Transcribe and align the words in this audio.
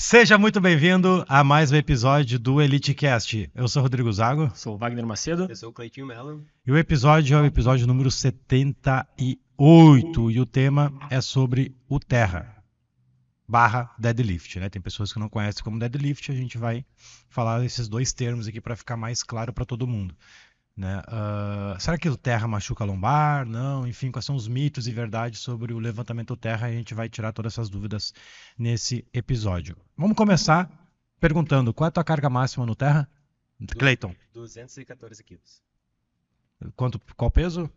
Seja 0.00 0.38
muito 0.38 0.62
bem-vindo 0.62 1.26
a 1.28 1.44
mais 1.44 1.70
um 1.70 1.76
episódio 1.76 2.38
do 2.38 2.58
EliteCast. 2.58 3.50
Eu 3.54 3.68
sou 3.68 3.82
Rodrigo 3.82 4.10
Zago. 4.10 4.50
Sou 4.54 4.74
o 4.74 4.78
Wagner 4.78 5.06
Macedo. 5.06 5.46
Eu 5.46 5.54
sou 5.54 5.68
o 5.68 5.72
Cleitinho 5.74 6.06
Mello. 6.06 6.42
E 6.66 6.72
o 6.72 6.78
episódio 6.78 7.36
é 7.36 7.42
o 7.42 7.44
episódio 7.44 7.86
número 7.86 8.10
78. 8.10 10.30
E 10.30 10.40
o 10.40 10.46
tema 10.46 10.90
é 11.10 11.20
sobre 11.20 11.76
o 11.86 12.00
Terra 12.00 12.56
barra 13.46 13.94
deadlift, 13.98 14.58
né? 14.60 14.70
Tem 14.70 14.80
pessoas 14.80 15.12
que 15.12 15.18
não 15.18 15.28
conhecem 15.28 15.62
como 15.64 15.78
deadlift, 15.78 16.30
a 16.30 16.34
gente 16.34 16.56
vai 16.56 16.84
falar 17.28 17.64
esses 17.64 17.88
dois 17.88 18.12
termos 18.12 18.46
aqui 18.46 18.60
para 18.60 18.76
ficar 18.76 18.96
mais 18.96 19.24
claro 19.24 19.52
para 19.52 19.64
todo 19.64 19.88
mundo. 19.88 20.14
Né? 20.80 21.02
Uh, 21.08 21.78
será 21.78 21.98
que 21.98 22.08
o 22.08 22.16
terra 22.16 22.48
machuca 22.48 22.82
a 22.82 22.86
lombar? 22.86 23.44
Não, 23.44 23.86
enfim, 23.86 24.10
quais 24.10 24.24
são 24.24 24.34
os 24.34 24.48
mitos 24.48 24.88
e 24.88 24.92
verdades 24.92 25.38
sobre 25.38 25.74
o 25.74 25.78
levantamento 25.78 26.34
terra? 26.34 26.68
A 26.68 26.72
gente 26.72 26.94
vai 26.94 27.06
tirar 27.06 27.34
todas 27.34 27.52
essas 27.52 27.68
dúvidas 27.68 28.14
nesse 28.56 29.06
episódio. 29.12 29.76
Vamos 29.94 30.16
começar 30.16 30.70
perguntando: 31.20 31.74
qual 31.74 31.84
é 31.84 31.88
a 31.88 31.90
tua 31.90 32.02
carga 32.02 32.30
máxima 32.30 32.64
no 32.64 32.74
terra? 32.74 33.06
Cleiton. 33.78 34.16
214 34.32 35.22
quilos. 35.22 35.62
Quanto, 36.74 36.98
qual 37.14 37.30
peso? 37.30 37.70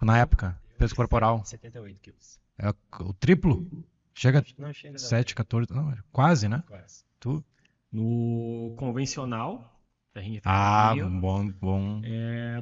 Na 0.00 0.16
época? 0.16 0.58
Peso 0.78 0.94
corporal? 0.96 1.44
78 1.44 2.00
quilos. 2.00 2.40
É 2.56 2.70
o 3.00 3.12
triplo? 3.12 3.68
Chega, 4.14 4.42
não, 4.56 4.72
chega 4.72 4.96
7, 4.96 5.34
14, 5.34 5.70
não, 5.70 5.94
quase, 6.10 6.48
né? 6.48 6.64
Quase. 6.66 7.04
Tu? 7.20 7.44
No 7.92 8.74
convencional, 8.78 9.77
Ferrinha 10.12 10.40
Ah, 10.44 10.94
bom, 11.20 11.48
bom. 11.50 12.00
É, 12.04 12.60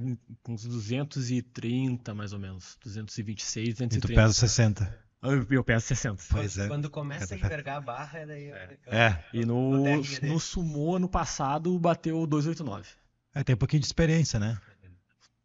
uns 0.48 0.64
230 0.64 2.14
mais 2.14 2.32
ou 2.32 2.38
menos. 2.38 2.77
226, 2.82 3.74
230. 3.74 3.96
E 3.96 4.00
tu 4.00 4.14
pesa 4.14 4.32
60. 4.32 5.06
Eu, 5.22 5.46
eu 5.50 5.64
peso 5.64 5.86
60. 5.86 6.22
Pois 6.30 6.59
é. 6.59 6.69
Quando 6.69 6.91
começa 6.91 7.34
a 7.34 7.38
envergar 7.38 7.78
a 7.78 7.80
barra, 7.80 8.19
é 8.20 8.27
daí. 8.27 8.50
É. 8.50 8.78
é. 8.86 9.24
E 9.32 9.45
no, 9.45 9.86
no 10.22 10.41
sumo, 10.41 10.95
ano 10.95 11.09
passado, 11.09 11.78
bateu 11.78 12.27
289. 12.27 12.88
É, 13.34 13.42
tem 13.42 13.55
um 13.55 13.58
pouquinho 13.58 13.80
de 13.80 13.86
experiência, 13.86 14.39
né? 14.39 14.58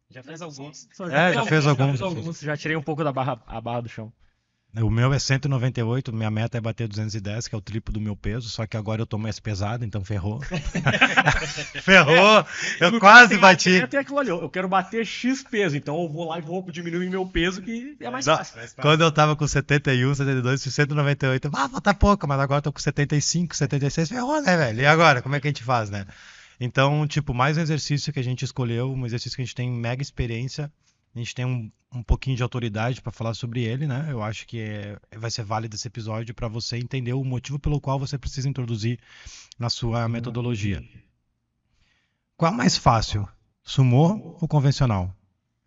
Já 0.08 0.22
fez 0.22 0.42
alguns. 0.42 0.88
É, 1.10 1.32
já 1.32 1.44
fez 1.46 1.66
alguns. 1.66 1.98
Já, 1.98 2.04
alguns. 2.04 2.40
já 2.40 2.56
tirei 2.56 2.76
um 2.76 2.82
pouco 2.82 3.02
da 3.02 3.12
barra, 3.12 3.42
a 3.46 3.60
barra 3.60 3.80
do 3.80 3.88
chão. 3.88 4.12
O 4.80 4.88
meu 4.88 5.12
é 5.12 5.18
198, 5.18 6.14
minha 6.14 6.30
meta 6.30 6.56
é 6.56 6.60
bater 6.60 6.88
210, 6.88 7.46
que 7.46 7.54
é 7.54 7.58
o 7.58 7.60
triplo 7.60 7.92
do 7.92 8.00
meu 8.00 8.16
peso, 8.16 8.48
só 8.48 8.66
que 8.66 8.74
agora 8.74 9.02
eu 9.02 9.06
tô 9.06 9.18
mais 9.18 9.38
pesado, 9.38 9.84
então 9.84 10.02
ferrou. 10.02 10.40
ferrou! 11.82 12.46
Eu 12.80 12.98
quase 12.98 13.36
bati. 13.36 13.82
Até 13.82 13.98
aquilo 13.98 14.18
ali, 14.18 14.30
eu 14.30 14.48
quero 14.48 14.68
bater 14.68 15.04
X 15.04 15.42
peso, 15.42 15.76
então 15.76 16.00
eu 16.00 16.08
vou 16.08 16.26
lá 16.26 16.38
e 16.38 16.40
vou 16.40 16.62
diminuir 16.70 17.10
meu 17.10 17.26
peso, 17.26 17.60
que 17.60 17.98
é 18.00 18.08
mais, 18.08 18.24
Não, 18.24 18.34
fácil. 18.34 18.56
mais 18.56 18.70
fácil. 18.72 18.82
Quando 18.82 19.02
eu 19.02 19.12
tava 19.12 19.36
com 19.36 19.46
71, 19.46 20.14
72, 20.14 20.62
198, 20.62 21.50
ah, 21.52 21.80
tá 21.82 21.92
pouco, 21.92 22.26
mas 22.26 22.40
agora 22.40 22.58
eu 22.58 22.62
tô 22.62 22.72
com 22.72 22.80
75, 22.80 23.54
76, 23.54 24.08
ferrou, 24.08 24.40
né, 24.40 24.56
velho? 24.56 24.80
E 24.80 24.86
agora, 24.86 25.20
como 25.20 25.36
é 25.36 25.40
que 25.40 25.48
a 25.48 25.50
gente 25.50 25.64
faz, 25.64 25.90
né? 25.90 26.06
Então, 26.58 27.06
tipo, 27.06 27.34
mais 27.34 27.58
um 27.58 27.60
exercício 27.60 28.10
que 28.10 28.20
a 28.20 28.24
gente 28.24 28.42
escolheu, 28.42 28.90
um 28.90 29.04
exercício 29.04 29.36
que 29.36 29.42
a 29.42 29.44
gente 29.44 29.54
tem 29.54 29.70
mega 29.70 30.00
experiência 30.00 30.72
a 31.14 31.18
gente 31.18 31.34
tem 31.34 31.44
um, 31.44 31.70
um 31.92 32.02
pouquinho 32.02 32.36
de 32.36 32.42
autoridade 32.42 33.02
para 33.02 33.12
falar 33.12 33.34
sobre 33.34 33.62
ele, 33.62 33.86
né? 33.86 34.08
Eu 34.10 34.22
acho 34.22 34.46
que 34.46 34.60
é, 34.60 34.98
vai 35.16 35.30
ser 35.30 35.44
válido 35.44 35.76
esse 35.76 35.86
episódio 35.86 36.34
para 36.34 36.48
você 36.48 36.78
entender 36.78 37.12
o 37.12 37.24
motivo 37.24 37.58
pelo 37.58 37.80
qual 37.80 37.98
você 37.98 38.16
precisa 38.18 38.48
introduzir 38.48 38.98
na 39.58 39.68
sua 39.68 40.08
metodologia. 40.08 40.82
Qual 42.36 42.52
é 42.52 42.56
mais 42.56 42.76
fácil, 42.76 43.28
sumô 43.62 44.36
ou 44.40 44.48
convencional? 44.48 45.14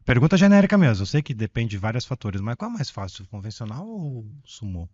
Pergunta 0.04 0.38
genérica 0.38 0.78
mesmo. 0.78 1.04
Eu 1.04 1.08
sei 1.08 1.22
que 1.22 1.34
depende 1.34 1.72
de 1.72 1.78
vários 1.78 2.06
fatores, 2.06 2.42
mas 2.42 2.56
qual 2.56 2.70
é 2.70 2.74
mais 2.74 2.90
fácil, 2.90 3.26
convencional 3.28 3.88
ou 3.88 4.26
sumô? 4.44 4.90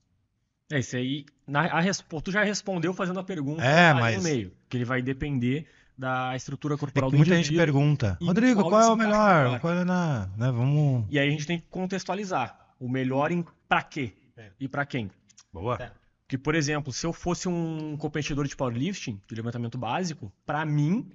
É 0.71 0.79
isso 0.79 0.95
aí. 0.95 1.25
Na, 1.45 1.65
a, 1.65 1.81
tu 2.23 2.31
já 2.31 2.43
respondeu 2.43 2.93
fazendo 2.93 3.19
a 3.19 3.23
pergunta 3.23 3.63
é, 3.63 3.93
mas... 3.93 4.17
no 4.17 4.23
meio, 4.23 4.53
que 4.69 4.77
ele 4.77 4.85
vai 4.85 5.01
depender 5.01 5.67
da 5.97 6.35
estrutura 6.35 6.77
corporal 6.77 7.09
é 7.09 7.11
do 7.11 7.17
muita 7.17 7.35
indivíduo. 7.35 7.57
Muita 7.57 7.65
gente 7.65 8.07
pergunta, 8.07 8.17
Rodrigo, 8.21 8.63
qual, 8.63 8.81
é 8.81 8.87
o 8.87 8.95
melhor? 8.95 9.59
Qual 9.59 9.73
é 9.73 9.83
na, 9.83 10.27
né, 10.37 10.51
vamos... 10.51 11.05
E 11.09 11.19
aí 11.19 11.27
a 11.27 11.31
gente 11.31 11.45
tem 11.45 11.59
que 11.59 11.67
contextualizar 11.69 12.57
o 12.79 12.89
melhor 12.89 13.31
em 13.31 13.45
para 13.67 13.83
quê 13.83 14.13
é. 14.35 14.51
e 14.59 14.67
para 14.67 14.85
quem. 14.85 15.11
Boa. 15.53 15.77
É. 15.79 15.91
Porque, 16.31 16.37
por 16.37 16.55
exemplo, 16.55 16.93
se 16.93 17.05
eu 17.05 17.11
fosse 17.11 17.49
um 17.49 17.97
competidor 17.97 18.47
de 18.47 18.55
powerlifting, 18.55 19.21
de 19.27 19.35
levantamento 19.35 19.77
básico, 19.77 20.31
para 20.45 20.65
mim, 20.65 21.11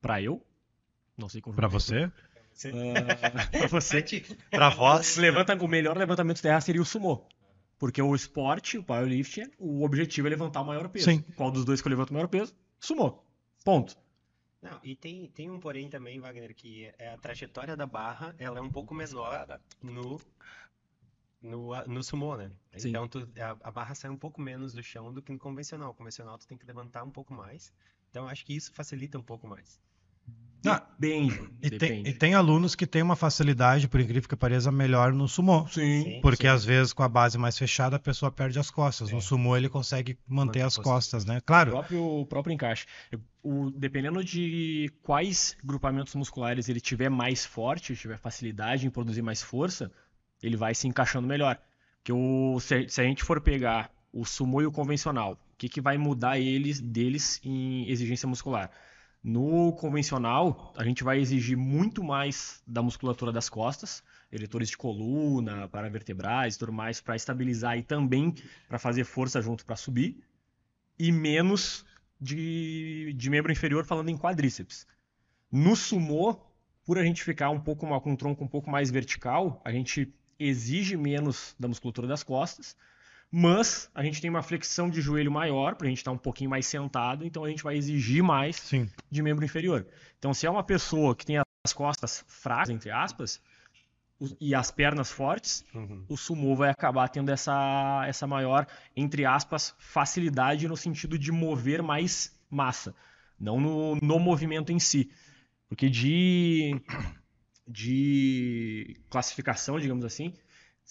para 0.00 0.22
eu, 0.22 0.40
não 1.18 1.28
sei 1.28 1.40
como. 1.40 1.56
Para 1.56 1.66
você? 1.66 2.04
Uh, 2.04 3.50
para 3.50 3.66
você, 3.66 4.02
para 4.48 4.68
vós, 4.68 5.16
levanta 5.18 5.54
o 5.56 5.68
melhor 5.68 5.96
levantamento 5.96 6.40
terra 6.40 6.60
seria 6.60 6.80
o 6.80 6.84
sumo. 6.84 7.26
Porque 7.78 8.00
o 8.00 8.14
esporte, 8.14 8.78
o 8.78 8.84
powerlifting, 8.84 9.50
o 9.58 9.82
objetivo 9.84 10.28
é 10.28 10.30
levantar 10.30 10.60
o 10.60 10.66
maior 10.66 10.88
peso. 10.88 11.06
Sim. 11.06 11.24
Qual 11.34 11.50
dos 11.50 11.64
dois 11.64 11.82
que 11.82 11.88
eu 11.88 11.90
levanto 11.90 12.10
o 12.10 12.14
maior 12.14 12.28
peso? 12.28 12.54
Sumou. 12.78 13.21
Ponto. 13.64 13.96
Não, 14.60 14.78
e 14.82 14.94
tem, 14.94 15.28
tem 15.28 15.50
um 15.50 15.58
porém 15.58 15.90
também, 15.90 16.20
Wagner, 16.20 16.54
que 16.54 16.92
é 16.98 17.10
a 17.10 17.18
trajetória 17.18 17.76
da 17.76 17.86
barra, 17.86 18.34
ela 18.38 18.58
é 18.58 18.62
um 18.62 18.70
pouco 18.70 18.94
menor 18.94 19.60
no 19.82 20.20
no, 21.42 21.74
no 21.86 22.02
sumo, 22.04 22.36
né? 22.36 22.52
Sim. 22.76 22.90
Então 22.90 23.08
tu, 23.08 23.28
a, 23.36 23.68
a, 23.68 23.70
barra 23.70 23.94
sai 23.94 24.10
um 24.10 24.16
pouco 24.16 24.40
menos 24.40 24.72
do 24.72 24.82
chão 24.82 25.12
do 25.12 25.20
que 25.20 25.32
no 25.32 25.38
convencional. 25.38 25.90
O 25.90 25.94
convencional 25.94 26.38
tu 26.38 26.46
tem 26.46 26.56
que 26.56 26.64
levantar 26.64 27.02
um 27.02 27.10
pouco 27.10 27.34
mais. 27.34 27.72
Então 28.10 28.28
acho 28.28 28.44
que 28.44 28.54
isso 28.54 28.72
facilita 28.72 29.18
um 29.18 29.22
pouco 29.22 29.48
mais. 29.48 29.80
Ah, 30.64 30.86
depende. 30.98 31.40
E 31.60 31.70
tem, 31.70 32.06
e 32.06 32.12
tem, 32.12 32.34
alunos 32.34 32.74
que 32.74 32.86
têm 32.86 33.02
uma 33.02 33.16
facilidade, 33.16 33.88
por 33.88 34.00
incrível 34.00 34.28
que 34.28 34.36
pareça, 34.36 34.70
melhor 34.70 35.12
no 35.12 35.26
sumô. 35.26 35.66
Sim. 35.68 36.20
Porque 36.22 36.46
sim. 36.46 36.52
às 36.52 36.64
vezes 36.64 36.92
com 36.92 37.02
a 37.02 37.08
base 37.08 37.36
mais 37.36 37.58
fechada 37.58 37.96
a 37.96 37.98
pessoa 37.98 38.30
perde 38.30 38.58
as 38.58 38.70
costas. 38.70 39.10
É. 39.10 39.14
No 39.14 39.20
sumô 39.20 39.56
ele 39.56 39.68
consegue 39.68 40.18
manter 40.26 40.62
as 40.62 40.76
costas, 40.76 41.24
né? 41.24 41.40
Claro. 41.44 41.70
O 41.70 41.72
próprio, 41.72 42.04
o 42.04 42.26
próprio 42.26 42.54
encaixe. 42.54 42.86
O, 43.42 43.70
dependendo 43.70 44.22
de 44.22 44.92
quais 45.02 45.56
grupamentos 45.64 46.14
musculares 46.14 46.68
ele 46.68 46.80
tiver 46.80 47.08
mais 47.08 47.44
forte, 47.44 47.96
tiver 47.96 48.18
facilidade 48.18 48.86
em 48.86 48.90
produzir 48.90 49.22
mais 49.22 49.42
força, 49.42 49.90
ele 50.42 50.56
vai 50.56 50.74
se 50.74 50.86
encaixando 50.86 51.26
melhor. 51.26 51.58
Porque 51.98 52.12
o, 52.12 52.58
se, 52.60 52.88
se 52.88 53.00
a 53.00 53.04
gente 53.04 53.24
for 53.24 53.40
pegar 53.40 53.90
o 54.12 54.24
sumô 54.24 54.60
e 54.60 54.66
o 54.66 54.72
convencional, 54.72 55.32
o 55.32 55.56
que, 55.56 55.68
que 55.68 55.80
vai 55.80 55.96
mudar 55.96 56.38
eles 56.38 56.80
deles 56.80 57.40
em 57.44 57.88
exigência 57.88 58.28
muscular? 58.28 58.70
No 59.22 59.72
convencional, 59.74 60.74
a 60.76 60.82
gente 60.82 61.04
vai 61.04 61.20
exigir 61.20 61.56
muito 61.56 62.02
mais 62.02 62.60
da 62.66 62.82
musculatura 62.82 63.30
das 63.30 63.48
costas, 63.48 64.02
eletores 64.32 64.70
de 64.70 64.76
coluna, 64.76 65.68
paravertebrais 65.68 66.56
e 66.56 66.58
tudo 66.58 66.72
mais, 66.72 67.00
para 67.00 67.14
estabilizar 67.14 67.78
e 67.78 67.82
também 67.84 68.34
para 68.66 68.80
fazer 68.80 69.04
força 69.04 69.40
junto 69.40 69.64
para 69.64 69.76
subir, 69.76 70.24
e 70.98 71.12
menos 71.12 71.84
de, 72.20 73.12
de 73.16 73.30
membro 73.30 73.52
inferior 73.52 73.84
falando 73.84 74.08
em 74.08 74.18
quadríceps. 74.18 74.88
No 75.50 75.76
sumô, 75.76 76.36
por 76.84 76.98
a 76.98 77.04
gente 77.04 77.22
ficar 77.22 77.50
um 77.50 77.60
pouco 77.60 77.86
com 78.00 78.10
um 78.10 78.16
tronco 78.16 78.42
um 78.42 78.48
pouco 78.48 78.68
mais 78.68 78.90
vertical, 78.90 79.62
a 79.64 79.70
gente 79.70 80.12
exige 80.36 80.96
menos 80.96 81.54
da 81.60 81.68
musculatura 81.68 82.08
das 82.08 82.24
costas, 82.24 82.76
mas 83.34 83.90
a 83.94 84.04
gente 84.04 84.20
tem 84.20 84.28
uma 84.28 84.42
flexão 84.42 84.90
de 84.90 85.00
joelho 85.00 85.32
maior, 85.32 85.74
para 85.74 85.86
a 85.86 85.88
gente 85.88 85.98
estar 85.98 86.10
tá 86.10 86.14
um 86.14 86.18
pouquinho 86.18 86.50
mais 86.50 86.66
sentado, 86.66 87.24
então 87.24 87.44
a 87.44 87.48
gente 87.48 87.62
vai 87.62 87.74
exigir 87.76 88.22
mais 88.22 88.56
Sim. 88.56 88.90
de 89.10 89.22
membro 89.22 89.42
inferior. 89.42 89.86
Então, 90.18 90.34
se 90.34 90.46
é 90.46 90.50
uma 90.50 90.62
pessoa 90.62 91.16
que 91.16 91.24
tem 91.24 91.38
as 91.38 91.72
costas 91.72 92.22
fracas, 92.28 92.68
entre 92.68 92.90
aspas, 92.90 93.40
e 94.38 94.54
as 94.54 94.70
pernas 94.70 95.10
fortes, 95.10 95.64
uhum. 95.74 96.04
o 96.10 96.16
sumo 96.16 96.54
vai 96.54 96.68
acabar 96.68 97.08
tendo 97.08 97.30
essa, 97.30 98.04
essa 98.06 98.26
maior, 98.26 98.66
entre 98.94 99.24
aspas, 99.24 99.74
facilidade 99.78 100.68
no 100.68 100.76
sentido 100.76 101.18
de 101.18 101.32
mover 101.32 101.82
mais 101.82 102.38
massa, 102.50 102.94
não 103.40 103.58
no, 103.58 103.96
no 103.96 104.18
movimento 104.18 104.70
em 104.70 104.78
si. 104.78 105.10
Porque 105.70 105.88
de, 105.88 106.78
de 107.66 109.00
classificação, 109.08 109.80
digamos 109.80 110.04
assim, 110.04 110.34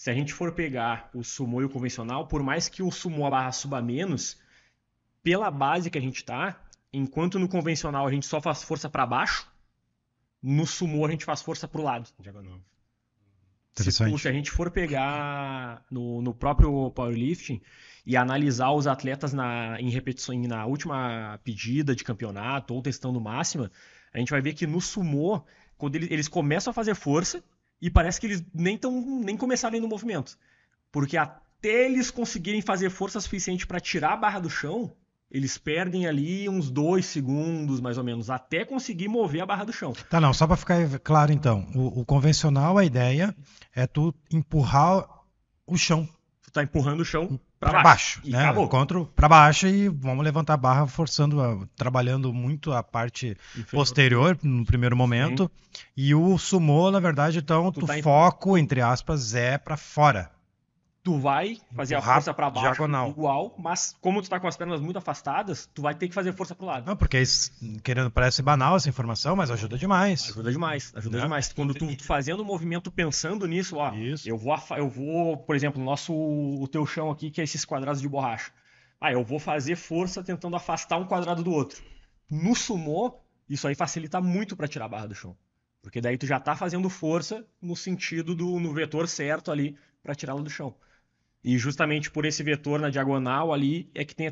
se 0.01 0.09
a 0.09 0.15
gente 0.15 0.33
for 0.33 0.51
pegar 0.51 1.11
o 1.13 1.23
sumo 1.23 1.61
e 1.61 1.65
o 1.65 1.69
convencional, 1.69 2.25
por 2.27 2.41
mais 2.41 2.67
que 2.67 2.81
o 2.81 2.89
sumo 2.89 3.23
a 3.23 3.29
barra 3.29 3.51
suba 3.51 3.79
menos, 3.83 4.35
pela 5.21 5.51
base 5.51 5.91
que 5.91 5.97
a 5.99 6.01
gente 6.01 6.25
tá, 6.25 6.59
enquanto 6.91 7.37
no 7.37 7.47
convencional 7.47 8.07
a 8.07 8.11
gente 8.11 8.25
só 8.25 8.41
faz 8.41 8.63
força 8.63 8.89
para 8.89 9.05
baixo, 9.05 9.47
no 10.41 10.65
sumo 10.65 11.05
a 11.05 11.11
gente 11.11 11.23
faz 11.23 11.43
força 11.43 11.67
para 11.67 11.79
o 11.79 11.83
lado. 11.83 12.09
Se, 13.75 13.91
se, 13.91 14.27
a 14.27 14.31
gente 14.31 14.49
for 14.49 14.71
pegar 14.71 15.85
no, 15.91 16.19
no 16.19 16.33
próprio 16.33 16.89
powerlifting 16.89 17.61
e 18.03 18.17
analisar 18.17 18.71
os 18.71 18.87
atletas 18.87 19.33
na, 19.33 19.79
em 19.79 19.91
repetições 19.91 20.47
na 20.47 20.65
última 20.65 21.39
pedida 21.43 21.95
de 21.95 22.03
campeonato 22.03 22.73
ou 22.73 22.81
testando 22.81 23.21
máxima, 23.21 23.71
a 24.11 24.17
gente 24.17 24.31
vai 24.31 24.41
ver 24.41 24.55
que 24.55 24.65
no 24.65 24.81
sumo, 24.81 25.45
quando 25.77 25.97
eles, 25.97 26.09
eles 26.09 26.27
começam 26.27 26.71
a 26.71 26.73
fazer 26.73 26.95
força, 26.95 27.43
e 27.81 27.89
parece 27.89 28.19
que 28.19 28.27
eles 28.27 28.43
nem, 28.53 28.77
tão, 28.77 29.01
nem 29.21 29.35
começaram 29.35 29.79
no 29.79 29.87
movimento. 29.87 30.37
Porque 30.91 31.17
até 31.17 31.85
eles 31.85 32.11
conseguirem 32.11 32.61
fazer 32.61 32.89
força 32.89 33.19
suficiente 33.19 33.65
para 33.65 33.79
tirar 33.79 34.13
a 34.13 34.17
barra 34.17 34.39
do 34.39 34.49
chão, 34.49 34.93
eles 35.29 35.57
perdem 35.57 36.05
ali 36.05 36.49
uns 36.49 36.69
dois 36.69 37.05
segundos, 37.05 37.79
mais 37.79 37.97
ou 37.97 38.03
menos, 38.03 38.29
até 38.29 38.65
conseguir 38.65 39.07
mover 39.07 39.41
a 39.41 39.45
barra 39.45 39.63
do 39.63 39.73
chão. 39.73 39.93
Tá, 40.09 40.19
não, 40.19 40.33
só 40.33 40.45
para 40.45 40.57
ficar 40.57 40.99
claro 40.99 41.31
então. 41.31 41.67
O, 41.73 42.01
o, 42.01 42.05
convencional, 42.05 42.77
a 42.77 42.85
ideia 42.85 43.35
é 43.73 43.87
tu 43.87 44.13
empurrar 44.31 45.07
o 45.65 45.77
chão. 45.77 46.07
Tu 46.43 46.51
tá 46.51 46.63
empurrando 46.63 46.99
o 46.99 47.05
chão 47.05 47.39
Pra 47.61 47.71
baixo. 47.73 47.83
baixo, 47.83 48.21
E 48.23 48.31
né? 48.31 48.43
acabou. 48.43 48.65
Encontro 48.65 49.09
pra 49.15 49.29
baixo 49.29 49.67
e 49.67 49.87
vamos 49.87 50.25
levantar 50.25 50.55
a 50.55 50.57
barra 50.57 50.87
forçando, 50.87 51.39
a- 51.41 51.59
trabalhando 51.75 52.33
muito 52.33 52.73
a 52.73 52.81
parte 52.81 53.37
posterior 53.71 54.37
no 54.41 54.65
primeiro 54.65 54.97
momento. 54.97 55.49
E 55.95 56.13
o 56.15 56.37
sumô, 56.39 56.89
na 56.89 56.99
verdade, 56.99 57.37
então, 57.37 57.71
Tu 57.71 57.81
tu 57.81 57.85
tá 57.85 57.97
em- 57.99 58.01
foco, 58.01 58.57
entre 58.57 58.81
aspas, 58.81 59.35
é 59.35 59.57
pra 59.59 59.77
fora. 59.77 60.31
Tu 61.03 61.17
vai 61.17 61.57
fazer 61.75 61.95
a 61.95 61.97
Empurrar 61.97 62.15
força 62.17 62.31
pra 62.33 62.49
baixo 62.51 62.67
diagonal. 62.67 63.09
igual, 63.09 63.55
mas 63.57 63.95
como 63.99 64.21
tu 64.21 64.29
tá 64.29 64.39
com 64.39 64.47
as 64.47 64.55
pernas 64.55 64.79
muito 64.79 64.97
afastadas, 64.97 65.67
tu 65.73 65.81
vai 65.81 65.95
ter 65.95 66.07
que 66.07 66.13
fazer 66.13 66.31
força 66.33 66.53
pro 66.53 66.65
lado. 66.67 66.85
Não, 66.85 66.95
porque 66.95 67.19
isso, 67.19 67.51
querendo, 67.83 68.11
parece 68.11 68.43
banal 68.43 68.75
essa 68.75 68.87
informação, 68.87 69.35
mas 69.35 69.49
ajuda 69.49 69.79
demais. 69.79 70.25
Ajuda 70.29 70.51
demais, 70.51 70.93
ajuda 70.95 71.17
Né? 71.17 71.23
demais. 71.23 71.51
Quando 71.53 71.73
tu 71.73 71.95
tu 71.95 72.03
fazendo 72.03 72.41
o 72.41 72.45
movimento 72.45 72.91
pensando 72.91 73.47
nisso, 73.47 73.77
ó, 73.77 73.91
Isso. 73.95 74.29
eu 74.29 74.37
vou, 74.37 74.55
eu 74.77 74.87
vou, 74.87 75.37
por 75.37 75.55
exemplo, 75.55 75.81
o 75.81 75.83
nosso, 75.85 76.13
o 76.13 76.67
teu 76.67 76.85
chão 76.85 77.09
aqui, 77.09 77.31
que 77.31 77.41
é 77.41 77.43
esses 77.43 77.65
quadrados 77.65 77.99
de 77.99 78.07
borracha. 78.07 78.51
Ah, 78.99 79.11
eu 79.11 79.23
vou 79.23 79.39
fazer 79.39 79.75
força 79.75 80.23
tentando 80.23 80.55
afastar 80.55 80.97
um 80.97 81.07
quadrado 81.07 81.41
do 81.43 81.51
outro. 81.51 81.81
No 82.29 82.55
sumô, 82.55 83.19
isso 83.49 83.67
aí 83.67 83.73
facilita 83.73 84.21
muito 84.21 84.55
pra 84.55 84.67
tirar 84.67 84.85
a 84.85 84.89
barra 84.89 85.07
do 85.07 85.15
chão. 85.15 85.35
Porque 85.81 85.99
daí 85.99 86.15
tu 86.15 86.27
já 86.27 86.39
tá 86.39 86.55
fazendo 86.55 86.87
força 86.91 87.43
no 87.59 87.75
sentido 87.75 88.35
do 88.35 88.59
no 88.59 88.71
vetor 88.71 89.07
certo 89.07 89.51
ali 89.51 89.75
pra 90.03 90.13
tirá-la 90.13 90.41
do 90.43 90.49
chão. 90.49 90.75
E 91.43 91.57
justamente 91.57 92.11
por 92.11 92.25
esse 92.25 92.43
vetor 92.43 92.79
na 92.79 92.89
diagonal 92.89 93.51
ali 93.53 93.89
é 93.95 94.05
que 94.05 94.15
tem 94.15 94.31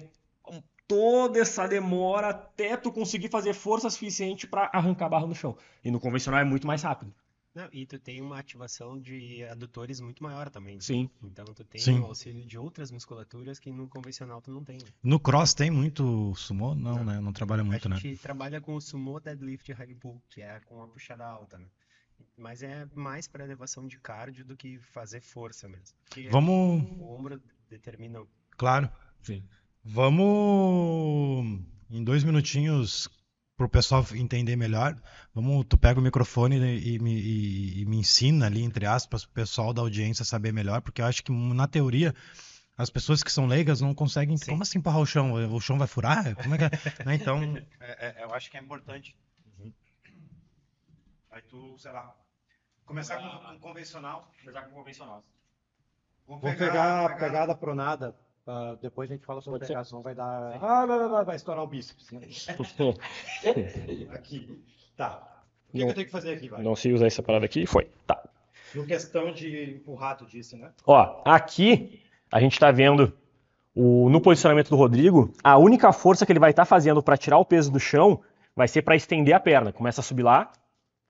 toda 0.87 1.39
essa 1.39 1.67
demora 1.67 2.29
até 2.29 2.75
tu 2.75 2.91
conseguir 2.91 3.29
fazer 3.29 3.53
força 3.53 3.89
suficiente 3.89 4.47
pra 4.47 4.69
arrancar 4.73 5.05
a 5.05 5.09
barra 5.09 5.27
no 5.27 5.35
chão. 5.35 5.55
E 5.83 5.91
no 5.91 5.99
convencional 5.99 6.39
é 6.39 6.43
muito 6.43 6.65
mais 6.65 6.81
rápido. 6.81 7.13
Não, 7.53 7.67
e 7.73 7.85
tu 7.85 7.99
tem 7.99 8.21
uma 8.21 8.37
ativação 8.39 8.99
de 8.99 9.43
adutores 9.43 9.99
muito 9.99 10.23
maior 10.23 10.49
também. 10.49 10.75
né? 10.75 10.81
Sim. 10.81 11.09
Então 11.23 11.45
tu 11.45 11.63
tem 11.63 11.81
Sim. 11.81 11.99
o 11.99 12.05
auxílio 12.05 12.45
de 12.45 12.57
outras 12.57 12.91
musculaturas 12.91 13.59
que 13.59 13.71
no 13.71 13.87
convencional 13.87 14.41
tu 14.41 14.51
não 14.51 14.63
tem. 14.63 14.77
né? 14.77 14.83
No 15.03 15.19
cross 15.19 15.53
tem 15.53 15.69
muito 15.69 16.33
sumô? 16.35 16.73
Não, 16.75 17.03
né? 17.03 17.19
Não 17.19 17.33
trabalha 17.33 17.63
muito, 17.63 17.87
a 17.87 17.89
né? 17.89 17.97
gente 17.97 18.17
trabalha 18.21 18.61
com 18.61 18.75
o 18.75 18.81
sumo 18.81 19.19
deadlift 19.19 19.71
high 19.73 19.95
pull, 19.95 20.21
que 20.29 20.41
é 20.41 20.59
com 20.61 20.81
a 20.81 20.87
puxada 20.87 21.25
alta, 21.25 21.57
né? 21.57 21.65
Mas 22.37 22.63
é 22.63 22.87
mais 22.95 23.27
para 23.27 23.43
elevação 23.43 23.87
de 23.87 23.99
cardio 23.99 24.45
do 24.45 24.55
que 24.55 24.79
fazer 24.79 25.21
força 25.21 25.67
mesmo. 25.67 25.95
Porque 26.05 26.29
Vamos, 26.29 26.83
o 26.97 27.13
ombro 27.15 27.41
determina 27.69 28.21
o 28.21 28.27
claro. 28.57 28.89
Sim. 29.21 29.43
Vamos 29.83 31.59
em 31.89 32.03
dois 32.03 32.23
minutinhos 32.23 33.09
pro 33.57 33.67
pessoal 33.69 34.05
entender 34.15 34.55
melhor. 34.55 34.99
Vamos, 35.33 35.65
tu 35.67 35.77
pega 35.77 35.99
o 35.99 36.03
microfone 36.03 36.57
e, 36.57 36.95
e 36.95 36.99
me, 36.99 37.13
e- 37.19 37.81
e 37.81 37.85
me 37.85 37.97
ensina 37.97 38.45
ali, 38.45 38.61
entre 38.63 38.85
aspas, 38.85 39.25
pro 39.25 39.33
pessoal 39.33 39.73
da 39.73 39.81
audiência 39.81 40.23
saber 40.23 40.53
melhor, 40.53 40.81
porque 40.81 41.01
eu 41.01 41.05
acho 41.05 41.23
que 41.23 41.31
na 41.31 41.67
teoria 41.67 42.13
as 42.77 42.89
pessoas 42.89 43.21
que 43.21 43.31
são 43.31 43.45
leigas 43.45 43.81
não 43.81 43.93
conseguem. 43.93 44.37
Sim. 44.37 44.51
Como 44.51 44.63
assim 44.63 44.79
empurrar 44.79 45.01
o 45.01 45.05
chão? 45.05 45.33
O 45.53 45.59
chão 45.59 45.77
vai 45.77 45.87
furar? 45.87 46.33
Como 46.35 46.55
é 46.55 46.57
que 46.57 46.63
é? 46.63 46.69
Né, 47.05 47.15
Então, 47.15 47.41
é- 47.81 48.21
é- 48.21 48.23
eu 48.23 48.33
acho 48.33 48.49
que 48.49 48.55
é 48.57 48.61
importante. 48.61 49.13
Aí 51.31 51.41
tu, 51.43 51.77
sei 51.77 51.91
lá, 51.91 52.15
começar 52.85 53.17
com, 53.17 53.53
com 53.53 53.59
convencional. 53.59 54.29
Começar 54.41 54.61
com 54.63 54.75
convencional. 54.75 55.23
Vamos 56.27 56.43
Vou 56.43 56.55
pegar 56.55 57.05
a 57.05 57.15
pegada 57.15 57.55
pronada. 57.55 58.15
ah, 58.45 58.75
depois 58.81 59.09
a 59.09 59.13
gente 59.15 59.25
fala 59.25 59.41
sobre 59.41 59.65
pegar, 59.65 59.83
senão 59.83 60.01
vai 60.01 60.13
dar. 60.15 60.57
Ah, 60.61 60.85
vai, 60.85 60.99
vai, 60.99 61.09
vai, 61.09 61.25
vai 61.25 61.35
estourar 61.35 61.63
o 61.63 61.67
bíceps. 61.67 62.07
Aqui. 64.13 64.63
Tá. 64.95 65.43
O 65.69 65.71
que, 65.71 65.77
que 65.77 65.83
Não. 65.83 65.87
eu 65.89 65.93
tenho 65.93 66.05
que 66.07 66.11
fazer 66.11 66.33
aqui, 66.33 66.49
vai? 66.49 66.63
Não 66.63 66.75
se 66.75 66.91
usar 66.91 67.07
essa 67.07 67.21
parada 67.21 67.45
aqui, 67.45 67.65
foi. 67.65 67.85
Tá. 68.05 68.21
No 68.73 68.85
questão 68.85 69.31
de 69.31 69.75
empurrar, 69.75 70.17
tu 70.17 70.25
disse, 70.25 70.55
né? 70.57 70.71
Ó, 70.85 71.21
aqui 71.25 72.03
a 72.31 72.39
gente 72.39 72.59
tá 72.59 72.71
vendo 72.71 73.15
o, 73.75 74.09
no 74.09 74.19
posicionamento 74.19 74.69
do 74.69 74.75
Rodrigo, 74.75 75.31
a 75.43 75.57
única 75.57 75.91
força 75.93 76.25
que 76.25 76.31
ele 76.31 76.39
vai 76.39 76.51
estar 76.51 76.65
fazendo 76.65 77.01
para 77.01 77.17
tirar 77.17 77.37
o 77.37 77.45
peso 77.45 77.71
do 77.71 77.79
chão 77.79 78.21
vai 78.55 78.67
ser 78.67 78.81
para 78.81 78.95
estender 78.95 79.33
a 79.33 79.39
perna. 79.39 79.71
Começa 79.71 80.01
a 80.01 80.03
subir 80.03 80.23
lá. 80.23 80.51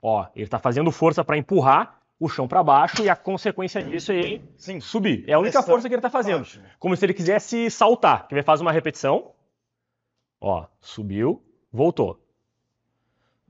Ó, 0.02 0.26
ele 0.36 0.48
tá 0.48 0.58
fazendo 0.60 0.92
força 0.92 1.24
para 1.24 1.38
empurrar 1.38 2.00
o 2.20 2.28
chão 2.30 2.48
para 2.48 2.62
baixo 2.64 3.02
e 3.04 3.10
a 3.10 3.16
consequência 3.16 3.82
disso 3.84 4.12
é 4.12 4.16
ele 4.16 4.50
Sim. 4.58 4.80
subir. 4.80 5.24
É 5.28 5.34
a 5.34 5.40
única 5.40 5.62
força 5.64 5.88
que 5.88 5.96
ele 5.96 6.02
tá 6.02 6.10
fazendo. 6.10 6.40
Baixo. 6.40 6.62
Como 6.80 6.96
se 6.96 7.06
ele 7.06 7.14
quisesse 7.14 7.70
saltar. 7.70 8.28
Quer 8.28 8.36
ver? 8.36 8.44
Faz 8.44 8.60
uma 8.62 8.72
repetição. 8.72 9.32
Ó, 10.42 10.66
subiu, 10.80 11.44
voltou. 11.72 12.20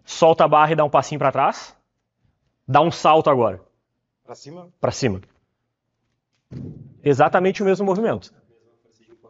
Solta 0.04 0.46
a 0.46 0.48
barra 0.48 0.72
e 0.72 0.76
dá 0.76 0.84
um 0.84 0.90
passinho 0.90 1.20
para 1.20 1.32
trás. 1.32 1.76
Dá 2.68 2.82
um 2.82 2.92
salto 2.92 3.30
agora, 3.30 3.62
Pra 4.24 4.36
cima. 4.36 4.70
para 4.80 4.92
cima. 4.92 5.22
Exatamente 7.04 7.62
o 7.62 7.66
mesmo 7.66 7.86
movimento. 7.86 8.34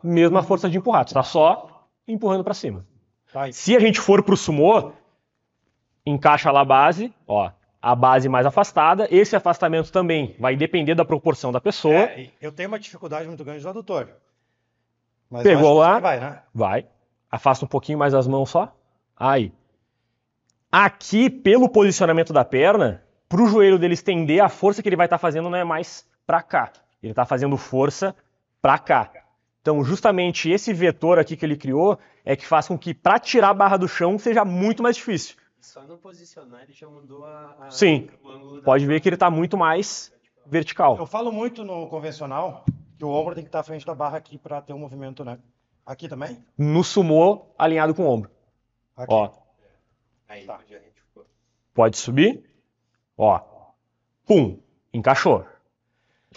Mesma 0.04 0.42
força 0.44 0.70
de 0.70 0.78
empurrar. 0.78 1.06
Tu 1.06 1.14
tá 1.14 1.24
só 1.24 1.88
empurrando 2.08 2.44
para 2.44 2.54
cima. 2.54 2.86
Tá, 3.32 3.52
Se 3.52 3.76
a 3.76 3.80
gente 3.80 4.00
for 4.00 4.24
pro 4.24 4.36
sumô, 4.36 4.92
encaixa 6.10 6.52
lá 6.52 6.62
a 6.62 6.66
base, 6.66 7.14
ó, 7.28 7.52
a 7.82 7.96
base 7.96 8.28
mais 8.28 8.46
afastada. 8.46 9.08
Esse 9.12 9.36
afastamento 9.36 9.92
também 9.92 10.36
vai 10.40 10.56
depender 10.56 10.96
da 10.96 11.06
proporção 11.06 11.52
da 11.52 11.62
pessoa. 11.62 11.94
É, 11.94 12.30
eu 12.42 12.52
tenho 12.52 12.70
uma 12.70 12.80
dificuldade 12.80 13.28
muito 13.28 13.44
grande 13.44 13.64
do 13.64 13.70
adutor. 13.70 14.10
Mas 15.30 15.44
Pegou 15.44 15.78
lá. 15.78 16.00
Vai, 16.00 16.20
né? 16.20 16.40
Vai. 16.54 16.86
Afasta 17.32 17.66
um 17.66 17.68
pouquinho 17.68 18.00
mais 18.00 18.14
as 18.14 18.28
mãos 18.28 18.50
só. 18.50 18.76
Aí. 19.16 19.54
Aqui, 20.72 21.30
pelo 21.30 21.70
posicionamento 21.70 22.34
da 22.34 22.44
perna, 22.44 23.04
pro 23.28 23.48
joelho 23.48 23.80
dele 23.80 23.94
estender, 23.94 24.44
a 24.44 24.50
força 24.50 24.82
que 24.82 24.90
ele 24.90 24.96
vai 24.96 25.06
estar 25.06 25.18
fazendo 25.18 25.50
não 25.50 25.58
é 25.58 25.64
mais 25.64 26.08
pra 26.26 26.42
cá. 26.42 26.72
Ele 27.02 27.14
tá 27.14 27.26
fazendo 27.26 27.56
força 27.58 28.16
pra 28.62 28.78
cá. 28.78 29.10
Então, 29.62 29.84
justamente 29.84 30.50
esse 30.50 30.74
vetor 30.74 31.20
aqui 31.20 31.36
que 31.36 31.46
ele 31.46 31.58
criou 31.58 32.00
é 32.26 32.36
que 32.36 32.46
faz 32.46 32.68
com 32.68 32.78
que 32.78 32.94
pra 32.94 33.20
tirar 33.20 33.50
a 33.50 33.54
barra 33.54 33.78
do 33.78 33.88
chão 33.88 34.18
seja 34.18 34.44
muito 34.46 34.82
mais 34.82 34.96
difícil. 34.96 35.36
Só 35.62 35.82
no 35.84 35.98
posicionar 35.98 36.64
ele 36.64 36.74
já 36.74 36.88
mudou 36.88 37.26
a, 37.26 37.56
a- 37.62 37.72
Sim. 37.72 38.10
o 38.24 38.30
ângulo 38.30 38.56
da 38.58 38.64
Pode 38.64 38.86
ver 38.86 39.00
que 39.02 39.10
ele 39.10 39.18
tá 39.18 39.30
muito 39.30 39.58
mais 39.58 40.12
vertical. 40.46 40.98
Eu 40.98 41.06
falo 41.06 41.32
muito 41.32 41.64
no 41.64 41.88
convencional 41.88 42.64
que 42.98 43.06
o 43.06 43.10
ombro 43.10 43.36
tem 43.36 43.44
que 43.44 43.50
estar 43.50 43.60
à 43.60 43.64
frente 43.64 43.86
da 43.86 43.94
barra 43.94 44.18
aqui 44.18 44.38
pra 44.38 44.62
ter 44.62 44.74
um 44.74 44.80
movimento, 44.80 45.24
né? 45.24 45.38
Aqui 45.86 46.08
também? 46.08 46.44
No 46.58 46.84
sumô, 46.84 47.48
alinhado 47.58 47.94
com 47.94 48.04
o 48.04 48.10
ombro. 48.10 48.32
Aqui. 48.96 49.14
Ó, 49.14 49.32
Aí, 50.28 50.46
Tá. 50.46 50.60
Pode 51.74 51.98
subir. 51.98 52.44
Ó. 53.18 53.40
Pum. 54.26 54.60
Encaixou. 54.94 55.46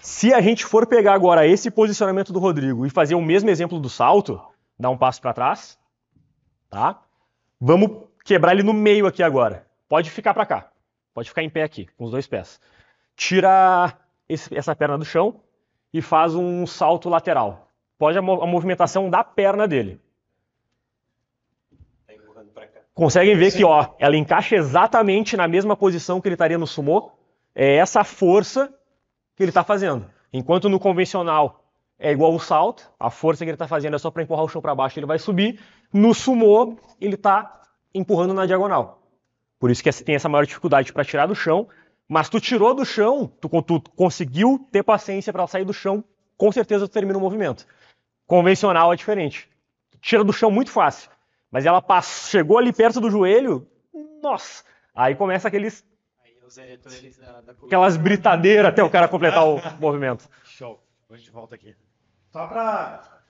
Se 0.00 0.32
a 0.32 0.40
gente 0.40 0.64
for 0.64 0.86
pegar 0.86 1.14
agora 1.14 1.46
esse 1.46 1.70
posicionamento 1.70 2.32
do 2.32 2.38
Rodrigo 2.38 2.86
e 2.86 2.90
fazer 2.90 3.14
o 3.14 3.20
mesmo 3.22 3.50
exemplo 3.50 3.78
do 3.78 3.88
salto, 3.90 4.40
dá 4.78 4.88
um 4.90 4.96
passo 4.96 5.20
para 5.20 5.32
trás, 5.34 5.78
tá? 6.70 7.02
Vamos 7.60 8.08
quebrar 8.24 8.52
ele 8.52 8.62
no 8.62 8.72
meio 8.72 9.06
aqui 9.06 9.22
agora. 9.22 9.66
Pode 9.88 10.10
ficar 10.10 10.32
para 10.34 10.46
cá. 10.46 10.70
Pode 11.14 11.28
ficar 11.28 11.42
em 11.42 11.50
pé 11.50 11.62
aqui, 11.62 11.86
com 11.96 12.04
os 12.04 12.10
dois 12.10 12.26
pés. 12.26 12.60
Tira 13.16 13.92
esse- 14.28 14.54
essa 14.56 14.74
perna 14.74 14.96
do 14.96 15.04
chão 15.04 15.40
e 15.92 16.00
faz 16.00 16.34
um 16.34 16.66
salto 16.66 17.08
lateral. 17.08 17.68
Pode 17.98 18.16
a, 18.18 18.22
mo- 18.22 18.42
a 18.42 18.46
movimentação 18.46 19.10
da 19.10 19.22
perna 19.22 19.68
dele. 19.68 20.00
Tá. 22.06 22.80
Conseguem 22.94 23.36
ver 23.36 23.52
que, 23.52 23.64
ó, 23.64 23.94
ela 23.98 24.16
encaixa 24.16 24.56
exatamente 24.56 25.36
na 25.36 25.48
mesma 25.48 25.76
posição 25.76 26.20
que 26.20 26.28
ele 26.28 26.34
estaria 26.34 26.58
no 26.58 26.66
sumô. 26.66 27.12
É 27.54 27.76
essa 27.76 28.04
força 28.04 28.72
que 29.36 29.42
ele 29.42 29.50
está 29.50 29.62
fazendo. 29.64 30.06
Enquanto 30.32 30.68
no 30.68 30.80
convencional 30.80 31.64
é 31.98 32.10
igual 32.10 32.34
o 32.34 32.40
salto, 32.40 32.90
a 32.98 33.10
força 33.10 33.44
que 33.44 33.50
ele 33.50 33.54
está 33.54 33.68
fazendo 33.68 33.94
é 33.94 33.98
só 33.98 34.10
para 34.10 34.22
empurrar 34.22 34.44
o 34.44 34.48
chão 34.48 34.60
para 34.62 34.74
baixo, 34.74 34.98
ele 34.98 35.06
vai 35.06 35.18
subir. 35.18 35.60
No 35.92 36.14
sumô, 36.14 36.76
ele 37.00 37.14
está 37.14 37.61
empurrando 37.94 38.34
na 38.34 38.46
diagonal. 38.46 39.02
Por 39.58 39.70
isso 39.70 39.82
que 39.82 39.92
tem 40.04 40.14
essa 40.14 40.28
maior 40.28 40.44
dificuldade 40.44 40.92
para 40.92 41.04
tirar 41.04 41.26
do 41.26 41.34
chão. 41.34 41.68
Mas 42.08 42.28
tu 42.28 42.40
tirou 42.40 42.74
do 42.74 42.84
chão, 42.84 43.26
tu, 43.40 43.48
tu 43.62 43.80
conseguiu 43.96 44.68
ter 44.70 44.82
paciência 44.82 45.32
para 45.32 45.46
sair 45.46 45.64
do 45.64 45.72
chão, 45.72 46.04
com 46.36 46.50
certeza 46.50 46.86
tu 46.86 46.92
termina 46.92 47.16
o 47.16 47.20
movimento. 47.20 47.66
Convencional 48.26 48.92
é 48.92 48.96
diferente. 48.96 49.48
Tira 50.00 50.24
do 50.24 50.32
chão 50.32 50.50
muito 50.50 50.70
fácil. 50.70 51.10
Mas 51.50 51.64
ela 51.64 51.82
chegou 52.02 52.58
ali 52.58 52.72
perto 52.72 53.00
do 53.00 53.10
joelho, 53.10 53.66
nossa. 54.22 54.64
Aí 54.94 55.14
começa 55.14 55.48
aqueles, 55.48 55.84
Aí 56.22 56.36
os 56.44 56.58
eletores 56.58 57.16
da, 57.18 57.40
da 57.40 57.52
aquelas 57.52 57.96
britadeiras 57.96 58.66
até 58.72 58.82
o 58.82 58.90
cara 58.90 59.08
completar 59.08 59.46
o 59.46 59.60
movimento. 59.80 60.28
Show. 60.44 60.82
A 61.10 61.16
gente 61.16 61.30
volta 61.30 61.54
aqui. 61.54 61.76
Só 62.30 62.46
pra. 62.46 63.20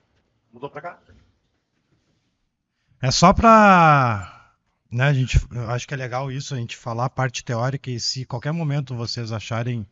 Mudou 0.53 0.71
pra 0.71 0.81
cá? 0.81 0.99
É 3.03 3.11
só 3.11 3.33
pra. 3.33 4.42
Né, 4.93 5.05
a 5.05 5.13
gente, 5.15 5.41
acho 5.69 5.89
que 5.89 5.95
é 5.95 5.97
legal 5.97 6.31
isso, 6.31 6.55
a 6.55 6.59
gente 6.59 6.77
falar 6.77 7.07
a 7.07 7.11
parte 7.11 7.43
teórica 7.43 7.91
e 7.91 7.99
se 7.99 8.27
qualquer 8.27 8.53
momento 8.53 8.95
vocês 8.95 9.33
acharem 9.33 9.87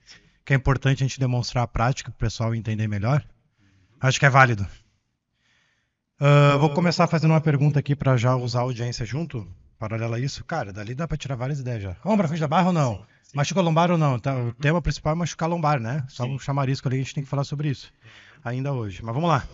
que 0.45 0.53
é 0.53 0.57
importante 0.57 1.03
a 1.03 1.07
gente 1.07 1.19
demonstrar 1.19 1.65
a 1.65 1.67
prática 1.67 2.11
para 2.11 2.17
o 2.17 2.29
pessoal 2.29 2.55
entender 2.55 2.87
melhor, 2.87 3.25
acho 3.99 4.21
que 4.21 4.27
é 4.27 4.31
válido. 4.31 4.67
Ah, 6.21 6.59
vou 6.59 6.69
começar 6.75 7.07
fazendo 7.07 7.31
uma 7.31 7.41
pergunta 7.41 7.79
aqui 7.79 7.97
para 7.97 8.15
já 8.19 8.37
usar 8.37 8.59
a 8.59 8.63
audiência 8.63 9.07
junto, 9.07 9.49
paralela 9.79 10.17
a 10.17 10.21
isso. 10.21 10.45
Cara, 10.45 10.71
dali 10.71 10.95
dá 10.95 11.09
para 11.09 11.17
tirar 11.17 11.35
várias 11.35 11.61
ideias 11.61 11.83
já. 11.83 11.97
Ombro, 12.05 12.29
frente 12.29 12.41
da 12.41 12.49
barra 12.49 12.67
ou 12.67 12.73
não? 12.75 13.07
Machuca 13.33 13.61
a 13.61 13.63
lombar 13.63 13.91
ou 13.91 13.97
não? 13.97 14.19
Tá, 14.19 14.37
o 14.37 14.53
tema 14.53 14.83
principal 14.83 15.15
é 15.15 15.17
machucar 15.17 15.49
lombar, 15.49 15.81
né? 15.81 16.05
Só 16.09 16.25
um 16.25 16.39
chamarisco 16.39 16.89
ali, 16.89 16.97
a 16.97 17.01
gente 17.01 17.15
tem 17.15 17.25
que 17.25 17.31
falar 17.31 17.45
sobre 17.45 17.71
isso 17.71 17.91
ainda 18.45 18.73
hoje. 18.73 19.03
Mas 19.03 19.15
vamos 19.15 19.31
lá. 19.31 19.47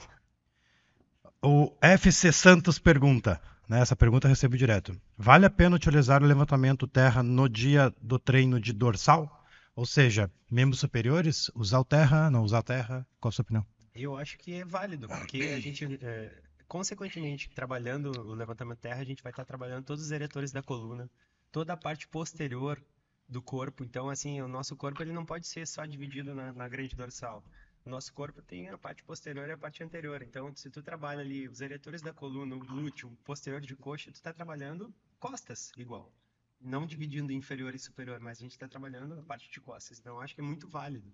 O 1.42 1.72
FC 1.80 2.32
Santos 2.32 2.78
pergunta, 2.78 3.40
né, 3.68 3.80
essa 3.80 3.96
pergunta 3.96 4.26
eu 4.26 4.30
recebo 4.30 4.56
direto. 4.56 4.99
Vale 5.16 5.46
a 5.46 5.50
pena 5.50 5.76
utilizar 5.76 6.23
o 6.23 6.26
levantamento 6.26 6.87
terra 6.87 7.23
no 7.23 7.49
dia 7.49 7.92
do 8.00 8.18
treino 8.18 8.61
de 8.61 8.73
dorsal? 8.73 9.44
Ou 9.75 9.85
seja, 9.85 10.30
membros 10.50 10.80
superiores, 10.80 11.50
usar 11.54 11.80
o 11.80 11.85
terra, 11.85 12.30
não 12.30 12.42
usar 12.42 12.62
terra? 12.62 13.06
Qual 13.20 13.28
a 13.28 13.32
sua 13.32 13.42
opinião? 13.42 13.66
Eu 13.94 14.16
acho 14.16 14.38
que 14.38 14.54
é 14.54 14.64
válido, 14.64 15.08
porque 15.08 15.42
a 15.54 15.61
gente, 15.61 15.99
é, 16.02 16.32
consequentemente, 16.68 17.50
trabalhando 17.50 18.11
o 18.11 18.35
levantamento 18.35 18.78
terra, 18.78 19.00
a 19.00 19.04
gente 19.04 19.23
vai 19.23 19.32
estar 19.32 19.44
trabalhando 19.44 19.85
todos 19.85 20.04
os 20.04 20.11
eretores 20.11 20.52
da 20.52 20.62
coluna, 20.62 21.11
toda 21.50 21.73
a 21.73 21.76
parte 21.76 22.08
posterior 22.08 22.82
do 23.28 23.42
corpo. 23.42 23.85
Então, 23.85 24.08
assim, 24.08 24.40
o 24.40 24.49
nosso 24.49 24.76
corpo 24.76 25.02
ele 25.02 25.12
não 25.12 25.25
pode 25.25 25.46
ser 25.46 25.66
só 25.66 25.85
dividido 25.85 26.35
na, 26.35 26.52
na 26.52 26.68
grande 26.68 26.94
dorsal. 26.94 27.44
Nosso 27.86 28.12
corpo 28.12 28.42
tem 28.42 28.68
a 28.68 28.76
parte 28.76 29.04
posterior 29.04 29.48
e 29.48 29.52
a 29.52 29.56
parte 29.56 29.82
anterior. 29.82 30.20
Então, 30.20 30.52
se 30.56 30.68
tu 30.68 30.82
trabalha 30.82 31.20
ali 31.20 31.48
os 31.48 31.60
eretores 31.60 32.02
da 32.02 32.12
coluna, 32.12 32.56
o 32.56 32.58
glúteo, 32.58 33.08
o 33.08 33.16
posterior 33.24 33.60
de 33.60 33.76
coxa, 33.76 34.10
tu 34.10 34.16
está 34.16 34.32
trabalhando 34.32 34.92
costas 35.20 35.70
igual. 35.76 36.12
Não 36.60 36.84
dividindo 36.84 37.32
inferior 37.32 37.74
e 37.76 37.78
superior, 37.78 38.18
mas 38.18 38.38
a 38.38 38.40
gente 38.40 38.52
está 38.52 38.66
trabalhando 38.66 39.14
a 39.14 39.22
parte 39.22 39.48
de 39.48 39.60
costas. 39.60 40.00
Então, 40.00 40.20
acho 40.20 40.34
que 40.34 40.40
é 40.40 40.44
muito 40.44 40.68
válido. 40.68 41.12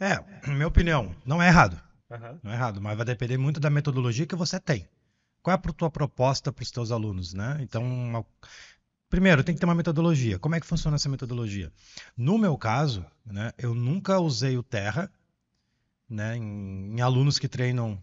É, 0.00 0.18
minha 0.50 0.66
opinião, 0.66 1.14
não 1.24 1.40
é 1.40 1.46
errado. 1.46 1.80
Uhum. 2.10 2.40
Não 2.42 2.50
é 2.50 2.54
errado, 2.54 2.80
mas 2.80 2.96
vai 2.96 3.06
depender 3.06 3.38
muito 3.38 3.60
da 3.60 3.70
metodologia 3.70 4.26
que 4.26 4.34
você 4.34 4.58
tem. 4.58 4.88
Qual 5.40 5.54
é 5.54 5.58
a 5.58 5.72
tua 5.72 5.90
proposta 5.90 6.52
para 6.52 6.62
os 6.64 6.70
teus 6.72 6.90
alunos, 6.90 7.32
né? 7.32 7.58
Então, 7.60 7.84
uma... 7.84 8.26
primeiro, 9.08 9.44
tem 9.44 9.54
que 9.54 9.60
ter 9.60 9.66
uma 9.66 9.74
metodologia. 9.74 10.36
Como 10.36 10.56
é 10.56 10.60
que 10.60 10.66
funciona 10.66 10.96
essa 10.96 11.08
metodologia? 11.08 11.72
No 12.16 12.36
meu 12.36 12.58
caso, 12.58 13.06
né, 13.24 13.52
eu 13.56 13.72
nunca 13.72 14.18
usei 14.18 14.58
o 14.58 14.64
Terra 14.64 15.08
né, 16.08 16.36
em, 16.36 16.96
em 16.96 17.00
alunos 17.00 17.38
que 17.38 17.48
treinam 17.48 18.02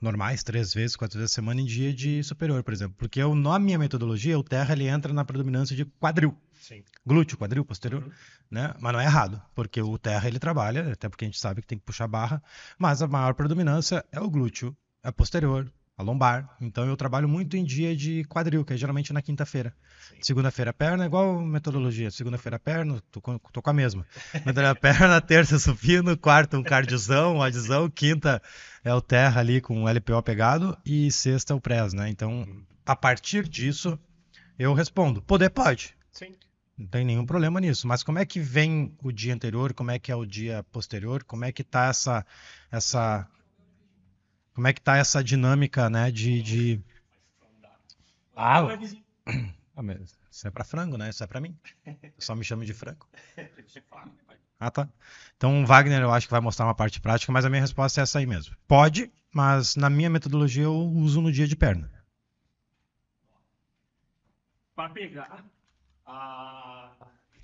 normais, 0.00 0.42
três 0.42 0.74
vezes, 0.74 0.96
quatro 0.96 1.18
vezes 1.18 1.32
a 1.32 1.34
semana 1.36 1.60
em 1.60 1.64
dia 1.64 1.92
de 1.94 2.22
superior, 2.24 2.62
por 2.64 2.72
exemplo. 2.74 2.96
Porque 2.98 3.20
eu, 3.22 3.34
na 3.34 3.58
minha 3.58 3.78
metodologia, 3.78 4.38
o 4.38 4.42
terra 4.42 4.72
ele 4.74 4.88
entra 4.88 5.12
na 5.12 5.24
predominância 5.24 5.76
de 5.76 5.84
quadril. 5.84 6.36
Sim. 6.60 6.82
Glúteo, 7.06 7.38
quadril, 7.38 7.64
posterior, 7.64 8.02
Uhum. 8.02 8.10
né? 8.50 8.74
Mas 8.80 8.92
não 8.92 9.00
é 9.00 9.04
errado, 9.04 9.40
porque 9.54 9.80
o 9.80 9.96
terra 9.98 10.26
ele 10.28 10.38
trabalha, 10.38 10.92
até 10.92 11.08
porque 11.08 11.24
a 11.24 11.28
gente 11.28 11.38
sabe 11.38 11.60
que 11.60 11.66
tem 11.66 11.78
que 11.78 11.84
puxar 11.84 12.08
barra, 12.08 12.42
mas 12.78 13.00
a 13.02 13.06
maior 13.08 13.34
predominância 13.34 14.04
é 14.12 14.20
o 14.20 14.28
glúteo, 14.30 14.76
é 15.04 15.10
posterior, 15.12 15.72
a 16.02 16.04
lombar. 16.04 16.56
Então 16.60 16.86
eu 16.86 16.96
trabalho 16.96 17.28
muito 17.28 17.56
em 17.56 17.64
dia 17.64 17.96
de 17.96 18.24
quadril, 18.24 18.64
que 18.64 18.74
é 18.74 18.76
geralmente 18.76 19.12
na 19.12 19.22
quinta-feira. 19.22 19.74
Segunda-feira 20.20 20.72
perna, 20.72 21.06
igual 21.06 21.40
metodologia. 21.40 22.10
Segunda-feira 22.10 22.58
perna, 22.58 23.02
tô 23.10 23.20
com, 23.20 23.38
tô 23.38 23.62
com 23.62 23.70
a 23.70 23.72
mesma. 23.72 24.06
Segunda 24.30 24.74
perna, 24.74 25.20
terça 25.22 25.58
supino, 25.58 26.16
quarta 26.16 26.58
um 26.58 26.62
cardiozão, 26.62 27.36
um 27.36 27.42
adizão, 27.42 27.88
quinta 27.88 28.42
é 28.84 28.92
o 28.92 29.00
terra 29.00 29.40
ali 29.40 29.60
com 29.60 29.84
o 29.84 29.88
LPO 29.88 30.22
pegado 30.22 30.76
e 30.84 31.10
sexta 31.10 31.54
é 31.54 31.56
o 31.56 31.60
press, 31.60 31.92
né? 31.92 32.08
Então, 32.08 32.46
a 32.84 32.96
partir 32.96 33.48
disso, 33.48 33.98
eu 34.58 34.74
respondo, 34.74 35.22
poder 35.22 35.50
pode. 35.50 35.96
Sim. 36.10 36.34
Não 36.76 36.86
tem 36.86 37.04
nenhum 37.04 37.24
problema 37.24 37.60
nisso. 37.60 37.86
Mas 37.86 38.02
como 38.02 38.18
é 38.18 38.26
que 38.26 38.40
vem 38.40 38.96
o 39.02 39.12
dia 39.12 39.34
anterior? 39.34 39.72
Como 39.72 39.90
é 39.90 39.98
que 39.98 40.10
é 40.10 40.16
o 40.16 40.26
dia 40.26 40.64
posterior? 40.72 41.22
Como 41.24 41.44
é 41.44 41.52
que 41.52 41.62
tá 41.62 41.86
essa 41.86 42.26
essa 42.70 43.28
como 44.54 44.66
é 44.66 44.72
que 44.72 44.80
tá 44.80 44.96
essa 44.96 45.22
dinâmica, 45.22 45.88
né, 45.88 46.10
de, 46.10 46.42
de... 46.42 46.80
Ah, 48.34 48.62
mas 49.82 50.16
isso 50.30 50.48
é 50.48 50.50
pra 50.50 50.64
frango, 50.64 50.96
né? 50.96 51.10
Isso 51.10 51.22
é 51.22 51.26
pra 51.26 51.40
mim. 51.40 51.56
Só 52.18 52.34
me 52.34 52.44
chama 52.44 52.64
de 52.64 52.72
frango. 52.72 53.06
Ah, 54.58 54.70
tá. 54.70 54.88
Então, 55.36 55.62
o 55.62 55.66
Wagner, 55.66 56.00
eu 56.00 56.12
acho 56.12 56.26
que 56.26 56.32
vai 56.32 56.40
mostrar 56.40 56.66
uma 56.66 56.74
parte 56.74 57.00
prática, 57.00 57.32
mas 57.32 57.44
a 57.44 57.50
minha 57.50 57.60
resposta 57.60 58.00
é 58.00 58.02
essa 58.02 58.18
aí 58.18 58.26
mesmo. 58.26 58.56
Pode, 58.66 59.12
mas 59.32 59.76
na 59.76 59.90
minha 59.90 60.08
metodologia 60.08 60.64
eu 60.64 60.74
uso 60.74 61.20
no 61.20 61.32
dia 61.32 61.46
de 61.46 61.56
perna. 61.56 61.90
Para 64.74 64.90
pegar 64.90 65.44
a... 66.06 66.92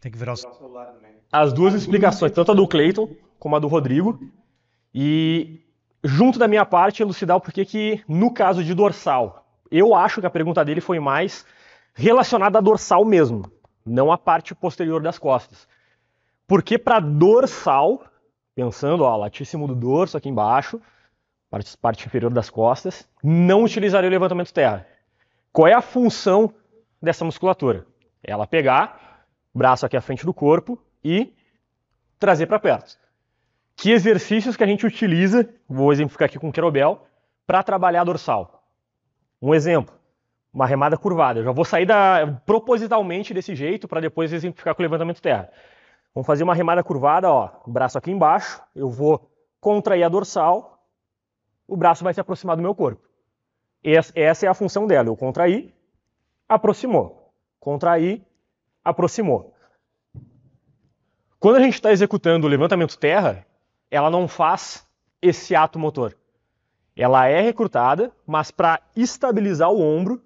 Tem 0.00 0.12
que 0.12 0.18
virar 0.18 0.34
o 0.34 1.18
as 1.30 1.52
duas 1.52 1.74
explicações, 1.74 2.32
tanto 2.32 2.52
a 2.52 2.54
do 2.54 2.66
Clayton 2.66 3.14
como 3.38 3.56
a 3.56 3.58
do 3.58 3.68
Rodrigo. 3.68 4.18
E 4.94 5.60
junto 6.02 6.38
da 6.38 6.48
minha 6.48 6.64
parte, 6.64 7.02
elucidar 7.02 7.36
o 7.36 7.40
porquê 7.40 7.64
que, 7.64 8.02
no 8.08 8.32
caso 8.32 8.62
de 8.62 8.74
dorsal, 8.74 9.46
eu 9.70 9.94
acho 9.94 10.20
que 10.20 10.26
a 10.26 10.30
pergunta 10.30 10.64
dele 10.64 10.80
foi 10.80 10.98
mais 10.98 11.44
relacionada 11.94 12.58
à 12.58 12.60
dorsal 12.60 13.04
mesmo, 13.04 13.50
não 13.84 14.12
à 14.12 14.18
parte 14.18 14.54
posterior 14.54 15.02
das 15.02 15.18
costas. 15.18 15.68
Porque 16.46 16.78
para 16.78 17.00
dorsal, 17.00 18.04
pensando, 18.54 19.04
ó, 19.04 19.16
latíssimo 19.16 19.66
do 19.66 19.74
dorso 19.74 20.16
aqui 20.16 20.28
embaixo, 20.28 20.80
parte, 21.50 21.76
parte 21.76 22.06
inferior 22.06 22.32
das 22.32 22.48
costas, 22.48 23.08
não 23.22 23.64
utilizaria 23.64 24.08
o 24.08 24.12
levantamento 24.12 24.52
terra. 24.52 24.86
Qual 25.52 25.66
é 25.66 25.74
a 25.74 25.82
função 25.82 26.54
dessa 27.02 27.24
musculatura? 27.24 27.86
Ela 28.22 28.46
pegar 28.46 29.26
braço 29.54 29.84
aqui 29.84 29.96
à 29.96 30.00
frente 30.00 30.24
do 30.24 30.32
corpo 30.32 30.80
e 31.02 31.34
trazer 32.18 32.46
para 32.46 32.58
perto. 32.58 32.96
Que 33.78 33.92
exercícios 33.92 34.56
que 34.56 34.64
a 34.64 34.66
gente 34.66 34.84
utiliza, 34.84 35.48
vou 35.68 35.92
exemplificar 35.92 36.26
aqui 36.26 36.36
com 36.36 36.48
o 36.48 36.52
kettlebell, 36.52 37.06
para 37.46 37.62
trabalhar 37.62 38.00
a 38.00 38.04
dorsal. 38.04 38.64
Um 39.40 39.54
exemplo, 39.54 39.94
uma 40.52 40.66
remada 40.66 40.98
curvada. 40.98 41.38
Eu 41.38 41.44
já 41.44 41.52
vou 41.52 41.64
sair 41.64 41.86
da, 41.86 42.40
propositalmente 42.44 43.32
desse 43.32 43.54
jeito 43.54 43.86
para 43.86 44.00
depois 44.00 44.32
exemplificar 44.32 44.74
com 44.74 44.82
o 44.82 44.84
levantamento 44.84 45.22
terra. 45.22 45.48
Vamos 46.12 46.26
fazer 46.26 46.42
uma 46.42 46.56
remada 46.56 46.82
curvada, 46.82 47.30
ó, 47.30 47.50
braço 47.68 47.96
aqui 47.96 48.10
embaixo, 48.10 48.60
eu 48.74 48.90
vou 48.90 49.30
contrair 49.60 50.02
a 50.02 50.08
dorsal, 50.08 50.84
o 51.64 51.76
braço 51.76 52.02
vai 52.02 52.12
se 52.12 52.20
aproximar 52.20 52.56
do 52.56 52.62
meu 52.62 52.74
corpo. 52.74 53.06
Essa, 53.84 54.44
é 54.44 54.48
a 54.48 54.54
função 54.54 54.88
dela, 54.88 55.08
eu 55.08 55.16
contrair, 55.16 55.72
aproximou. 56.48 57.32
Contrair, 57.60 58.26
aproximou. 58.84 59.54
Quando 61.38 61.56
a 61.56 61.60
gente 61.60 61.74
está 61.74 61.92
executando 61.92 62.44
o 62.44 62.50
levantamento 62.50 62.98
terra, 62.98 63.46
ela 63.90 64.10
não 64.10 64.28
faz 64.28 64.86
esse 65.20 65.54
ato 65.54 65.78
motor. 65.78 66.16
Ela 66.96 67.28
é 67.28 67.40
recrutada, 67.40 68.12
mas 68.26 68.50
para 68.50 68.80
estabilizar 68.96 69.70
o 69.70 69.80
ombro, 69.80 70.22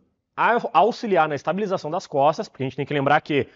auxiliar 0.72 1.28
na 1.28 1.34
estabilização 1.34 1.90
das 1.90 2.06
costas, 2.06 2.48
porque 2.48 2.62
a 2.62 2.66
gente 2.66 2.76
tem 2.76 2.86
que 2.86 2.94
lembrar 2.94 3.20
que 3.20 3.46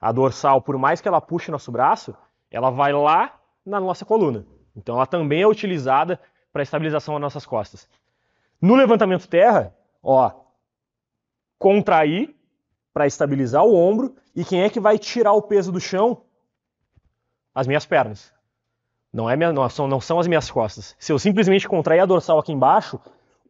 a 0.00 0.12
dorsal, 0.12 0.60
por 0.60 0.76
mais 0.76 1.00
que 1.00 1.08
ela 1.08 1.20
puxe 1.20 1.50
nosso 1.50 1.72
braço, 1.72 2.14
ela 2.50 2.70
vai 2.70 2.92
lá 2.92 3.38
na 3.64 3.80
nossa 3.80 4.04
coluna. 4.04 4.46
Então 4.76 4.96
ela 4.96 5.06
também 5.06 5.42
é 5.42 5.46
utilizada 5.46 6.20
para 6.52 6.62
estabilização 6.62 7.14
das 7.14 7.22
nossas 7.22 7.46
costas. 7.46 7.88
No 8.60 8.74
levantamento 8.74 9.26
terra, 9.26 9.74
ó, 10.02 10.30
contrair 11.58 12.34
para 12.92 13.06
estabilizar 13.06 13.64
o 13.64 13.74
ombro 13.74 14.14
e 14.34 14.44
quem 14.44 14.62
é 14.62 14.70
que 14.70 14.80
vai 14.80 14.98
tirar 14.98 15.32
o 15.32 15.42
peso 15.42 15.72
do 15.72 15.80
chão? 15.80 16.22
As 17.54 17.66
minhas 17.66 17.86
pernas. 17.86 18.35
Não, 19.16 19.30
é 19.30 19.34
minha, 19.34 19.50
não, 19.50 19.66
são, 19.70 19.88
não 19.88 19.98
são 19.98 20.20
as 20.20 20.26
minhas 20.26 20.50
costas. 20.50 20.94
Se 20.98 21.10
eu 21.10 21.18
simplesmente 21.18 21.66
contrair 21.66 22.00
a 22.00 22.04
dorsal 22.04 22.38
aqui 22.38 22.52
embaixo, 22.52 23.00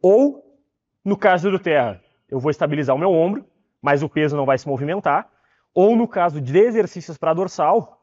ou 0.01 0.57
no 1.05 1.17
caso 1.17 1.51
do 1.51 1.59
terra, 1.59 2.01
eu 2.29 2.39
vou 2.39 2.53
estabilizar 2.53 2.95
o 2.95 2.99
meu 3.01 3.11
ombro, 3.11 3.45
mas 3.83 4.01
o 4.01 4.09
peso 4.09 4.37
não 4.37 4.47
vai 4.47 4.57
se 4.59 4.69
movimentar, 4.69 5.29
ou 5.75 5.97
no 5.97 6.07
caso 6.07 6.41
de 6.41 6.57
exercícios 6.57 7.19
para 7.19 7.35
dorsal, 7.35 8.01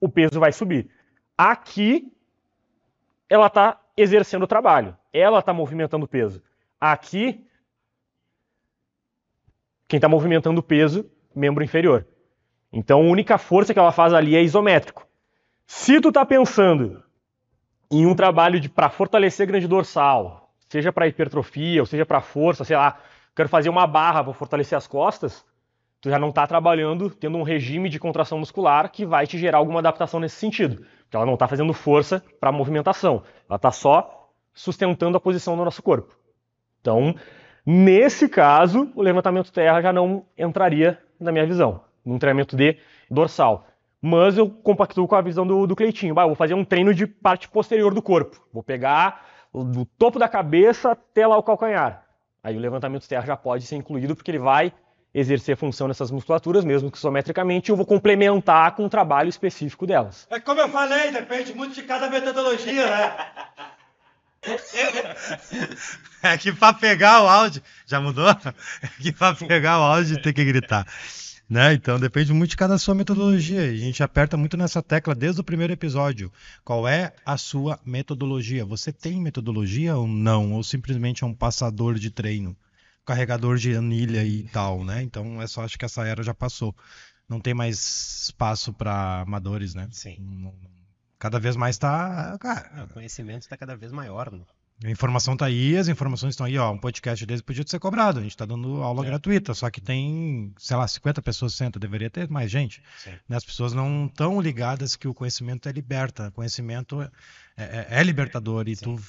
o 0.00 0.08
peso 0.08 0.38
vai 0.38 0.52
subir. 0.52 0.88
Aqui, 1.36 2.12
ela 3.28 3.48
está 3.48 3.80
exercendo 3.96 4.44
o 4.44 4.46
trabalho, 4.46 4.96
ela 5.12 5.40
está 5.40 5.52
movimentando 5.52 6.04
o 6.04 6.08
peso. 6.08 6.40
Aqui, 6.80 7.44
quem 9.88 9.98
está 9.98 10.08
movimentando 10.08 10.60
o 10.60 10.62
peso, 10.62 11.10
membro 11.34 11.64
inferior. 11.64 12.06
Então, 12.72 13.00
a 13.00 13.10
única 13.10 13.38
força 13.38 13.72
que 13.72 13.78
ela 13.80 13.90
faz 13.90 14.14
ali 14.14 14.36
é 14.36 14.42
isométrico. 14.42 15.05
Se 15.66 16.00
tu 16.00 16.08
está 16.08 16.24
pensando 16.24 17.02
em 17.90 18.06
um 18.06 18.14
trabalho 18.14 18.70
para 18.70 18.88
fortalecer 18.88 19.46
grande 19.46 19.66
dorsal, 19.66 20.52
seja 20.68 20.92
para 20.92 21.08
hipertrofia, 21.08 21.82
ou 21.82 21.86
seja 21.86 22.06
para 22.06 22.20
força, 22.20 22.64
sei 22.64 22.76
lá, 22.76 22.98
quero 23.34 23.48
fazer 23.48 23.68
uma 23.68 23.86
barra 23.86 24.22
para 24.22 24.32
fortalecer 24.32 24.78
as 24.78 24.86
costas, 24.86 25.44
tu 26.00 26.08
já 26.08 26.18
não 26.18 26.28
está 26.28 26.46
trabalhando 26.46 27.10
tendo 27.10 27.36
um 27.36 27.42
regime 27.42 27.88
de 27.88 27.98
contração 27.98 28.38
muscular 28.38 28.90
que 28.90 29.04
vai 29.04 29.26
te 29.26 29.36
gerar 29.36 29.58
alguma 29.58 29.80
adaptação 29.80 30.20
nesse 30.20 30.36
sentido. 30.36 30.86
Porque 31.02 31.16
ela 31.16 31.26
não 31.26 31.34
está 31.34 31.48
fazendo 31.48 31.72
força 31.72 32.22
para 32.40 32.52
movimentação, 32.52 33.22
ela 33.48 33.56
está 33.56 33.72
só 33.72 34.30
sustentando 34.54 35.16
a 35.16 35.20
posição 35.20 35.56
do 35.56 35.64
nosso 35.64 35.82
corpo. 35.82 36.16
Então, 36.80 37.14
nesse 37.64 38.28
caso, 38.28 38.90
o 38.94 39.02
levantamento 39.02 39.52
terra 39.52 39.82
já 39.82 39.92
não 39.92 40.24
entraria 40.38 40.98
na 41.18 41.32
minha 41.32 41.46
visão, 41.46 41.82
num 42.04 42.18
treinamento 42.18 42.56
de 42.56 42.78
dorsal. 43.10 43.66
Mas 44.00 44.36
eu 44.36 44.48
compactuo 44.48 45.08
com 45.08 45.14
a 45.14 45.20
visão 45.20 45.46
do, 45.46 45.66
do 45.66 45.76
Cleitinho. 45.76 46.14
Bah, 46.14 46.22
eu 46.22 46.28
vou 46.28 46.36
fazer 46.36 46.54
um 46.54 46.64
treino 46.64 46.94
de 46.94 47.06
parte 47.06 47.48
posterior 47.48 47.92
do 47.94 48.02
corpo. 48.02 48.40
Vou 48.52 48.62
pegar 48.62 49.26
do 49.52 49.84
topo 49.84 50.18
da 50.18 50.28
cabeça 50.28 50.92
até 50.92 51.26
lá 51.26 51.36
o 51.36 51.42
calcanhar. 51.42 52.04
Aí 52.42 52.56
o 52.56 52.60
levantamento 52.60 53.08
terra 53.08 53.26
já 53.26 53.36
pode 53.36 53.66
ser 53.66 53.76
incluído 53.76 54.14
porque 54.14 54.30
ele 54.30 54.38
vai 54.38 54.72
exercer 55.12 55.56
função 55.56 55.88
nessas 55.88 56.10
musculaturas, 56.10 56.62
mesmo 56.62 56.90
que 56.90 56.98
isometricamente, 56.98 57.70
eu 57.70 57.76
vou 57.76 57.86
complementar 57.86 58.72
com 58.72 58.84
um 58.84 58.88
trabalho 58.88 59.30
específico 59.30 59.86
delas. 59.86 60.26
É 60.30 60.38
como 60.38 60.60
eu 60.60 60.68
falei, 60.68 61.10
depende 61.10 61.54
muito 61.54 61.74
de 61.74 61.82
cada 61.82 62.10
metodologia, 62.10 62.86
né? 62.86 63.16
É 66.22 66.36
que 66.36 66.52
pra 66.52 66.72
pegar 66.72 67.22
o 67.22 67.28
áudio. 67.28 67.62
Já 67.86 68.00
mudou? 68.00 68.28
É 68.28 68.88
que 69.00 69.10
pra 69.12 69.34
pegar 69.34 69.78
o 69.78 69.82
áudio 69.82 70.20
tem 70.22 70.32
que 70.32 70.44
gritar. 70.44 70.86
Né? 71.48 71.74
Então 71.74 71.98
depende 72.00 72.32
muito 72.32 72.50
de 72.50 72.56
cada 72.56 72.76
sua 72.76 72.94
metodologia. 72.94 73.62
A 73.62 73.76
gente 73.76 74.02
aperta 74.02 74.36
muito 74.36 74.56
nessa 74.56 74.82
tecla 74.82 75.14
desde 75.14 75.40
o 75.40 75.44
primeiro 75.44 75.72
episódio. 75.72 76.32
Qual 76.64 76.88
é 76.88 77.12
a 77.24 77.36
sua 77.36 77.78
metodologia? 77.84 78.64
Você 78.64 78.92
tem 78.92 79.20
metodologia 79.20 79.96
ou 79.96 80.08
não? 80.08 80.52
Ou 80.54 80.64
simplesmente 80.64 81.22
é 81.22 81.26
um 81.26 81.34
passador 81.34 81.94
de 81.94 82.10
treino? 82.10 82.56
Carregador 83.04 83.56
de 83.58 83.76
anilha 83.76 84.24
e 84.24 84.42
tal, 84.48 84.84
né? 84.84 85.02
Então 85.02 85.40
é 85.40 85.46
só 85.46 85.62
acho 85.62 85.78
que 85.78 85.84
essa 85.84 86.04
era 86.04 86.22
já 86.24 86.34
passou. 86.34 86.74
Não 87.28 87.40
tem 87.40 87.54
mais 87.54 88.24
espaço 88.24 88.72
para 88.72 89.20
amadores, 89.20 89.74
né? 89.74 89.88
Sim. 89.92 90.52
Cada 91.18 91.38
vez 91.38 91.54
mais 91.54 91.78
tá. 91.78 92.36
Cara, 92.40 92.84
o 92.84 92.92
conhecimento 92.92 93.42
está 93.42 93.56
cada 93.56 93.76
vez 93.76 93.92
maior, 93.92 94.32
né? 94.32 94.42
A 94.84 94.90
informação 94.90 95.36
tá 95.36 95.46
aí, 95.46 95.76
as 95.76 95.88
informações 95.88 96.30
estão 96.34 96.44
aí, 96.46 96.58
ó. 96.58 96.70
Um 96.70 96.78
podcast 96.78 97.24
desse 97.24 97.42
podia 97.42 97.64
ser 97.66 97.78
cobrado. 97.78 98.20
A 98.20 98.22
gente 98.22 98.36
tá 98.36 98.44
dando 98.44 98.82
aula 98.82 99.04
É. 99.04 99.06
gratuita, 99.08 99.54
só 99.54 99.70
que 99.70 99.80
tem, 99.80 100.52
sei 100.58 100.76
lá, 100.76 100.86
50 100.86 101.22
pessoas, 101.22 101.52
60, 101.52 101.78
deveria 101.78 102.10
ter 102.10 102.28
mais 102.28 102.50
gente. 102.50 102.82
Sim. 102.98 103.12
Né? 103.28 103.36
As 103.36 103.44
pessoas 103.44 103.72
não 103.72 104.06
estão 104.06 104.40
ligadas 104.40 104.94
que 104.94 105.08
o 105.08 105.14
conhecimento 105.14 105.68
é 105.68 105.72
liberta. 105.72 106.30
Conhecimento 106.32 107.00
é, 107.00 107.10
é- 107.56 107.86
é 108.00 108.02
libertador. 108.02 108.68
E 108.68 108.76
tu, 108.76 109.00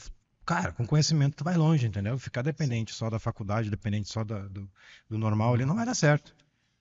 cara, 0.46 0.72
com 0.72 0.86
conhecimento 0.88 1.36
tu 1.36 1.44
vai 1.44 1.58
longe, 1.58 1.86
entendeu? 1.86 2.18
Ficar 2.18 2.44
dependente 2.44 2.94
só 2.94 3.10
da 3.10 3.20
faculdade, 3.20 3.70
dependente 3.70 4.08
só 4.08 4.24
da- 4.24 4.48
do, 4.48 4.70
do 5.10 5.18
normal 5.18 5.54
ali 5.54 5.66
não 5.66 5.76
vai 5.76 5.86
dar 5.86 5.96
certo. 5.96 6.34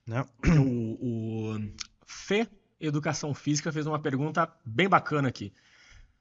Né? 0.07 0.23
O, 0.61 1.53
o 1.55 1.71
Fê 2.05 2.47
Educação 2.79 3.33
Física 3.33 3.71
fez 3.73 3.85
uma 3.85 3.99
pergunta 3.99 4.49
bem 4.65 4.87
bacana 4.87 5.27
aqui. 5.27 5.51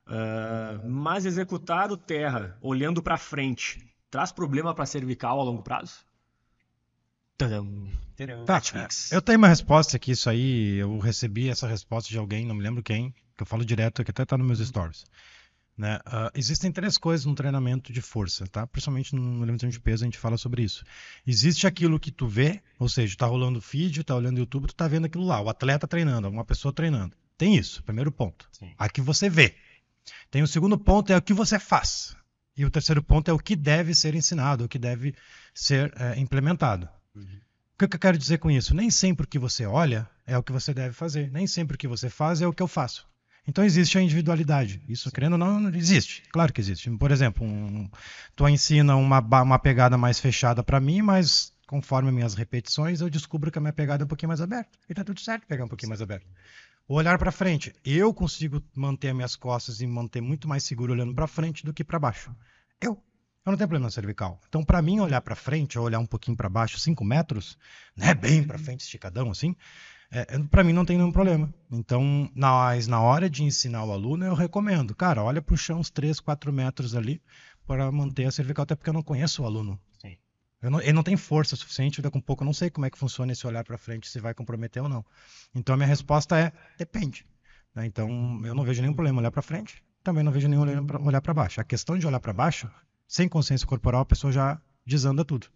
Ah, 0.07 0.81
mas 0.85 1.27
executar 1.27 1.91
o 1.91 1.97
terra 1.97 2.57
olhando 2.61 3.03
para 3.03 3.17
frente 3.19 3.85
traz 4.11 4.31
problema 4.31 4.75
para 4.75 4.87
cervical 4.87 5.41
a 5.41 5.45
longo 5.45 5.63
prazo? 5.63 6.05
Tadam. 7.37 7.91
Tá, 8.47 8.55
Netflix. 8.55 9.13
eu 9.13 9.21
tenho 9.21 9.37
uma 9.37 9.49
resposta 9.49 9.97
aqui, 9.99 10.13
isso 10.13 10.31
aí, 10.31 10.77
eu 10.77 10.99
recebi 10.99 11.51
essa 11.51 11.67
resposta 11.67 12.09
de 12.09 12.17
alguém, 12.17 12.47
não 12.47 12.55
me 12.55 12.63
lembro 12.63 12.83
quem, 12.83 13.15
que 13.37 13.43
eu 13.43 13.47
falo 13.47 13.63
direto, 13.63 14.03
que 14.03 14.11
até 14.11 14.25
tá 14.25 14.39
nos 14.39 14.47
meus 14.47 14.67
stories. 14.67 15.05
Né? 15.77 16.01
Ah, 16.07 16.31
existem 16.35 16.73
três 16.73 16.97
coisas 16.97 17.27
no 17.27 17.35
treinamento 17.35 17.93
de 17.93 18.01
força, 18.01 18.47
tá? 18.47 18.67
Principalmente 18.67 19.15
no 19.15 19.41
levantamento 19.41 19.75
de 19.75 19.81
peso 19.81 20.03
a 20.03 20.07
gente 20.07 20.17
fala 20.17 20.39
sobre 20.39 20.63
isso. 20.63 20.83
Existe 21.27 21.67
aquilo 21.67 22.01
que 22.01 22.11
tu 22.11 22.27
vê, 22.27 22.63
ou 22.79 22.89
seja, 22.89 23.15
tá 23.19 23.27
rolando 23.27 23.61
vídeo, 23.61 24.03
tá 24.03 24.15
olhando 24.17 24.39
YouTube, 24.39 24.69
tu 24.69 24.75
tá 24.75 24.89
vendo 24.89 25.05
aquilo 25.05 25.27
lá, 25.27 25.39
o 25.39 25.51
atleta 25.51 25.87
treinando, 25.87 26.31
uma 26.31 26.47
pessoa 26.47 26.73
treinando. 26.73 27.15
Tem 27.37 27.55
isso, 27.55 27.83
primeiro 27.83 28.11
ponto. 28.11 28.49
Sim. 28.51 28.73
A 28.79 28.89
que 28.89 29.03
você 29.03 29.29
vê. 29.29 29.55
Tem 30.31 30.43
o 30.43 30.47
segundo 30.47 30.79
ponto, 30.79 31.13
é 31.13 31.17
o 31.17 31.23
que 31.23 31.35
você 31.35 31.59
faz. 31.59 32.17
E 32.57 32.65
o 32.65 32.71
terceiro 32.71 33.03
ponto 33.03 33.31
é 33.31 33.35
o 33.35 33.39
que 33.39 33.55
deve 33.55 33.95
ser 33.95 34.15
ensinado, 34.15 34.65
o 34.65 34.69
que 34.69 34.79
deve 34.79 35.15
ser 35.55 35.93
eh, 35.97 36.19
implementado. 36.19 36.89
Uhum. 37.15 37.23
O 37.23 37.79
que 37.79 37.89
que 37.89 37.97
eu 37.97 38.01
quero 38.01 38.17
dizer 38.17 38.39
com 38.39 38.51
isso? 38.51 38.75
Nem 38.75 38.91
sempre 38.91 39.25
o 39.25 39.29
que 39.29 39.39
você 39.39 39.67
olha 39.67 40.09
é 40.27 40.39
o 40.39 40.43
que 40.43 40.53
você 40.53 40.73
deve 40.73 40.95
fazer. 40.95 41.31
Nem 41.31 41.47
sempre 41.47 41.75
o 41.75 41.79
que 41.79 41.87
você 41.87 42.09
faz 42.09 42.41
é 42.41 42.47
o 42.47 42.53
que 42.53 42.63
eu 42.63 42.69
faço. 42.69 43.07
Então 43.47 43.63
existe 43.63 43.97
a 43.99 44.03
individualidade. 44.03 44.83
Isso, 44.89 45.11
querendo 45.13 45.35
ou 45.35 45.39
não, 45.39 45.69
existe. 45.69 46.23
Claro 46.33 46.53
que 46.53 46.61
existe. 46.61 46.91
Por 46.91 47.13
exemplo, 47.13 47.47
um, 47.47 47.89
tu 48.35 48.49
ensina 48.49 48.97
uma, 48.97 49.21
uma 49.21 49.59
pegada 49.59 49.97
mais 49.97 50.19
fechada 50.19 50.63
para 50.63 50.81
mim, 50.81 51.03
mas 51.03 51.53
conforme 51.67 52.11
minhas 52.11 52.35
repetições, 52.35 53.01
eu 53.01 53.11
descubro 53.11 53.51
que 53.51 53.59
a 53.59 53.61
minha 53.61 53.73
pegada 53.73 54.03
é 54.03 54.05
um 54.05 54.09
pouquinho 54.09 54.29
mais 54.29 54.41
aberta. 54.41 54.71
E 54.89 54.95
tá 54.95 55.05
tudo 55.05 55.21
certo 55.21 55.47
pegar 55.47 55.65
um 55.65 55.69
pouquinho 55.69 55.91
mais 55.91 56.03
aberto. 56.03 56.27
O 56.89 56.95
olhar 56.95 57.19
para 57.19 57.33
frente. 57.33 57.75
Eu 57.85 58.15
consigo 58.15 58.63
manter 58.75 59.09
as 59.09 59.15
minhas 59.17 59.37
costas 59.37 59.81
e 59.81 59.87
manter 59.87 60.21
muito 60.21 60.47
mais 60.47 60.63
seguro 60.63 60.93
olhando 60.93 61.15
para 61.15 61.27
frente 61.27 61.65
do 61.65 61.73
que 61.73 61.83
para 61.83 61.99
baixo. 61.99 62.35
Eu. 62.81 63.03
Eu 63.45 63.53
não 63.53 63.57
tenho 63.57 63.69
problema 63.69 63.91
cervical. 63.91 64.41
Então, 64.49 64.65
para 64.65 64.83
mim, 64.83 64.99
olhar 64.99 65.21
para 65.21 65.37
frente, 65.37 65.79
ou 65.79 65.85
olhar 65.85 66.01
um 66.01 66.07
pouquinho 66.07 66.37
para 66.37 66.49
baixo, 66.49 66.81
5 66.81 67.05
metros, 67.05 67.57
né, 67.97 68.13
bem 68.13 68.43
para 68.43 68.59
frente, 68.59 68.81
esticadão 68.81 69.31
assim, 69.31 69.55
é, 70.11 70.39
para 70.51 70.65
mim 70.65 70.73
não 70.73 70.85
tem 70.85 70.97
nenhum 70.97 71.13
problema. 71.13 71.53
Então, 71.71 72.31
mas 72.35 72.87
na 72.87 73.01
hora 73.01 73.29
de 73.29 73.45
ensinar 73.45 73.85
o 73.85 73.93
aluno, 73.93 74.25
eu 74.25 74.35
recomendo, 74.35 74.95
cara, 74.95 75.23
olha 75.23 75.43
para 75.43 75.55
o 75.55 75.59
chão 75.59 75.81
uns 75.81 75.91
3, 75.91 76.21
4 76.21 76.53
metros 76.53 76.95
ali 76.95 77.21
para 77.67 77.91
manter 77.91 78.27
a 78.27 78.31
cervical, 78.31 78.63
até 78.63 78.75
porque 78.75 78.91
eu 78.91 78.95
não 78.95 79.03
conheço 79.03 79.43
o 79.43 79.47
aluno. 79.47 79.79
Não, 80.71 80.81
ele 80.81 80.93
não 80.93 81.03
tem 81.03 81.17
força 81.17 81.57
suficiente, 81.57 82.01
daqui 82.03 82.17
a 82.17 82.19
um 82.19 82.23
pouco 82.23 82.43
eu 82.43 82.47
não 82.47 82.53
sei 82.53 82.71
como 82.71 82.87
é 82.87 82.91
que 82.91 82.99
funciona 82.99 83.33
esse 83.33 83.47
olhar 83.47 83.65
para 83.65 83.79
frente, 83.79 84.09
se 84.09 84.19
vai 84.21 84.35
comprometer 84.35 84.83
ou 84.83 84.89
não. 84.89 85.05
Então, 85.55 85.75
a 85.75 85.77
minha 85.77 85.89
resposta 85.89 86.39
é, 86.39 86.53
depende. 86.79 87.27
né? 87.75 87.87
Então, 87.87 88.09
eu 88.45 88.55
não 88.55 88.65
vejo 88.65 88.81
nenhum 88.83 88.95
problema 88.95 89.21
olhar 89.21 89.31
para 89.31 89.43
frente, 89.43 89.83
também 90.03 90.23
não 90.25 90.33
vejo 90.33 90.49
nenhum 90.49 90.63
olhar 91.07 91.21
para 91.21 91.35
baixo. 91.35 91.61
A 91.61 91.65
questão 91.65 91.99
de 91.99 92.07
olhar 92.07 92.21
para 92.21 92.33
baixo, 92.33 92.71
sem 93.07 93.29
consciência 93.29 93.67
corporal, 93.67 94.03
a 94.03 94.07
pessoa 94.07 94.33
já 94.33 94.61
desanda 94.85 95.25
tudo. 95.25 95.47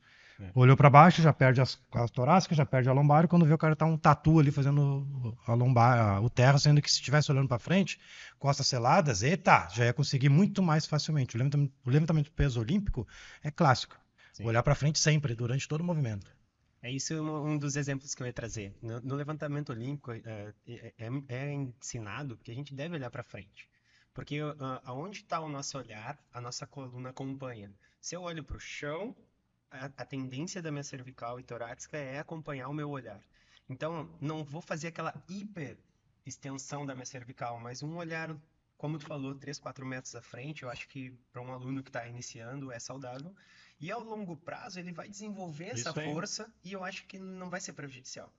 É. 0.41 0.51
Olhou 0.55 0.75
para 0.75 0.89
baixo, 0.89 1.21
já 1.21 1.33
perde 1.35 1.61
as, 1.61 1.79
as 1.93 2.11
torácicas, 2.11 2.57
já 2.57 2.65
perde 2.65 2.89
a 2.89 2.93
lombar, 2.95 3.25
e 3.25 3.29
quando 3.29 3.45
vê 3.45 3.53
o 3.53 3.59
cara 3.59 3.77
tá 3.77 3.85
um 3.85 3.99
tatu 3.99 4.41
ali 4.41 4.51
fazendo 4.51 5.37
a 5.47 5.53
lombar, 5.53 5.99
a- 5.99 6.21
o 6.21 6.31
terra, 6.31 6.59
sendo 6.59 6.81
que 6.81 6.91
se 6.91 6.97
estivesse 6.97 7.31
olhando 7.31 7.47
para 7.47 7.59
frente, 7.59 8.01
costas 8.39 8.67
seladas, 8.67 9.23
eita, 9.23 9.69
já 9.71 9.85
ia 9.85 9.93
conseguir 9.93 10.31
muito 10.31 10.63
mais 10.63 10.87
facilmente. 10.87 11.37
O 11.37 11.39
levantamento, 11.39 11.73
o 11.85 11.91
levantamento 11.91 12.25
de 12.25 12.31
peso 12.31 12.59
olímpico 12.59 13.07
é 13.43 13.51
clássico. 13.51 14.00
Sim. 14.33 14.45
Olhar 14.47 14.63
para 14.63 14.75
frente 14.75 14.99
sempre, 14.99 15.35
durante 15.35 15.69
todo 15.69 15.81
o 15.81 15.85
movimento. 15.85 16.35
É 16.83 16.91
isso 16.91 17.15
um, 17.15 17.53
um 17.53 17.59
dos 17.59 17.77
exemplos 17.77 18.15
que 18.15 18.23
eu 18.23 18.27
ia 18.27 18.33
trazer. 18.33 18.75
No, 18.83 19.01
no 19.01 19.15
levantamento 19.15 19.71
olímpico, 19.71 20.13
é, 20.13 20.21
é- 20.67 20.95
é- 20.99 21.25
é 21.29 21.53
ensinado 21.53 22.37
que 22.39 22.51
a 22.51 22.55
gente 22.55 22.75
deve 22.75 22.95
olhar 22.97 23.11
para 23.11 23.23
frente. 23.23 23.69
Porque 24.15 24.39
ah, 24.59 24.81
aonde 24.85 25.19
está 25.19 25.41
o 25.41 25.49
nosso 25.49 25.79
olhar, 25.79 26.19
a 26.33 26.41
nossa 26.41 26.67
coluna 26.67 27.11
acompanha. 27.11 27.73
Se 28.01 28.15
eu 28.17 28.23
olho 28.23 28.43
para 28.43 28.57
o 28.57 28.61
chão, 28.61 29.15
a, 29.71 29.87
a 29.87 30.05
tendência 30.05 30.61
da 30.63 30.71
minha 30.71 30.83
cervical 30.83 31.39
e 31.39 31.43
torácica 31.43 31.97
é 31.97 32.19
acompanhar 32.19 32.69
o 32.69 32.75
meu 32.75 32.91
olhar. 32.91 33.21
Então, 33.69 34.11
não 34.21 34.43
vou 34.45 34.61
fazer 34.61 34.89
aquela 34.89 35.15
hiper 35.29 35.79
extensão 36.27 36.85
da 36.85 36.95
minha 36.95 37.07
cervical, 37.07 37.59
mas 37.61 37.83
um 37.83 37.97
olhar, 37.97 38.37
como 38.77 38.99
tu 38.99 39.07
falou, 39.07 39.35
3, 39.35 39.59
4 39.59 39.87
metros 39.87 40.15
à 40.15 40.23
frente, 40.23 40.63
eu 40.63 40.71
acho 40.71 40.89
que 40.89 41.11
para 41.33 41.43
um 41.43 41.53
aluno 41.53 41.83
que 41.83 41.89
está 41.91 42.07
iniciando 42.07 42.73
é 42.73 42.79
saudável. 42.79 43.35
E 43.81 43.91
ao 43.91 44.03
longo 44.03 44.37
prazo 44.37 44.79
ele 44.79 44.93
vai 44.93 45.09
desenvolver 45.09 45.69
essa 45.69 45.91
Isso 45.91 46.01
aí. 46.01 46.13
força 46.13 46.53
e 46.63 46.73
eu 46.73 46.85
acho 46.85 47.07
que 47.07 47.19
não 47.19 47.49
vai 47.49 47.61
ser 47.61 47.73
prejudicial. 47.73 48.33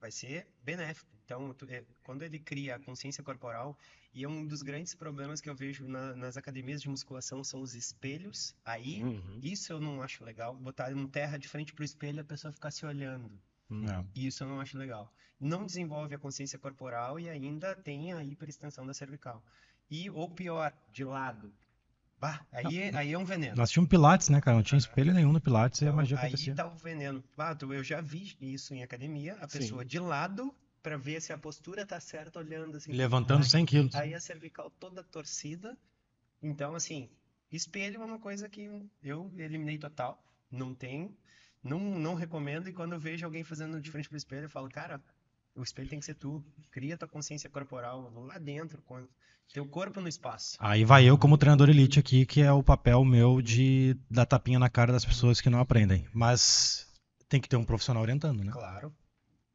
Vai 0.00 0.10
ser 0.10 0.46
benéfico. 0.62 1.10
Então, 1.24 1.52
tu- 1.54 1.66
é, 1.68 1.84
quando 2.04 2.22
ele 2.22 2.38
cria 2.38 2.76
a 2.76 2.78
consciência 2.78 3.22
corporal, 3.22 3.76
e 4.14 4.22
é 4.24 4.28
um 4.28 4.46
dos 4.46 4.62
grandes 4.62 4.94
problemas 4.94 5.40
que 5.40 5.50
eu 5.50 5.54
vejo 5.54 5.86
na- 5.88 6.14
nas 6.14 6.36
academias 6.36 6.80
de 6.80 6.88
musculação 6.88 7.42
são 7.44 7.60
os 7.60 7.74
espelhos. 7.74 8.54
Aí, 8.64 9.02
Uhum. 9.02 9.40
isso 9.42 9.72
eu 9.72 9.80
não 9.80 10.00
acho 10.02 10.24
legal. 10.24 10.54
Botar 10.54 10.94
um 10.94 11.06
terra 11.08 11.36
de 11.36 11.48
frente 11.48 11.74
pro 11.74 11.84
espelho 11.84 12.18
e 12.18 12.20
a 12.20 12.24
pessoa 12.24 12.52
ficar 12.52 12.70
se 12.70 12.86
olhando. 12.86 13.30
Não. 13.68 14.08
Isso 14.14 14.44
eu 14.44 14.48
não 14.48 14.60
acho 14.60 14.78
legal. 14.78 15.12
Não 15.38 15.66
desenvolve 15.66 16.14
a 16.14 16.18
consciência 16.18 16.58
corporal 16.58 17.18
e 17.20 17.28
ainda 17.28 17.74
tem 17.74 18.12
a 18.12 18.24
hiperextensão 18.24 18.86
da 18.86 18.94
cervical. 18.94 19.44
E, 19.90 20.08
ou 20.10 20.30
pior, 20.30 20.72
de 20.92 21.04
lado. 21.04 21.52
Bah, 22.18 22.40
aí, 22.50 22.78
é- 22.78 22.96
aí 22.96 23.12
é 23.12 23.18
um 23.18 23.24
veneno. 23.24 23.56
Nós 23.56 23.70
tínhamos 23.70 23.90
Pilates, 23.90 24.28
né, 24.30 24.40
cara? 24.40 24.56
Não 24.56 24.62
tinha 24.62 24.78
espelho 24.78 25.12
nenhum 25.12 25.32
no 25.32 25.40
Pilates 25.40 25.80
e 25.82 25.84
a 25.84 25.88
Então, 25.88 25.96
magia 25.96 26.16
aí 26.18 26.26
acontecia. 26.28 26.54
tá 26.54 26.66
o 26.66 26.74
veneno. 26.76 27.22
Ah, 27.36 27.54
tu- 27.54 27.72
eu 27.74 27.84
já 27.84 28.00
vi 28.00 28.34
isso 28.40 28.72
em 28.74 28.82
academia, 28.82 29.36
a 29.40 29.46
Sim. 29.48 29.58
pessoa 29.58 29.84
de 29.84 29.98
lado 29.98 30.54
pra 30.82 30.96
ver 30.96 31.20
se 31.20 31.32
a 31.32 31.38
postura 31.38 31.84
tá 31.84 32.00
certa, 32.00 32.38
olhando 32.38 32.76
assim. 32.78 32.92
Levantando 32.92 33.42
Aí- 33.42 33.50
100 33.50 33.66
quilos. 33.66 33.94
Aí 33.94 34.14
a 34.14 34.20
cervical 34.20 34.70
toda 34.70 35.02
torcida. 35.02 35.76
Então, 36.42 36.74
assim, 36.74 37.10
espelho 37.52 38.00
é 38.00 38.04
uma 38.04 38.18
coisa 38.18 38.48
que 38.48 38.70
eu 39.02 39.30
eliminei 39.36 39.76
total. 39.78 40.22
Não 40.50 40.74
tem. 40.74 41.14
Não, 41.62 41.78
não 41.80 42.14
recomendo. 42.14 42.68
E 42.68 42.72
quando 42.72 42.92
eu 42.92 43.00
vejo 43.00 43.26
alguém 43.26 43.42
fazendo 43.44 43.80
de 43.80 43.90
frente 43.90 44.08
pro 44.08 44.16
espelho, 44.16 44.44
eu 44.44 44.50
falo, 44.50 44.68
cara, 44.70 45.02
o 45.56 45.62
espelho 45.62 45.88
tem 45.88 45.98
que 45.98 46.04
ser 46.04 46.14
tu. 46.14 46.44
Cria 46.70 46.96
tua 46.96 47.08
consciência 47.08 47.50
corporal 47.50 48.12
lá 48.26 48.38
dentro, 48.38 48.80
com 48.82 49.06
teu 49.52 49.66
corpo 49.66 50.00
no 50.00 50.08
espaço. 50.08 50.56
Aí 50.60 50.84
vai 50.84 51.04
eu 51.04 51.16
como 51.16 51.38
treinador 51.38 51.70
elite 51.70 51.98
aqui, 51.98 52.26
que 52.26 52.42
é 52.42 52.52
o 52.52 52.62
papel 52.62 53.04
meu 53.04 53.40
de 53.40 53.96
dar 54.10 54.26
tapinha 54.26 54.58
na 54.58 54.68
cara 54.68 54.92
das 54.92 55.04
pessoas 55.04 55.40
que 55.40 55.50
não 55.50 55.60
aprendem. 55.60 56.06
Mas 56.12 56.86
tem 57.28 57.40
que 57.40 57.48
ter 57.48 57.56
um 57.56 57.64
profissional 57.64 58.02
orientando, 58.02 58.44
né? 58.44 58.52
Claro. 58.52 58.94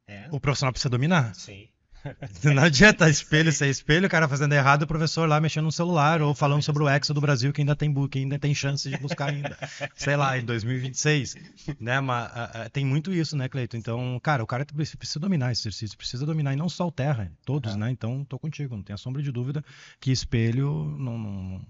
É. 0.06 0.28
O 0.30 0.40
profissional 0.40 0.72
precisa 0.72 0.90
dominar. 0.90 1.34
Sim. 1.34 1.68
Não 2.44 2.62
adianta 2.62 3.08
espelho 3.08 3.52
ser 3.52 3.68
espelho, 3.68 4.06
o 4.06 4.10
cara 4.10 4.28
fazendo 4.28 4.52
errado, 4.52 4.82
o 4.82 4.86
professor 4.86 5.28
lá 5.28 5.40
mexendo 5.40 5.64
no 5.64 5.72
celular 5.72 6.20
ou 6.22 6.34
falando 6.34 6.62
sobre 6.62 6.82
o 6.82 6.88
Hexa 6.88 7.14
do 7.14 7.20
Brasil, 7.20 7.52
que 7.52 7.60
ainda 7.60 7.76
tem, 7.76 7.92
que 8.08 8.18
ainda 8.18 8.38
tem 8.38 8.54
chance 8.54 8.88
de 8.88 8.96
buscar 8.98 9.30
ainda. 9.30 9.56
Sei 9.94 10.16
lá, 10.16 10.36
em 10.38 10.44
2026. 10.44 11.36
Né? 11.80 12.00
Mas 12.00 12.30
tem 12.72 12.84
muito 12.84 13.12
isso, 13.12 13.36
né, 13.36 13.48
Cleito? 13.48 13.76
Então, 13.76 14.18
cara, 14.22 14.42
o 14.42 14.46
cara 14.46 14.64
precisa 14.64 15.20
dominar 15.20 15.52
esse 15.52 15.62
exercício, 15.62 15.96
precisa 15.96 16.26
dominar, 16.26 16.52
e 16.52 16.56
não 16.56 16.68
só 16.68 16.86
o 16.88 16.92
terra, 16.92 17.30
todos, 17.44 17.76
né? 17.76 17.90
Então, 17.90 18.24
tô 18.24 18.38
contigo, 18.38 18.76
não 18.76 18.82
tenha 18.82 18.96
sombra 18.96 19.22
de 19.22 19.30
dúvida 19.30 19.64
que 20.00 20.10
espelho 20.10 20.94
não. 20.98 21.18
não- 21.18 21.66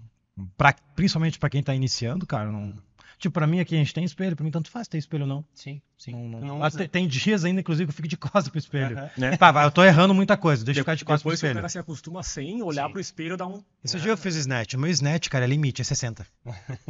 pra- 0.57 0.73
principalmente 0.95 1.37
para 1.37 1.49
quem 1.49 1.61
tá 1.61 1.75
iniciando, 1.75 2.25
cara, 2.25 2.51
não. 2.51 2.73
Tipo, 3.23 3.35
pra 3.35 3.47
mim 3.47 3.61
aqui 3.61 3.73
a 3.73 3.77
gente 3.77 3.93
tem 3.93 4.03
espelho, 4.03 4.35
pra 4.35 4.43
mim 4.43 4.51
tanto 4.51 4.69
faz 4.69 4.85
ter 4.85 4.97
espelho 4.97 5.23
ou 5.23 5.27
não. 5.29 5.45
Sim, 5.53 5.81
sim. 5.97 6.11
Não- 6.11 6.41
não- 6.41 6.47
não 6.59 6.61
usa. 6.67 6.77
tem, 6.79 6.89
tem 6.89 7.07
dias 7.07 7.45
ainda, 7.45 7.61
inclusive, 7.61 7.85
que 7.87 7.91
eu 7.91 7.95
fico 7.95 8.07
de 8.09 8.17
costas 8.17 8.49
pro 8.49 8.59
espelho. 8.59 8.97
Aham. 8.97 9.09
Né? 9.17 9.37
Pá, 9.37 9.49
vai, 9.49 9.65
eu 9.65 9.71
tô 9.71 9.81
errando 9.81 10.13
muita 10.13 10.35
coisa, 10.35 10.65
deixa 10.65 10.81
eu 10.81 10.83
ficar 10.83 10.95
de 10.95 11.05
costas 11.05 11.21
pro 11.21 11.29
Depois 11.29 11.39
que 11.39 11.45
o 11.45 11.47
espelho. 11.47 11.55
cara 11.61 11.69
se 11.69 11.79
acostuma 11.79 12.21
sem 12.21 12.61
olhar 12.61 12.87
Sim. 12.87 12.91
pro 12.91 12.99
espelho, 12.99 13.37
dá 13.37 13.47
um. 13.47 13.63
Esse 13.81 13.97
dia 13.97 14.11
eu 14.11 14.17
fiz 14.17 14.35
snatch. 14.35 14.73
O 14.73 14.79
meu 14.79 14.91
snatch, 14.91 15.29
cara, 15.29 15.45
é 15.45 15.47
limite, 15.47 15.81
é 15.81 15.85
60. 15.85 16.27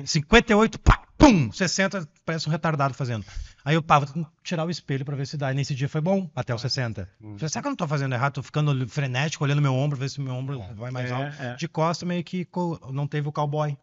58, 0.05 0.79
pá, 0.81 1.03
pum! 1.17 1.51
60, 1.51 2.07
parece 2.25 2.47
um 2.47 2.51
retardado 2.51 2.93
fazendo. 2.93 3.23
Aí 3.63 3.75
eu, 3.75 3.83
pá, 3.83 3.99
vou 3.99 4.25
tirar 4.43 4.65
o 4.65 4.69
espelho 4.69 5.05
pra 5.05 5.15
ver 5.15 5.27
se 5.27 5.37
dá. 5.37 5.51
E 5.51 5.55
nesse 5.55 5.73
dia 5.75 5.87
foi 5.87 6.01
bom, 6.01 6.29
até 6.35 6.53
os 6.53 6.61
60. 6.61 7.07
Falei, 7.19 7.37
será 7.49 7.61
que 7.61 7.67
eu 7.67 7.71
não 7.71 7.75
tô 7.77 7.87
fazendo 7.87 8.13
errado? 8.13 8.33
Tô 8.33 8.43
ficando 8.43 8.87
frenético, 8.89 9.43
olhando 9.43 9.61
meu 9.61 9.73
ombro, 9.75 9.97
ver 9.97 10.09
se 10.09 10.19
meu 10.19 10.33
ombro 10.33 10.59
vai 10.75 10.91
mais 10.91 11.09
É, 11.11 11.13
alto. 11.13 11.41
é. 11.41 11.55
De 11.55 11.67
costa, 11.67 12.05
meio 12.05 12.23
que 12.23 12.47
não 12.91 13.07
teve 13.07 13.27
o 13.27 13.31
cowboy. 13.31 13.77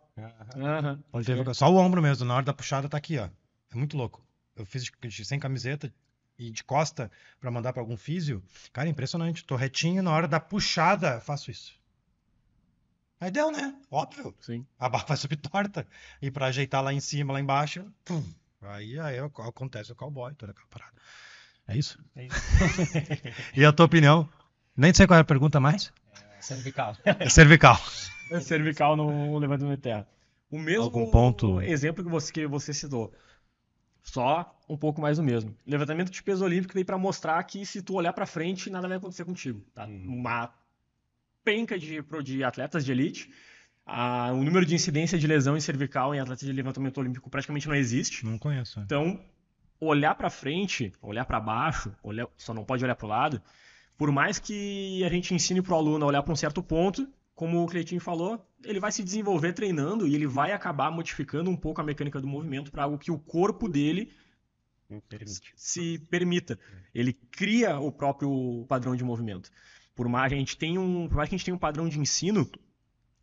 Teve 1.24 1.40
o- 1.50 1.54
Só 1.54 1.70
o 1.70 1.76
ombro 1.76 2.00
mesmo, 2.02 2.24
na 2.26 2.34
hora 2.36 2.44
da 2.44 2.52
puxada 2.54 2.88
tá 2.88 2.96
aqui, 2.96 3.18
ó. 3.18 3.28
É 3.72 3.74
muito 3.76 3.96
louco. 3.96 4.24
Eu 4.56 4.64
fiz 4.66 4.84
de- 4.84 4.92
de- 5.08 5.24
sem 5.24 5.38
camiseta 5.38 5.92
e 6.38 6.50
de 6.50 6.64
costa 6.64 7.10
pra 7.40 7.50
mandar 7.50 7.72
pra 7.72 7.82
algum 7.82 7.96
físio. 7.96 8.42
Cara, 8.72 8.88
impressionante. 8.88 9.44
Tô 9.44 9.56
retinho, 9.56 10.02
na 10.02 10.10
hora 10.10 10.26
da 10.28 10.40
puxada, 10.40 11.14
eu 11.14 11.20
faço 11.20 11.50
isso. 11.50 11.78
Aí 13.20 13.30
deu, 13.30 13.50
né? 13.50 13.74
Óbvio. 13.90 14.34
Sim. 14.40 14.66
A 14.78 14.88
barra 14.88 15.04
vai 15.08 15.16
subir 15.16 15.36
torta. 15.36 15.86
E 16.22 16.30
pra 16.30 16.46
ajeitar 16.46 16.82
lá 16.82 16.92
em 16.92 17.00
cima, 17.00 17.32
lá 17.34 17.40
embaixo, 17.40 17.84
pum. 18.04 18.24
Aí, 18.62 18.98
aí 18.98 19.18
ac- 19.18 19.40
acontece 19.42 19.92
o 19.92 19.94
cowboy, 19.94 20.34
toda 20.34 20.52
aquela 20.52 20.66
parada. 20.68 20.92
É 21.68 21.76
isso? 21.76 21.98
É 22.16 22.26
isso. 22.26 22.34
E 23.56 23.64
a 23.64 23.72
tua 23.72 23.86
opinião? 23.86 24.28
Nem 24.76 24.92
sei 24.94 25.06
qual 25.06 25.18
é 25.18 25.20
a 25.20 25.24
pergunta 25.24 25.60
mais. 25.60 25.92
Cervical. 26.40 26.96
É 27.04 27.28
cervical. 27.28 27.78
cervical 28.40 28.96
no 28.96 29.38
levantamento 29.38 29.76
de 29.76 29.82
terra. 29.82 30.06
O 30.50 30.58
mesmo 30.58 30.82
Algum 30.84 31.10
ponto? 31.10 31.60
exemplo 31.62 32.04
que 32.04 32.10
você, 32.10 32.32
que 32.32 32.46
você 32.46 32.72
citou. 32.74 33.12
Só 34.02 34.58
um 34.68 34.76
pouco 34.76 35.00
mais 35.00 35.18
o 35.18 35.22
mesmo. 35.22 35.54
Levantamento 35.66 36.10
de 36.10 36.22
peso 36.22 36.44
olímpico 36.44 36.74
veio 36.74 36.86
para 36.86 36.96
mostrar 36.98 37.42
que 37.44 37.64
se 37.66 37.82
tu 37.82 37.94
olhar 37.94 38.12
para 38.12 38.26
frente, 38.26 38.70
nada 38.70 38.88
vai 38.88 38.96
acontecer 38.96 39.24
contigo. 39.24 39.60
Tá? 39.74 39.86
Uma 39.86 40.52
penca 41.44 41.78
de, 41.78 42.02
de 42.24 42.44
atletas 42.44 42.84
de 42.84 42.92
elite. 42.92 43.30
a- 43.86 44.30
o 44.32 44.42
número 44.42 44.64
de 44.64 44.74
incidência 44.74 45.18
de 45.18 45.26
lesão 45.26 45.56
em 45.56 45.60
cervical 45.60 46.14
em 46.14 46.20
atletas 46.20 46.46
de 46.46 46.52
levantamento 46.52 46.98
olímpico 46.98 47.28
praticamente 47.30 47.68
não 47.68 47.74
existe. 47.74 48.24
Não 48.24 48.38
conheço. 48.38 48.80
Então, 48.80 49.20
olhar 49.80 50.14
para 50.14 50.30
frente, 50.30 50.92
olhar 51.02 51.24
para 51.24 51.38
baixo, 51.40 51.92
olhar, 52.02 52.26
só 52.36 52.52
não 52.54 52.64
pode 52.64 52.84
olhar 52.84 52.94
para 52.94 53.06
o 53.06 53.08
lado. 53.08 53.42
Por 53.98 54.10
mais 54.10 54.38
que 54.38 55.02
a 55.04 55.08
gente 55.08 55.34
ensine 55.34 55.60
para 55.60 55.74
o 55.74 55.76
aluno 55.76 56.04
a 56.04 56.08
olhar 56.08 56.22
para 56.22 56.32
um 56.32 56.36
certo 56.36 56.62
ponto, 56.62 57.06
como 57.40 57.64
o 57.64 57.66
Cleitinho 57.66 58.02
falou, 58.02 58.46
ele 58.62 58.78
vai 58.78 58.92
se 58.92 59.02
desenvolver 59.02 59.54
treinando 59.54 60.06
e 60.06 60.14
ele 60.14 60.26
vai 60.26 60.52
acabar 60.52 60.90
modificando 60.90 61.48
um 61.48 61.56
pouco 61.56 61.80
a 61.80 61.84
mecânica 61.84 62.20
do 62.20 62.26
movimento 62.26 62.70
para 62.70 62.82
algo 62.82 62.98
que 62.98 63.10
o 63.10 63.18
corpo 63.18 63.66
dele 63.66 64.12
Permite. 65.08 65.50
se 65.56 65.98
permita. 66.10 66.58
Ele 66.94 67.14
cria 67.14 67.80
o 67.80 67.90
próprio 67.90 68.66
padrão 68.68 68.94
de 68.94 69.02
movimento. 69.02 69.50
Por 69.96 70.06
mais, 70.06 70.30
a 70.30 70.36
gente 70.36 70.54
tem 70.58 70.76
um, 70.76 71.08
por 71.08 71.16
mais 71.16 71.30
que 71.30 71.34
a 71.34 71.38
gente 71.38 71.46
tenha 71.46 71.54
um 71.54 71.58
padrão 71.58 71.88
de 71.88 71.98
ensino, 71.98 72.46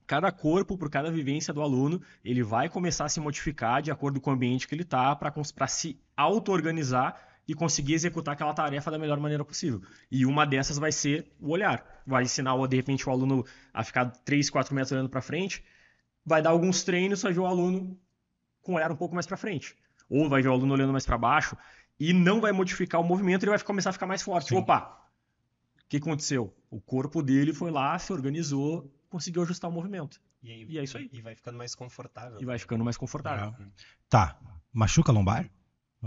cada 0.08 0.32
corpo, 0.32 0.80
por 0.80 0.90
cada 0.90 1.12
vivência 1.12 1.54
do 1.54 1.62
aluno, 1.62 2.02
ele 2.26 2.42
vai 2.42 2.70
começar 2.70 3.06
a 3.06 3.10
se 3.10 3.20
modificar 3.20 3.84
de 3.84 3.92
acordo 3.92 4.20
com 4.20 4.32
o 4.32 4.34
ambiente 4.34 4.68
que 4.68 4.74
ele 4.74 4.82
está 4.82 5.16
para 5.16 5.32
se 5.68 5.96
auto-organizar 6.16 7.27
e 7.48 7.54
conseguir 7.54 7.94
executar 7.94 8.34
aquela 8.34 8.54
tarefa 8.54 8.92
da 8.92 9.00
melhor 9.00 9.20
maneira 9.20 9.46
possível. 9.46 9.82
E 10.12 10.26
uma 10.26 10.46
dessas 10.46 10.78
vai 10.78 10.92
ser 10.92 11.32
o 11.40 11.50
olhar. 11.52 11.86
Vai 12.06 12.24
ensinar, 12.24 12.56
de 12.68 12.76
repente, 12.76 13.08
o 13.08 13.12
aluno 13.12 13.46
a 13.74 13.84
ficar 13.84 14.06
3, 14.06 14.50
4 14.50 14.76
metros 14.76 14.92
olhando 14.92 15.10
para 15.10 15.22
frente, 15.22 15.64
vai 16.26 16.42
dar 16.42 16.50
alguns 16.50 16.84
treinos, 16.84 17.22
vai 17.22 17.32
ver 17.32 17.40
o 17.40 17.46
aluno 17.46 17.98
com 18.62 18.74
o 18.74 18.76
olhar 18.76 18.92
um 18.92 18.96
pouco 18.96 19.16
mais 19.16 19.26
para 19.26 19.38
frente. 19.38 19.76
Ou 20.10 20.28
vai 20.28 20.42
ver 20.42 20.50
o 20.50 20.54
aluno 20.54 20.74
olhando 20.74 20.92
mais 20.92 21.06
para 21.06 21.18
baixo 21.18 21.56
e 21.98 22.12
não 22.12 22.42
vai 22.42 22.52
modificar 22.52 23.00
o 23.00 23.04
movimento, 23.04 23.44
ele 23.44 23.52
vai 23.52 23.60
começar 23.60 23.92
a 23.92 23.94
ficar 23.94 24.06
mais 24.06 24.22
forte. 24.22 24.50
Sim. 24.50 24.58
Opa! 24.58 24.98
O 25.84 25.90
que 25.90 25.98
aconteceu? 25.98 26.54
O 26.70 26.82
corpo 26.82 27.24
dele 27.24 27.54
foi 27.54 27.72
lá, 27.72 27.98
se 27.98 28.12
organizou, 28.12 28.94
conseguiu 29.10 29.42
ajustar 29.44 29.70
o 29.70 29.74
movimento. 29.74 30.20
E, 30.44 30.52
aí, 30.52 30.66
E 30.68 30.78
é 30.78 30.84
isso 30.84 30.98
aí. 30.98 31.10
E 31.14 31.22
vai 31.22 31.34
ficando 31.34 31.58
mais 31.58 31.74
confortável. 31.74 32.38
E 32.42 32.46
vai 32.46 32.60
ficando 32.60 32.84
mais 32.84 32.98
confortável. 32.98 33.56
Tá. 34.10 34.38
Machuca 34.74 35.12
a 35.12 35.16
lombar? 35.16 35.50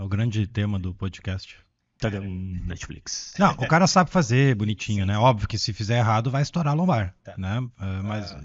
É 0.01 0.03
o 0.03 0.07
grande 0.09 0.47
tema 0.47 0.79
do 0.79 0.95
podcast. 0.95 1.59
Netflix. 2.01 3.35
Não, 3.37 3.51
o 3.51 3.67
cara 3.67 3.85
sabe 3.85 4.09
fazer 4.09 4.55
bonitinho, 4.55 5.05
né? 5.05 5.15
Óbvio 5.15 5.47
que 5.47 5.59
se 5.59 5.71
fizer 5.71 5.99
errado 5.99 6.31
vai 6.31 6.41
estourar 6.41 6.73
a 6.73 6.75
lombar, 6.75 7.15
Tá. 7.23 7.35
né? 7.37 7.59
Ah, 7.77 8.01
mas, 8.01 8.31
Ah. 8.31 8.41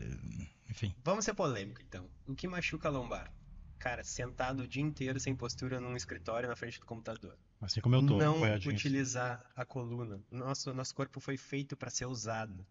enfim. 0.69 0.95
Vamos 1.03 1.25
ser 1.25 1.33
polêmico, 1.33 1.81
então. 1.81 2.07
O 2.27 2.35
que 2.35 2.47
machuca 2.47 2.89
a 2.89 2.91
lombar? 2.93 3.33
Cara, 3.79 4.05
sentado 4.05 4.65
o 4.65 4.69
dia 4.69 4.83
inteiro 4.83 5.19
sem 5.19 5.35
postura 5.35 5.81
num 5.81 5.97
escritório 5.97 6.47
na 6.47 6.55
frente 6.57 6.79
do 6.79 6.85
computador. 6.85 7.39
Assim 7.59 7.81
como 7.81 7.95
eu 7.95 8.07
tô, 8.07 8.19
não 8.19 8.43
utilizar 8.67 9.43
a 9.57 9.65
coluna. 9.65 10.21
Nosso, 10.31 10.75
nosso 10.75 10.95
corpo 10.95 11.21
foi 11.21 11.39
feito 11.39 11.75
para 11.75 11.89
ser 11.89 12.05
usado. 12.05 12.67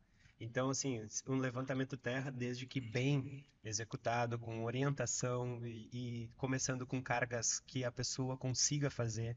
Então, 0.45 0.69
assim, 0.69 1.01
um 1.27 1.37
levantamento 1.37 1.97
terra, 1.97 2.31
desde 2.31 2.65
que 2.65 2.79
bem 2.79 3.43
executado, 3.63 4.37
com 4.37 4.63
orientação 4.63 5.65
e, 5.65 5.89
e 5.91 6.29
começando 6.37 6.85
com 6.85 7.01
cargas 7.01 7.59
que 7.59 7.83
a 7.83 7.91
pessoa 7.91 8.37
consiga 8.37 8.89
fazer, 8.89 9.35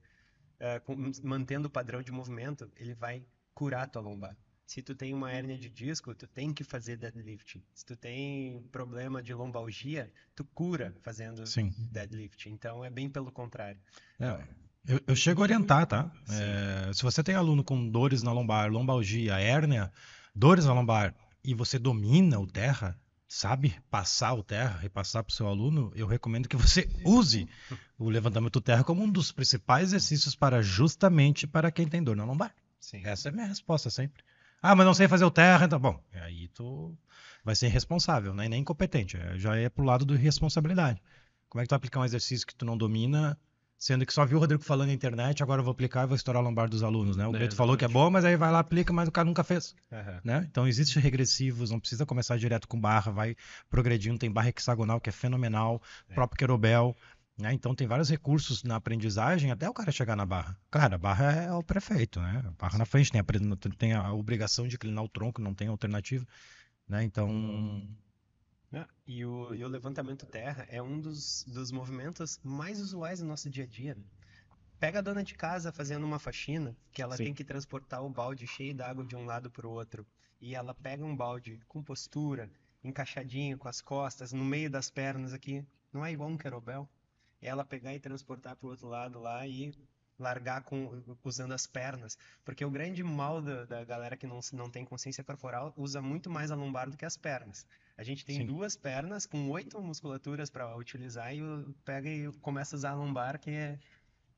eh, 0.60 0.78
com- 0.80 0.96
mantendo 1.22 1.68
o 1.68 1.70
padrão 1.70 2.02
de 2.02 2.12
movimento, 2.12 2.70
ele 2.76 2.94
vai 2.94 3.24
curar 3.54 3.84
a 3.84 3.86
tua 3.86 4.02
lombar. 4.02 4.36
Se 4.66 4.82
tu 4.82 4.94
tem 4.94 5.14
uma 5.14 5.32
hérnia 5.32 5.56
de 5.56 5.70
disco, 5.70 6.14
tu 6.14 6.26
tem 6.26 6.52
que 6.52 6.62
fazer 6.62 6.98
deadlift. 6.98 7.64
Se 7.72 7.86
tu 7.86 7.96
tem 7.96 8.62
problema 8.70 9.22
de 9.22 9.32
lombalgia, 9.32 10.12
tu 10.36 10.44
cura 10.44 10.94
fazendo 11.00 11.46
Sim. 11.46 11.72
deadlift. 11.90 12.50
Então, 12.50 12.84
é 12.84 12.90
bem 12.90 13.08
pelo 13.08 13.32
contrário. 13.32 13.80
É, 14.20 14.44
eu, 14.86 15.00
eu 15.06 15.16
chego 15.16 15.40
a 15.40 15.44
orientar, 15.44 15.86
tá? 15.86 16.10
É, 16.30 16.92
se 16.92 17.02
você 17.02 17.22
tem 17.22 17.34
aluno 17.34 17.64
com 17.64 17.88
dores 17.88 18.22
na 18.22 18.30
lombar, 18.30 18.70
lombalgia, 18.70 19.40
hérnia, 19.40 19.90
dores 20.38 20.66
na 20.66 20.72
lombar, 20.72 21.14
e 21.42 21.52
você 21.52 21.78
domina 21.80 22.38
o 22.38 22.46
terra, 22.46 22.96
sabe 23.26 23.74
passar 23.90 24.34
o 24.34 24.42
terra 24.42 24.80
e 24.84 24.88
passar 24.88 25.24
para 25.24 25.32
o 25.32 25.34
seu 25.34 25.48
aluno, 25.48 25.92
eu 25.96 26.06
recomendo 26.06 26.48
que 26.48 26.56
você 26.56 26.88
use 27.04 27.48
o 27.98 28.08
levantamento 28.08 28.60
terra 28.60 28.84
como 28.84 29.02
um 29.02 29.10
dos 29.10 29.32
principais 29.32 29.88
exercícios 29.88 30.36
para 30.36 30.62
justamente 30.62 31.44
para 31.46 31.72
quem 31.72 31.88
tem 31.88 32.02
dor 32.02 32.14
na 32.16 32.24
lombar. 32.24 32.54
Sim. 32.78 33.02
Essa 33.04 33.28
é 33.28 33.30
a 33.30 33.34
minha 33.34 33.46
resposta 33.46 33.90
sempre. 33.90 34.22
Ah, 34.62 34.74
mas 34.76 34.86
não 34.86 34.94
sei 34.94 35.08
fazer 35.08 35.24
o 35.24 35.30
terra, 35.30 35.66
então. 35.66 35.78
Bom, 35.78 36.00
aí 36.12 36.48
tu 36.48 36.96
vai 37.44 37.56
ser 37.56 37.66
irresponsável, 37.66 38.32
né? 38.32 38.48
Nem 38.48 38.60
incompetente. 38.60 39.16
é, 39.16 39.36
Já 39.38 39.56
é 39.56 39.68
pro 39.68 39.84
lado 39.84 40.04
do 40.04 40.14
irresponsabilidade. 40.14 41.02
Como 41.48 41.60
é 41.60 41.64
que 41.64 41.68
tu 41.68 41.72
vai 41.72 41.76
aplicar 41.78 42.00
um 42.00 42.04
exercício 42.04 42.46
que 42.46 42.54
tu 42.54 42.64
não 42.64 42.76
domina, 42.76 43.38
sendo 43.78 44.04
que 44.04 44.12
só 44.12 44.26
viu 44.26 44.38
o 44.38 44.40
Rodrigo 44.40 44.62
falando 44.62 44.88
na 44.88 44.94
internet, 44.94 45.42
agora 45.42 45.60
eu 45.60 45.64
vou 45.64 45.70
aplicar 45.72 46.02
e 46.04 46.06
vou 46.08 46.16
estourar 46.16 46.42
a 46.42 46.44
lombar 46.44 46.68
dos 46.68 46.82
alunos, 46.82 47.16
né? 47.16 47.26
O 47.26 47.34
É, 47.36 47.38
Beto 47.38 47.54
falou 47.54 47.76
que 47.76 47.84
é 47.84 47.88
bom, 47.88 48.10
mas 48.10 48.24
aí 48.24 48.36
vai 48.36 48.50
lá, 48.50 48.58
aplica, 48.58 48.92
mas 48.92 49.08
o 49.08 49.12
cara 49.12 49.24
nunca 49.24 49.44
fez, 49.44 49.74
Aham. 49.92 50.20
né? 50.24 50.46
Então 50.50 50.66
existem 50.66 51.00
regressivos, 51.02 51.70
não 51.70 51.78
precisa 51.78 52.04
começar 52.04 52.36
direto 52.36 52.66
com 52.66 52.78
barra, 52.80 53.12
vai 53.12 53.36
progredindo, 53.70 54.18
tem 54.18 54.30
barra 54.30 54.48
hexagonal 54.48 55.00
que 55.00 55.08
é 55.08 55.12
fenomenal, 55.12 55.80
É. 56.08 56.14
próprio 56.14 56.38
querobel, 56.38 56.96
né? 57.38 57.52
Então 57.52 57.72
tem 57.72 57.86
vários 57.86 58.10
recursos 58.10 58.64
na 58.64 58.74
aprendizagem 58.76 59.52
até 59.52 59.70
o 59.70 59.72
cara 59.72 59.92
chegar 59.92 60.16
na 60.16 60.26
barra. 60.26 60.56
Claro, 60.72 60.96
a 60.96 60.98
barra 60.98 61.32
é 61.32 61.52
o 61.52 61.62
prefeito, 61.62 62.20
né? 62.20 62.42
A 62.44 62.50
barra 62.60 62.78
na 62.78 62.84
frente 62.84 63.12
tem 63.12 63.20
a, 63.20 63.24
tem 63.78 63.92
a 63.92 64.12
obrigação 64.12 64.66
de 64.66 64.74
inclinar 64.74 65.04
o 65.04 65.08
tronco, 65.08 65.40
não 65.40 65.54
tem 65.54 65.68
alternativa, 65.68 66.26
né? 66.88 67.04
Então, 67.04 67.28
Ah, 68.72 68.86
E 69.06 69.24
o, 69.24 69.54
e 69.54 69.64
o 69.64 69.68
levantamento 69.68 70.26
terra 70.26 70.66
é 70.68 70.82
um 70.82 71.00
dos, 71.00 71.44
dos 71.44 71.72
movimentos 71.72 72.38
mais 72.42 72.80
usuais 72.80 73.20
no 73.20 73.28
nosso 73.28 73.48
dia 73.48 73.64
a 73.64 73.66
dia. 73.66 73.94
né? 73.94 74.04
Pega 74.78 74.98
a 74.98 75.02
dona 75.02 75.24
de 75.24 75.34
casa 75.34 75.72
fazendo 75.72 76.04
uma 76.04 76.18
faxina, 76.18 76.76
que 76.92 77.02
ela 77.02 77.16
Sim. 77.16 77.24
tem 77.24 77.34
que 77.34 77.44
transportar 77.44 78.04
o 78.04 78.10
balde 78.10 78.46
cheio 78.46 78.74
d'água 78.74 79.04
de 79.04 79.16
um 79.16 79.24
lado 79.24 79.50
para 79.50 79.66
o 79.66 79.70
outro. 79.70 80.06
E 80.40 80.54
ela 80.54 80.74
pega 80.74 81.04
um 81.04 81.16
balde 81.16 81.58
com 81.66 81.82
postura, 81.82 82.50
encaixadinho, 82.84 83.58
com 83.58 83.68
as 83.68 83.80
costas, 83.80 84.32
no 84.32 84.44
meio 84.44 84.70
das 84.70 84.90
pernas 84.90 85.32
aqui. 85.32 85.64
Não 85.92 86.04
é 86.04 86.12
igual 86.12 86.28
um 86.28 86.36
querobel? 86.38 86.88
Ela 87.40 87.64
pegar 87.64 87.94
e 87.94 88.00
transportar 88.00 88.54
para 88.54 88.66
o 88.66 88.70
outro 88.70 88.86
lado 88.86 89.18
lá 89.18 89.46
e 89.46 89.72
largar 90.18 90.62
com, 90.64 91.02
usando 91.24 91.52
as 91.52 91.66
pernas. 91.66 92.18
Porque 92.44 92.64
o 92.64 92.70
grande 92.70 93.02
mal 93.02 93.40
da, 93.40 93.64
da 93.64 93.84
galera 93.84 94.16
que 94.16 94.26
não, 94.26 94.40
não 94.52 94.70
tem 94.70 94.84
consciência 94.84 95.22
corporal 95.22 95.72
usa 95.76 96.02
muito 96.02 96.28
mais 96.28 96.50
a 96.50 96.54
lombar 96.56 96.90
do 96.90 96.96
que 96.96 97.04
as 97.04 97.16
pernas. 97.16 97.66
A 97.96 98.02
gente 98.02 98.24
tem 98.24 98.36
Sim. 98.38 98.46
duas 98.46 98.76
pernas 98.76 99.26
com 99.26 99.48
oito 99.50 99.80
musculaturas 99.80 100.50
para 100.50 100.76
utilizar 100.76 101.34
e 101.34 101.40
pega 101.84 102.08
e 102.08 102.32
começa 102.40 102.74
a 102.74 102.78
usar 102.78 102.90
a 102.90 102.94
lombar 102.94 103.38
que 103.40 103.50
é- 103.50 103.78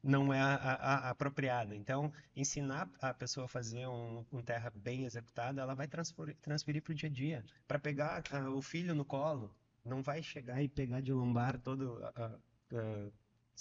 não 0.02 0.32
é 0.32 0.40
a, 0.40 0.54
a- 0.54 0.94
a 1.08 1.10
apropriada. 1.10 1.74
Então, 1.76 2.10
ensinar 2.34 2.88
a 3.00 3.12
pessoa 3.12 3.44
a 3.44 3.48
fazer 3.48 3.86
um, 3.86 4.24
um 4.32 4.42
terra 4.42 4.70
bem 4.74 5.04
executado, 5.04 5.60
ela 5.60 5.74
vai 5.74 5.86
transferir 5.88 6.82
para 6.82 6.92
o 6.92 6.94
dia 6.94 7.08
a 7.08 7.12
dia. 7.12 7.44
Para 7.68 7.78
pegar 7.78 8.22
ah, 8.30 8.48
o 8.50 8.62
filho 8.62 8.94
no 8.94 9.04
colo, 9.04 9.54
não 9.84 10.02
vai 10.02 10.22
chegar 10.22 10.62
e 10.62 10.68
pegar 10.68 11.00
de 11.02 11.12
lombar 11.12 11.58
todo 11.58 12.02
ah, 12.16 12.38
ah, 12.72 13.10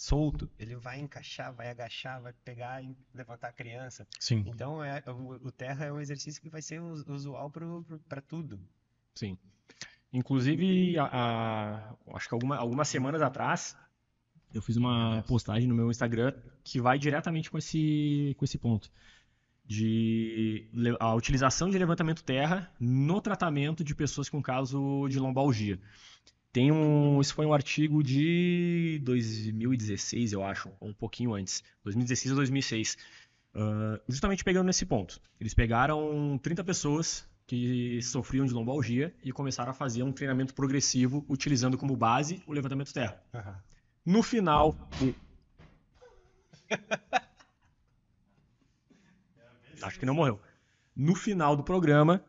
solto. 0.01 0.49
Ele 0.57 0.75
vai 0.75 0.99
encaixar, 0.99 1.53
vai 1.53 1.69
agachar, 1.69 2.21
vai 2.21 2.31
pegar 2.45 2.81
e 2.83 2.95
levantar 3.13 3.49
a 3.49 3.53
criança. 3.53 4.07
sim. 4.19 4.43
Então, 4.47 4.81
é, 4.83 5.03
o, 5.07 5.47
o 5.47 5.51
terra 5.51 5.85
é 5.85 5.91
um 5.91 5.99
exercício 5.99 6.41
que 6.41 6.49
vai 6.49 6.61
ser 6.61 6.79
us- 6.81 7.05
usual 7.07 7.51
para 8.07 8.21
tudo. 8.21 8.59
Sim. 9.15 9.37
Inclusive, 10.13 10.97
a- 10.97 11.03
a- 11.11 11.95
acho 12.15 12.27
que 12.29 12.33
alguma- 12.33 12.57
algumas 12.57 12.87
semanas 12.87 13.21
atrás, 13.21 13.75
Eu 14.51 14.63
fiz 14.63 14.77
uma 14.77 15.21
postagem 15.27 15.67
no 15.69 15.75
meu 15.75 15.91
Instagram 15.91 16.33
que 16.63 16.81
vai 16.81 16.97
diretamente 16.97 17.51
com 17.51 17.57
esse, 17.59 18.33
com 18.35 18.43
esse 18.43 18.57
ponto. 18.57 18.89
De 19.63 20.67
a 20.99 21.13
utilização 21.13 21.69
de 21.69 21.77
levantamento 21.77 22.23
terra 22.23 22.71
no 22.79 23.21
tratamento 23.21 23.83
de 23.83 23.93
pessoas 23.93 24.27
com 24.27 24.41
caso 24.41 25.07
de 25.07 25.19
lombalgia. 25.19 25.79
Tem 26.51 26.71
um, 26.71 27.21
isso 27.21 27.33
foi 27.35 27.45
um 27.45 27.53
artigo 27.53 28.01
de 28.03 28.99
2016, 29.03 30.33
eu 30.33 30.43
acho, 30.43 30.71
ou 30.79 30.89
um 30.89 30.93
pouquinho 30.93 31.33
antes, 31.35 31.63
2016 31.83 32.31
ou 32.31 32.37
2006, 32.37 32.97
ah, 33.53 34.01
justamente 34.09 34.43
pegando 34.43 34.65
nesse 34.65 34.85
ponto. 34.85 35.21
Eles 35.39 35.53
pegaram 35.53 36.39
30 36.41 36.63
pessoas 36.63 37.27
que 37.45 38.01
sofriam 38.01 38.45
de 38.45 38.53
lombalgia 38.53 39.13
e 39.23 39.31
começaram 39.31 39.71
a 39.71 39.73
fazer 39.73 40.01
um 40.03 40.11
treinamento 40.11 40.53
progressivo 40.55 41.23
utilizando 41.29 41.77
como 41.77 41.95
base 41.95 42.41
o 42.47 42.53
levantamento 42.53 42.91
terra. 42.93 43.21
No 44.05 44.23
final, 44.23 44.75
o- 45.01 45.13
acho 49.83 49.99
que 49.99 50.05
não 50.05 50.13
morreu. 50.15 50.39
No 50.95 51.15
final 51.15 51.55
do 51.55 51.63
programa, 51.63 52.23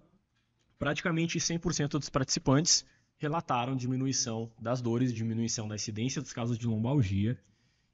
praticamente 0.78 1.38
100% 1.38 1.98
dos 1.98 2.08
participantes 2.08 2.84
relataram 3.20 3.76
diminuição 3.76 4.50
das 4.58 4.80
dores, 4.80 5.12
diminuição 5.12 5.68
da 5.68 5.74
incidência 5.76 6.20
dos 6.22 6.32
casos 6.32 6.58
de 6.58 6.66
lombalgia. 6.66 7.38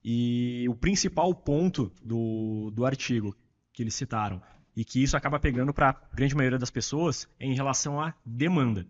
E 0.02 0.64
o 0.70 0.74
principal 0.74 1.34
ponto 1.34 1.92
do, 2.02 2.70
do 2.72 2.86
artigo 2.86 3.36
que 3.72 3.82
eles 3.82 3.94
citaram, 3.94 4.40
e 4.74 4.84
que 4.84 5.02
isso 5.02 5.16
acaba 5.16 5.38
pegando 5.40 5.74
para 5.74 5.90
a 5.90 6.14
grande 6.14 6.34
maioria 6.34 6.58
das 6.58 6.70
pessoas, 6.70 7.28
é 7.40 7.46
em 7.46 7.54
relação 7.54 8.00
à 8.00 8.14
demanda. 8.24 8.86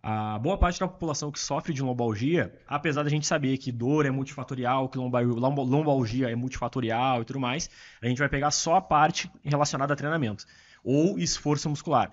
A 0.00 0.38
boa 0.38 0.56
parte 0.56 0.78
da 0.78 0.86
população 0.86 1.32
que 1.32 1.40
sofre 1.40 1.72
de 1.72 1.82
lombalgia, 1.82 2.54
apesar 2.68 3.02
da 3.02 3.10
gente 3.10 3.26
saber 3.26 3.56
que 3.58 3.72
dor 3.72 4.06
é 4.06 4.10
multifatorial, 4.10 4.88
que 4.88 4.98
lomba- 4.98 5.20
lomba- 5.22 5.62
lombalgia 5.62 6.30
é 6.30 6.36
multifatorial 6.36 7.22
e 7.22 7.24
tudo 7.24 7.40
mais, 7.40 7.68
a 8.00 8.06
gente 8.06 8.18
vai 8.18 8.28
pegar 8.28 8.50
só 8.50 8.76
a 8.76 8.82
parte 8.82 9.30
relacionada 9.42 9.92
a 9.92 9.96
treinamento 9.96 10.44
ou 10.84 11.18
esforço 11.18 11.68
muscular. 11.68 12.12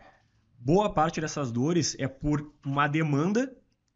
Boa 0.64 0.94
parte 0.94 1.20
dessas 1.20 1.52
dores 1.52 1.96
é 1.98 2.08
por 2.08 2.54
uma 2.64 2.88
demanda 2.88 3.52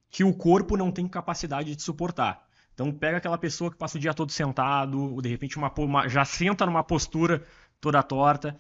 que 0.10 0.24
o 0.24 0.34
corpo 0.34 0.76
não 0.76 0.92
tem 0.92 1.08
capacidade 1.08 1.76
de 1.76 1.82
suportar. 1.82 2.44
Então 2.74 2.92
pega 2.92 3.18
aquela 3.18 3.38
pessoa 3.38 3.70
que 3.70 3.78
passa 3.78 3.98
o 3.98 4.02
dia 4.02 4.16
todo 4.16 4.32
sentado, 4.32 5.00
ou 5.14 5.22
de 5.22 5.30
repente 5.30 5.58
uma, 5.58 5.72
uma- 5.78 6.08
já 6.08 6.26
senta 6.26 6.66
numa 6.66 6.84
postura 6.84 7.44
toda 7.80 8.02
torta 8.02 8.58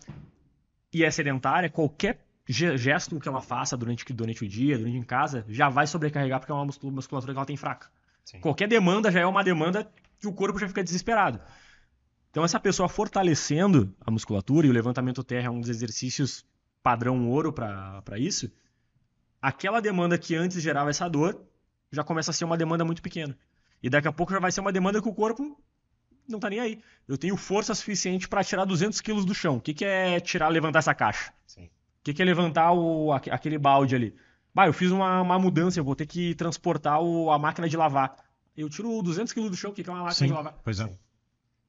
e 0.93 1.03
é 1.03 1.09
sedentária, 1.09 1.67
qualquer 1.69 2.23
ge- 2.47 2.77
gesto 2.77 3.19
que 3.19 3.27
ela 3.27 3.41
faça 3.41 3.75
durante, 3.75 4.05
durante 4.13 4.45
o 4.45 4.47
dia, 4.47 4.77
durante 4.77 4.95
em 4.97 5.03
casa, 5.03 5.43
já 5.49 5.67
vai 5.67 5.87
sobrecarregar 5.87 6.39
porque 6.39 6.51
é 6.51 6.55
uma 6.55 6.65
muscul- 6.65 6.91
musculatura 6.91 7.33
que 7.33 7.37
ela 7.39 7.45
tem 7.45 7.57
fraca. 7.57 7.89
Sim. 8.23 8.39
Qualquer 8.39 8.67
demanda 8.67 9.11
já 9.11 9.19
é 9.21 9.25
uma 9.25 9.43
demanda 9.43 9.89
que 10.19 10.27
o 10.27 10.33
corpo 10.33 10.59
já 10.59 10.67
fica 10.67 10.83
desesperado. 10.83 11.39
Então 12.29 12.43
essa 12.45 12.59
pessoa 12.59 12.87
fortalecendo 12.87 13.95
a 14.05 14.11
musculatura, 14.11 14.67
e 14.67 14.69
o 14.69 14.73
levantamento 14.73 15.23
terra 15.23 15.47
é 15.47 15.49
um 15.49 15.59
dos 15.59 15.69
exercícios 15.69 16.45
padrão 16.85 17.27
ouro 17.27 17.51
para 17.51 18.03
isso, 18.19 18.51
aquela 19.41 19.79
demanda 19.81 20.19
que 20.19 20.35
antes 20.35 20.61
gerava 20.61 20.91
essa 20.91 21.07
dor 21.09 21.41
já 21.91 22.03
começa 22.03 22.29
a 22.29 22.33
ser 22.33 22.45
uma 22.45 22.55
demanda 22.57 22.85
muito 22.85 23.01
pequena. 23.01 23.35
E 23.81 23.89
daqui 23.89 24.07
a 24.07 24.11
pouco 24.11 24.31
já 24.31 24.39
vai 24.39 24.51
ser 24.51 24.61
uma 24.61 24.71
demanda 24.71 25.01
que 25.01 25.09
o 25.09 25.13
corpo 25.13 25.59
não 26.27 26.39
tá 26.39 26.47
nem 26.47 26.59
aí. 26.59 26.79
Eu 27.07 27.17
tenho 27.17 27.35
força 27.35 27.73
suficiente 27.73 28.27
para 28.27 28.43
tirar 28.43 28.65
200 28.65 29.01
quilos 29.01 29.25
do 29.25 29.33
chão. 29.33 29.57
O 29.57 29.61
que, 29.61 29.73
que 29.73 29.83
é 29.85 30.19
tirar, 30.19 30.49
levantar 30.49 30.79
essa 30.79 30.93
caixa? 30.93 31.33
Sim. 31.47 31.65
O 31.65 31.69
que, 32.03 32.13
que 32.13 32.21
é 32.21 32.25
levantar 32.25 32.71
o, 32.71 33.11
aque- 33.11 33.31
aquele 33.31 33.57
balde 33.57 33.95
ali? 33.95 34.15
Bah, 34.53 34.67
eu 34.67 34.73
fiz 34.73 34.91
uma, 34.91 35.21
uma 35.21 35.39
mudança, 35.39 35.79
eu 35.79 35.83
vou 35.83 35.95
ter 35.95 36.05
que 36.05 36.35
transportar 36.35 37.01
o- 37.01 37.31
a 37.31 37.39
máquina 37.39 37.67
de 37.67 37.75
lavar. 37.75 38.15
Eu 38.55 38.69
tiro 38.69 39.01
200 39.01 39.33
quilos 39.33 39.49
do 39.49 39.55
chão, 39.57 39.71
o 39.71 39.73
que, 39.73 39.83
que 39.83 39.89
é 39.89 39.93
uma 39.93 40.03
máquina 40.03 40.15
Sim, 40.19 40.27
de 40.27 40.33
lavar? 40.33 40.55
pois 40.63 40.79
é. 40.79 40.89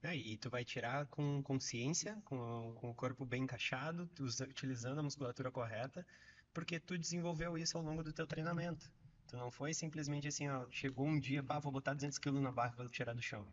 É, 0.07 0.14
e 0.14 0.37
tu 0.37 0.49
vai 0.49 0.64
tirar 0.64 1.07
com 1.07 1.42
consciência, 1.42 2.16
com, 2.25 2.73
com 2.77 2.90
o 2.90 2.95
corpo 2.95 3.27
bem 3.27 3.42
encaixado, 3.42 4.09
utilizando 4.49 5.01
a 5.01 5.03
musculatura 5.03 5.51
correta, 5.51 6.07
porque 6.55 6.79
tu 6.79 6.97
desenvolveu 6.97 7.59
isso 7.59 7.77
ao 7.77 7.83
longo 7.83 8.05
do 8.05 8.12
teu 8.12 8.25
treinamento. 8.25 8.88
Tu 9.27 9.37
não 9.37 9.51
foi 9.51 9.75
simplesmente 9.75 10.29
assim, 10.29 10.49
ó, 10.49 10.64
chegou 10.71 11.09
um 11.09 11.19
dia, 11.19 11.42
pá, 11.42 11.59
vou 11.59 11.73
botar 11.73 11.92
200 11.92 12.19
quilos 12.19 12.40
na 12.40 12.53
barra 12.53 12.75
vou 12.77 12.88
tirar 12.88 13.14
do 13.14 13.21
chão. 13.21 13.45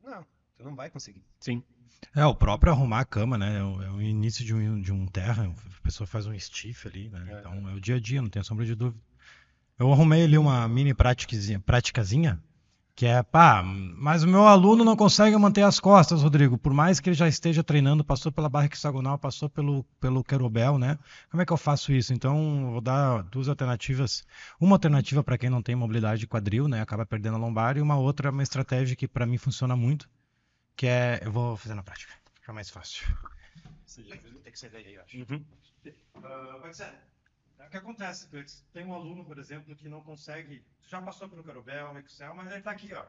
Não, 0.00 0.24
tu 0.56 0.62
não 0.62 0.76
vai 0.76 0.88
conseguir. 0.90 1.24
Sim. 1.40 1.60
É, 2.14 2.24
o 2.24 2.36
próprio 2.36 2.72
arrumar 2.72 3.00
a 3.00 3.04
cama, 3.04 3.36
né? 3.36 3.58
É 3.58 3.64
o, 3.64 3.82
é 3.82 3.90
o 3.90 4.00
início 4.00 4.44
de 4.44 4.54
um, 4.54 4.80
de 4.80 4.92
um 4.92 5.08
terra, 5.08 5.52
a 5.76 5.82
pessoa 5.82 6.06
faz 6.06 6.24
um 6.26 6.38
stiff 6.38 6.86
ali, 6.86 7.08
né? 7.08 7.26
É. 7.32 7.40
Então 7.40 7.68
é 7.68 7.74
o 7.74 7.80
dia 7.80 7.96
a 7.96 8.00
dia, 8.00 8.22
não 8.22 8.28
tem 8.28 8.44
sombra 8.44 8.64
de 8.64 8.76
dúvida. 8.76 9.02
Eu 9.76 9.92
arrumei 9.92 10.22
ali 10.22 10.38
uma 10.38 10.68
mini 10.68 10.94
praticazinha, 10.94 11.58
praticazinha 11.58 12.40
que 12.96 13.04
é, 13.04 13.22
pá, 13.22 13.62
mas 13.62 14.22
o 14.22 14.26
meu 14.26 14.46
aluno 14.46 14.82
não 14.82 14.96
consegue 14.96 15.36
manter 15.36 15.60
as 15.60 15.78
costas, 15.78 16.22
Rodrigo, 16.22 16.56
por 16.56 16.72
mais 16.72 16.98
que 16.98 17.10
ele 17.10 17.14
já 17.14 17.28
esteja 17.28 17.62
treinando, 17.62 18.02
passou 18.02 18.32
pela 18.32 18.48
barra 18.48 18.64
hexagonal, 18.64 19.18
passou 19.18 19.50
pelo, 19.50 19.84
pelo 20.00 20.24
querobel, 20.24 20.78
né? 20.78 20.98
Como 21.30 21.42
é 21.42 21.44
que 21.44 21.52
eu 21.52 21.58
faço 21.58 21.92
isso? 21.92 22.14
Então, 22.14 22.62
eu 22.62 22.70
vou 22.70 22.80
dar 22.80 23.22
duas 23.24 23.50
alternativas. 23.50 24.24
Uma 24.58 24.76
alternativa 24.76 25.22
para 25.22 25.36
quem 25.36 25.50
não 25.50 25.60
tem 25.60 25.76
mobilidade 25.76 26.20
de 26.20 26.26
quadril, 26.26 26.68
né? 26.68 26.80
Acaba 26.80 27.04
perdendo 27.04 27.36
a 27.36 27.38
lombar, 27.38 27.76
e 27.76 27.82
uma 27.82 27.98
outra, 27.98 28.30
uma 28.30 28.42
estratégia 28.42 28.96
que 28.96 29.06
para 29.06 29.26
mim 29.26 29.36
funciona 29.36 29.76
muito, 29.76 30.08
que 30.74 30.86
é, 30.86 31.20
eu 31.22 31.30
vou 31.30 31.54
fazer 31.54 31.74
na 31.74 31.82
prática, 31.82 32.14
fica 32.32 32.50
mais 32.54 32.70
fácil. 32.70 33.06
Tem 34.42 34.52
que 34.52 34.58
ser 34.58 34.70
daí, 34.70 34.94
eu 34.94 35.02
acho. 35.02 35.18
Uhum. 35.18 35.44
Ah, 36.24 36.58
pode 36.62 36.74
ser. 36.74 36.94
O 37.64 37.70
que 37.70 37.76
acontece, 37.76 38.28
Cleiton? 38.28 38.52
Tem 38.72 38.84
um 38.86 38.94
aluno, 38.94 39.24
por 39.24 39.38
exemplo, 39.38 39.74
que 39.74 39.88
não 39.88 40.00
consegue. 40.00 40.62
Já 40.86 41.02
passou 41.02 41.28
pelo 41.28 41.42
Carobel, 41.42 41.98
Excel, 41.98 42.34
mas 42.34 42.46
ele 42.48 42.58
está 42.58 42.70
aqui, 42.70 42.92
ó. 42.94 43.02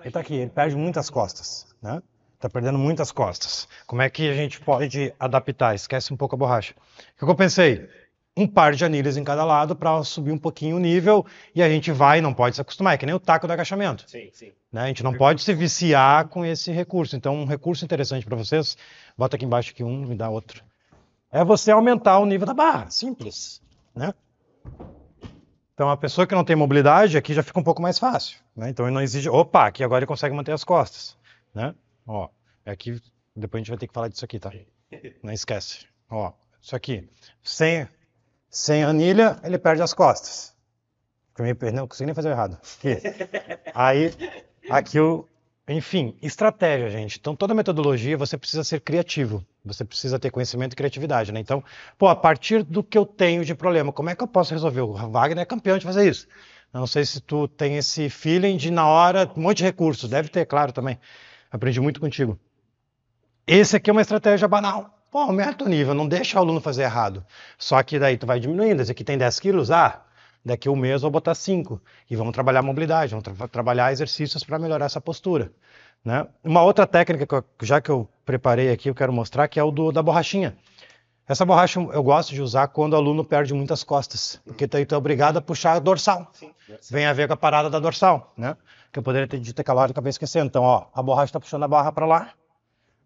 Ele 0.00 0.10
tá 0.10 0.20
aqui, 0.20 0.34
ele 0.34 0.50
perde 0.50 0.76
muitas 0.76 1.10
costas, 1.10 1.66
né? 1.82 2.02
Tá 2.38 2.48
perdendo 2.48 2.78
muitas 2.78 3.10
costas. 3.10 3.68
Como 3.86 4.00
é 4.00 4.08
que 4.08 4.28
a 4.28 4.34
gente 4.34 4.60
pode 4.60 5.12
adaptar? 5.18 5.74
Esquece 5.74 6.12
um 6.12 6.16
pouco 6.16 6.36
a 6.36 6.38
borracha. 6.38 6.74
O 7.20 7.24
que 7.24 7.30
eu 7.30 7.34
pensei? 7.34 7.88
Um 8.36 8.46
par 8.46 8.74
de 8.74 8.84
anilhas 8.84 9.16
em 9.16 9.24
cada 9.24 9.44
lado 9.44 9.74
para 9.74 10.04
subir 10.04 10.30
um 10.30 10.38
pouquinho 10.38 10.76
o 10.76 10.78
nível 10.78 11.26
e 11.52 11.60
a 11.60 11.68
gente 11.68 11.90
vai, 11.90 12.20
não 12.20 12.32
pode 12.32 12.54
se 12.54 12.60
acostumar, 12.60 12.94
é 12.94 12.96
que 12.96 13.04
nem 13.04 13.14
o 13.14 13.18
taco 13.18 13.48
do 13.48 13.52
agachamento. 13.52 14.08
Sim, 14.08 14.30
sim. 14.32 14.52
né? 14.72 14.82
A 14.82 14.86
gente 14.86 15.02
não 15.02 15.12
pode 15.12 15.42
se 15.42 15.52
viciar 15.52 16.28
com 16.28 16.44
esse 16.44 16.70
recurso. 16.70 17.16
Então, 17.16 17.34
um 17.34 17.44
recurso 17.44 17.84
interessante 17.84 18.24
para 18.24 18.36
vocês, 18.36 18.76
bota 19.16 19.34
aqui 19.34 19.44
embaixo 19.44 19.72
aqui 19.72 19.82
um, 19.82 20.06
me 20.06 20.14
dá 20.14 20.30
outro. 20.30 20.62
É 21.30 21.44
você 21.44 21.70
aumentar 21.70 22.18
o 22.18 22.26
nível 22.26 22.46
da 22.46 22.54
barra, 22.54 22.90
simples, 22.90 23.62
né? 23.94 24.14
Então, 25.74 25.90
a 25.90 25.96
pessoa 25.96 26.26
que 26.26 26.34
não 26.34 26.44
tem 26.44 26.56
mobilidade, 26.56 27.16
aqui 27.16 27.32
já 27.32 27.42
fica 27.42 27.60
um 27.60 27.62
pouco 27.62 27.80
mais 27.80 27.98
fácil, 27.98 28.38
né? 28.56 28.68
Então, 28.70 28.86
ele 28.86 28.94
não 28.94 29.02
exige, 29.02 29.28
opa, 29.28 29.66
aqui 29.66 29.84
agora 29.84 30.00
ele 30.00 30.06
consegue 30.06 30.34
manter 30.34 30.52
as 30.52 30.64
costas, 30.64 31.16
né? 31.54 31.74
Ó, 32.06 32.28
aqui, 32.66 33.00
depois 33.36 33.60
a 33.60 33.62
gente 33.62 33.70
vai 33.70 33.78
ter 33.78 33.86
que 33.86 33.94
falar 33.94 34.08
disso 34.08 34.24
aqui, 34.24 34.40
tá? 34.40 34.50
Não 35.22 35.32
esquece. 35.32 35.86
Ó, 36.10 36.32
isso 36.60 36.74
aqui, 36.74 37.08
sem, 37.42 37.86
sem 38.50 38.82
anilha, 38.82 39.38
ele 39.44 39.58
perde 39.58 39.82
as 39.82 39.94
costas. 39.94 40.56
Não 41.72 41.86
consegui 41.86 42.06
nem 42.06 42.14
fazer 42.14 42.30
errado. 42.30 42.58
Aqui. 42.78 42.96
Aí, 43.72 44.12
aqui 44.68 44.98
o. 44.98 45.28
Enfim, 45.68 46.16
estratégia, 46.22 46.88
gente. 46.88 47.18
Então, 47.18 47.36
toda 47.36 47.54
metodologia 47.54 48.16
você 48.16 48.38
precisa 48.38 48.64
ser 48.64 48.80
criativo. 48.80 49.44
Você 49.62 49.84
precisa 49.84 50.18
ter 50.18 50.30
conhecimento 50.30 50.72
e 50.72 50.76
criatividade, 50.76 51.30
né? 51.30 51.40
Então, 51.40 51.62
pô, 51.98 52.08
a 52.08 52.16
partir 52.16 52.62
do 52.62 52.82
que 52.82 52.96
eu 52.96 53.04
tenho 53.04 53.44
de 53.44 53.54
problema, 53.54 53.92
como 53.92 54.08
é 54.08 54.14
que 54.14 54.22
eu 54.22 54.28
posso 54.28 54.54
resolver? 54.54 54.80
O 54.80 54.94
Wagner 54.94 55.42
é 55.42 55.44
campeão 55.44 55.76
de 55.76 55.84
fazer 55.84 56.08
isso. 56.08 56.26
Eu 56.72 56.80
não 56.80 56.86
sei 56.86 57.04
se 57.04 57.20
tu 57.20 57.46
tem 57.46 57.76
esse 57.76 58.08
feeling 58.08 58.56
de, 58.56 58.70
na 58.70 58.86
hora, 58.86 59.30
um 59.36 59.42
monte 59.42 59.58
de 59.58 59.64
recursos. 59.64 60.08
Deve 60.08 60.30
ter, 60.30 60.46
claro, 60.46 60.72
também. 60.72 60.98
Aprendi 61.50 61.80
muito 61.80 62.00
contigo. 62.00 62.38
Esse 63.46 63.76
aqui 63.76 63.90
é 63.90 63.92
uma 63.92 64.02
estratégia 64.02 64.48
banal. 64.48 64.98
Pô, 65.10 65.18
aumenta 65.18 65.64
o 65.64 65.68
nível, 65.68 65.94
não 65.94 66.08
deixa 66.08 66.38
o 66.38 66.40
aluno 66.40 66.60
fazer 66.60 66.82
errado. 66.82 67.24
Só 67.58 67.82
que 67.82 67.98
daí 67.98 68.16
tu 68.16 68.26
vai 68.26 68.40
diminuindo. 68.40 68.80
Esse 68.80 68.92
aqui 68.92 69.04
tem 69.04 69.18
10 69.18 69.40
quilos, 69.40 69.70
ah, 69.70 70.02
daqui 70.44 70.68
a 70.68 70.70
um 70.70 70.76
mês 70.76 70.94
eu 70.94 71.00
vou 71.02 71.10
botar 71.10 71.34
5. 71.34 71.80
E 72.10 72.16
vamos 72.16 72.32
trabalhar 72.32 72.62
mobilidade, 72.62 73.10
vamos 73.14 73.24
tra- 73.24 73.48
trabalhar 73.48 73.92
exercícios 73.92 74.42
para 74.44 74.58
melhorar 74.58 74.86
essa 74.86 75.00
postura. 75.00 75.52
Né? 76.04 76.26
Uma 76.44 76.62
outra 76.62 76.86
técnica, 76.86 77.26
que 77.26 77.34
eu- 77.34 77.44
já 77.66 77.80
que 77.80 77.90
eu 77.90 78.08
preparei 78.24 78.70
aqui, 78.70 78.88
eu 78.88 78.94
quero 78.94 79.12
mostrar, 79.12 79.48
que 79.48 79.58
é 79.58 79.62
o 79.62 79.70
do, 79.70 79.90
da 79.92 80.02
borrachinha. 80.02 80.56
Essa 81.26 81.44
borracha 81.44 81.78
eu 81.78 82.02
gosto 82.02 82.32
de 82.32 82.40
usar 82.40 82.68
quando 82.68 82.94
o 82.94 82.96
aluno 82.96 83.22
perde 83.22 83.52
muitas 83.52 83.84
costas, 83.84 84.40
porque 84.46 84.66
daí 84.66 84.86
tu 84.86 84.94
é 84.94 84.98
obrigado 84.98 85.36
a 85.36 85.42
puxar 85.42 85.72
a 85.74 85.78
dorsal. 85.78 86.32
Vem 86.90 87.04
a 87.04 87.12
ver 87.12 87.26
com 87.28 87.34
a 87.34 87.36
parada 87.36 87.68
da 87.68 87.78
dorsal, 87.78 88.32
né? 88.36 88.56
Que 88.90 88.98
eu 88.98 89.02
poderia 89.02 89.28
ter 89.28 89.38
dito 89.38 89.60
aquela 89.60 89.82
hora 89.82 89.90
e 89.90 89.92
acabei 89.92 90.08
esquecendo. 90.08 90.46
Então, 90.46 90.62
ó, 90.62 90.86
a 90.94 91.02
borracha 91.02 91.26
está 91.26 91.40
puxando 91.40 91.64
a 91.64 91.68
barra 91.68 91.92
para 91.92 92.06
lá. 92.06 92.30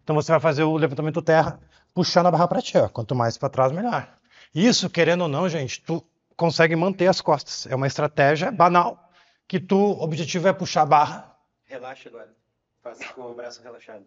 Então 0.03 0.15
você 0.15 0.31
vai 0.31 0.39
fazer 0.39 0.63
o 0.63 0.77
levantamento 0.77 1.21
terra 1.21 1.59
puxando 1.93 2.27
a 2.27 2.31
barra 2.31 2.47
para 2.47 2.61
ti. 2.61 2.77
Ó. 2.77 2.87
Quanto 2.87 3.13
mais 3.13 3.37
para 3.37 3.49
trás, 3.49 3.71
melhor. 3.73 4.07
Isso, 4.55 4.89
querendo 4.89 5.23
ou 5.23 5.27
não, 5.27 5.49
gente, 5.49 5.81
tu 5.81 6.01
consegue 6.37 6.75
manter 6.75 7.07
as 7.07 7.21
costas. 7.21 7.65
É 7.67 7.75
uma 7.75 7.87
estratégia 7.87 8.51
banal 8.51 9.09
que 9.47 9.59
tu, 9.59 9.77
o 9.77 10.01
objetivo 10.03 10.47
é 10.47 10.53
puxar 10.53 10.81
a 10.83 10.85
barra. 10.85 11.37
Relaxa 11.65 12.09
agora. 12.09 12.33
Faz 12.81 12.99
com 13.11 13.21
o 13.21 13.33
braço 13.33 13.61
relaxado. 13.63 14.05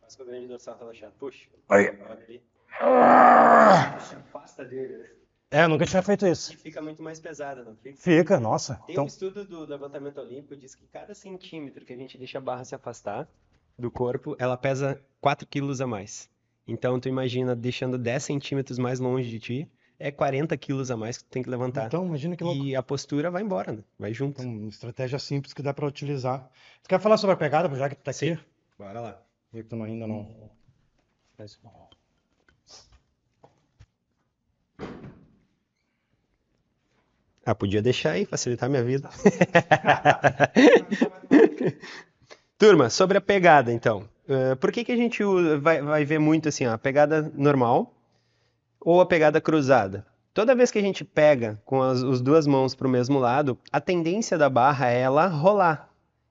Faz 0.00 0.16
com 0.16 0.22
o 0.22 0.26
grande 0.26 0.48
dorsal 0.48 0.76
relaxado. 0.78 1.12
Puxa. 1.18 1.48
Aí. 1.68 1.88
Olha 2.08 2.12
ali. 2.24 2.42
Ah! 2.80 3.98
Se 4.00 4.14
afasta 4.16 4.64
dele. 4.64 4.98
né? 4.98 5.08
É, 5.50 5.62
eu 5.64 5.68
nunca 5.68 5.86
tinha 5.86 6.02
feito 6.02 6.26
isso. 6.26 6.52
E 6.52 6.56
fica 6.56 6.82
muito 6.82 7.00
mais 7.02 7.20
pesada, 7.20 7.62
não 7.62 7.76
fica? 7.76 7.96
Fica, 7.96 8.40
nossa. 8.40 8.74
Tem 8.86 8.94
Então, 8.94 9.04
um 9.04 9.06
estudo 9.06 9.44
do 9.44 9.64
levantamento 9.64 10.18
olímpico 10.18 10.56
diz 10.56 10.74
que 10.74 10.84
cada 10.88 11.14
centímetro 11.14 11.84
que 11.84 11.92
a 11.92 11.96
gente 11.96 12.18
deixa 12.18 12.38
a 12.38 12.40
barra 12.40 12.64
se 12.64 12.74
afastar 12.74 13.28
do 13.78 13.90
corpo, 13.90 14.34
ela 14.38 14.56
pesa 14.56 15.00
4 15.20 15.46
quilos 15.46 15.80
a 15.80 15.86
mais. 15.86 16.28
Então, 16.66 16.98
tu 16.98 17.08
imagina 17.08 17.54
deixando 17.54 17.96
10 17.96 18.24
centímetros 18.24 18.78
mais 18.78 18.98
longe 18.98 19.28
de 19.30 19.38
ti, 19.38 19.70
é 19.98 20.10
40 20.10 20.56
quilos 20.56 20.90
a 20.90 20.96
mais 20.96 21.18
que 21.18 21.24
tu 21.24 21.30
tem 21.30 21.42
que 21.42 21.50
levantar. 21.50 21.86
então 21.86 22.04
imagina 22.06 22.36
que 22.36 22.44
louco. 22.44 22.62
E 22.64 22.74
a 22.76 22.82
postura 22.82 23.30
vai 23.30 23.42
embora, 23.42 23.72
né? 23.72 23.78
Vai 23.98 24.12
junto. 24.12 24.40
Então, 24.40 24.52
uma 24.52 24.68
estratégia 24.68 25.18
simples 25.18 25.52
que 25.54 25.62
dá 25.62 25.72
pra 25.72 25.86
utilizar. 25.86 26.48
Tu 26.82 26.88
quer 26.88 27.00
falar 27.00 27.16
sobre 27.16 27.34
a 27.34 27.36
pegada, 27.38 27.74
já 27.76 27.88
que 27.88 27.94
tu 27.96 28.02
tá 28.02 28.10
aqui? 28.10 28.38
Bora 28.78 29.00
lá. 29.00 29.22
Eu 29.52 29.62
que 29.62 29.68
tu 29.68 29.76
não- 29.76 29.84
ainda 29.84 30.06
não. 30.06 30.50
Ah, 37.46 37.54
podia 37.54 37.82
deixar 37.82 38.12
aí, 38.12 38.24
facilitar 38.24 38.70
minha 38.70 38.82
vida. 38.82 39.10
Turma, 42.58 42.88
sobre 42.88 43.18
a 43.18 43.20
pegada, 43.20 43.70
então. 43.72 44.08
Eh, 44.26 44.54
por 44.54 44.72
que, 44.72 44.82
que 44.84 44.92
a 44.92 44.96
gente 44.96 45.22
vai, 45.60 45.82
vai 45.82 46.04
ver 46.06 46.18
muito 46.18 46.48
assim, 46.48 46.66
ó, 46.66 46.72
a 46.72 46.78
pegada 46.78 47.30
normal 47.34 47.93
ou 48.84 49.00
a 49.00 49.06
pegada 49.06 49.40
cruzada? 49.40 50.06
Toda 50.34 50.54
vez 50.54 50.70
que 50.70 50.78
a 50.78 50.82
gente 50.82 51.04
pega 51.04 51.60
com 51.64 51.80
as, 51.80 52.02
as 52.02 52.20
duas 52.20 52.46
mãos 52.46 52.74
para 52.74 52.86
o 52.86 52.90
mesmo 52.90 53.18
lado, 53.18 53.58
a 53.72 53.80
tendência 53.80 54.36
da 54.36 54.50
barra 54.50 54.90
é 54.90 55.00
ela 55.00 55.26
rolar 55.26 55.88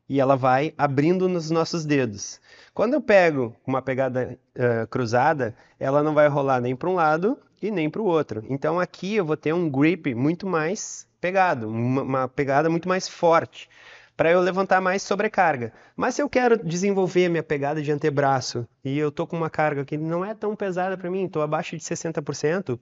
e 0.08 0.20
ela 0.20 0.36
vai 0.36 0.74
abrindo 0.78 1.28
nos 1.28 1.50
nossos 1.50 1.86
dedos. 1.86 2.39
Quando 2.74 2.94
eu 2.94 3.02
pego 3.02 3.56
uma 3.66 3.82
pegada 3.82 4.38
eh, 4.54 4.86
cruzada, 4.89 5.56
ela 5.80 6.04
não 6.04 6.13
vai 6.13 6.28
rolar 6.28 6.60
nem 6.60 6.76
para 6.76 6.89
um 6.89 6.96
lado 6.96 7.38
e 7.62 7.72
nem 7.72 7.89
para 7.89 8.02
o 8.02 8.06
outro. 8.06 8.44
Então 8.50 8.80
aqui 8.80 9.16
eu 9.16 9.26
vou 9.26 9.38
ter 9.38 9.54
um 9.54 9.70
grip 9.70 10.13
muito 10.13 10.46
mais 10.46 11.08
pegado, 11.22 11.70
uma, 11.70 12.02
uma 12.02 12.28
pegada 12.28 12.70
muito 12.70 12.89
mais 12.89 13.08
forte, 13.08 13.70
para 14.15 14.32
eu 14.32 14.39
levantar 14.39 14.80
mais 14.80 15.02
sobrecarga. 15.02 15.73
Mas 15.95 16.15
se 16.15 16.21
eu 16.21 16.30
quero 16.30 16.58
desenvolver 16.63 17.30
minha 17.30 17.43
pegada 17.43 17.82
de 17.82 17.91
antebraço 17.91 18.67
e 18.84 18.97
eu 18.97 19.12
tô 19.12 19.26
com 19.26 19.36
uma 19.36 19.49
carga 19.49 19.84
que 19.84 19.97
não 19.97 20.23
é 20.23 20.34
tão 20.34 20.56
pesada 20.56 20.97
para 20.97 21.10
mim, 21.10 21.26
estou 21.26 21.41
abaixo 21.41 21.76
de 21.76 21.84
60%, 21.84 22.80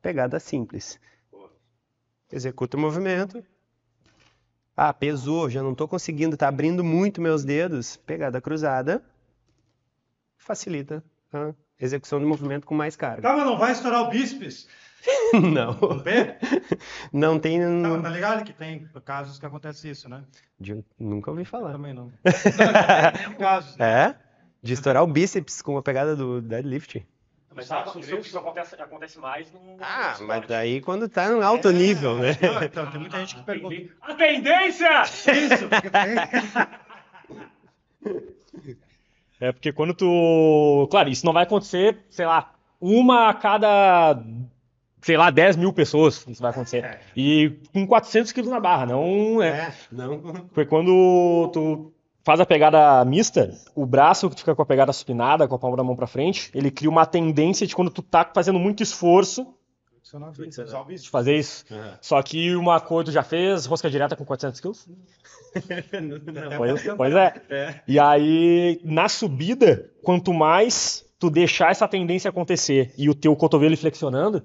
pegada 0.00 0.38
simples. 0.38 1.00
Executa 2.30 2.76
o 2.76 2.80
movimento. 2.80 3.42
Ah, 4.76 4.92
pesou, 4.92 5.50
já 5.50 5.62
não 5.62 5.72
estou 5.72 5.86
conseguindo, 5.86 6.34
está 6.34 6.48
abrindo 6.48 6.82
muito 6.82 7.20
meus 7.20 7.44
dedos. 7.44 7.96
Pegada 7.96 8.40
cruzada 8.40 9.02
facilita 10.38 11.04
a 11.32 11.54
execução 11.78 12.20
do 12.20 12.26
movimento 12.26 12.66
com 12.66 12.74
mais 12.74 12.96
carga. 12.96 13.22
Calma, 13.22 13.44
não 13.44 13.58
vai 13.58 13.72
estourar 13.72 14.02
o 14.02 14.10
bíceps. 14.10 14.66
Não, 15.32 15.72
No 15.74 16.00
pé? 16.02 16.38
não 17.12 17.38
tem. 17.38 17.58
Não, 17.58 18.00
tá 18.02 18.08
ligado 18.08 18.44
que 18.44 18.52
tem 18.52 18.86
casos 19.04 19.38
que 19.38 19.46
acontece 19.46 19.88
isso, 19.90 20.08
né? 20.08 20.22
de- 20.60 20.84
Nunca 20.98 21.30
ouvi 21.30 21.44
falar. 21.44 21.72
Também 21.72 21.92
não. 21.92 22.12
Tem 22.24 23.34
casos. 23.36 23.78
É? 23.80 24.14
De 24.62 24.74
estourar 24.74 25.02
o 25.02 25.06
bíceps 25.06 25.60
com 25.62 25.76
a 25.76 25.82
pegada 25.82 26.14
do 26.14 26.40
deadlift. 26.40 27.04
Mas 27.54 27.66
sabe, 27.66 27.90
isso, 28.00 28.14
isso 28.16 28.38
acontece, 28.38 28.74
acontece 28.80 29.18
mais 29.18 29.52
no. 29.52 29.60
Ah, 29.80 30.16
no 30.20 30.26
mas 30.26 30.46
daí 30.46 30.80
quando 30.80 31.08
tá 31.08 31.28
no 31.28 31.42
alto 31.42 31.70
nível, 31.70 32.16
né? 32.16 32.36
Não, 32.40 32.62
então, 32.62 32.90
tem 32.90 33.00
muita 33.00 33.18
gente 33.18 33.34
que 33.36 33.42
pergunta 33.42 33.76
A 34.00 34.14
tendência! 34.14 35.02
isso. 35.02 35.68
porque 35.68 35.90
tem- 35.90 36.16
É 39.40 39.52
porque 39.52 39.72
quando 39.72 39.92
tu. 39.94 40.86
Claro, 40.90 41.08
isso 41.10 41.26
não 41.26 41.32
vai 41.32 41.42
acontecer, 41.42 41.98
sei 42.08 42.24
lá, 42.26 42.54
uma 42.80 43.28
a 43.30 43.34
cada. 43.34 44.22
Sei 45.02 45.16
lá, 45.16 45.30
10 45.30 45.56
mil 45.56 45.72
pessoas. 45.72 46.24
Isso 46.28 46.40
vai 46.40 46.50
acontecer. 46.52 47.00
E 47.16 47.58
com 47.72 47.86
400 47.86 48.32
quilos 48.32 48.50
na 48.50 48.60
barra, 48.60 48.86
não. 48.86 49.42
É. 49.42 49.48
É, 49.48 49.72
não. 49.90 50.18
Porque 50.54 50.66
quando 50.66 51.50
tu 51.52 51.92
faz 52.24 52.38
a 52.40 52.46
pegada 52.46 53.04
mista, 53.04 53.52
o 53.74 53.84
braço 53.84 54.30
que 54.30 54.36
fica 54.36 54.54
com 54.54 54.62
a 54.62 54.66
pegada 54.66 54.92
supinada, 54.92 55.48
com 55.48 55.56
a 55.56 55.58
palma 55.58 55.76
da 55.76 55.82
mão 55.82 55.96
pra 55.96 56.06
frente, 56.06 56.50
ele 56.54 56.70
cria 56.70 56.88
uma 56.88 57.04
tendência 57.04 57.66
de 57.66 57.74
quando 57.74 57.90
tu 57.90 58.00
tá 58.00 58.28
fazendo 58.32 58.58
muito 58.58 58.82
esforço 58.82 59.46
Usar 60.04 60.28
o 60.28 60.30
de 60.32 60.42
bíceps. 60.92 61.06
fazer 61.06 61.36
isso. 61.36 61.64
Aham. 61.70 61.98
Só 62.00 62.22
que 62.22 62.54
uma 62.54 62.78
coisa, 62.80 63.10
tu 63.10 63.14
já 63.14 63.22
fez 63.22 63.64
rosca 63.64 63.88
direta 63.88 64.14
com 64.14 64.24
400 64.26 64.60
quilos? 64.60 64.86
Não. 65.92 66.56
Pois, 66.58 66.82
pois 66.96 67.14
é. 67.14 67.82
E 67.88 67.98
aí, 67.98 68.78
na 68.84 69.08
subida, 69.08 69.90
quanto 70.02 70.34
mais 70.34 71.04
tu 71.22 71.30
deixar 71.30 71.70
essa 71.70 71.86
tendência 71.86 72.28
acontecer 72.28 72.92
e 72.98 73.08
o 73.08 73.14
teu 73.14 73.34
cotovelo 73.36 73.76
flexionando, 73.76 74.42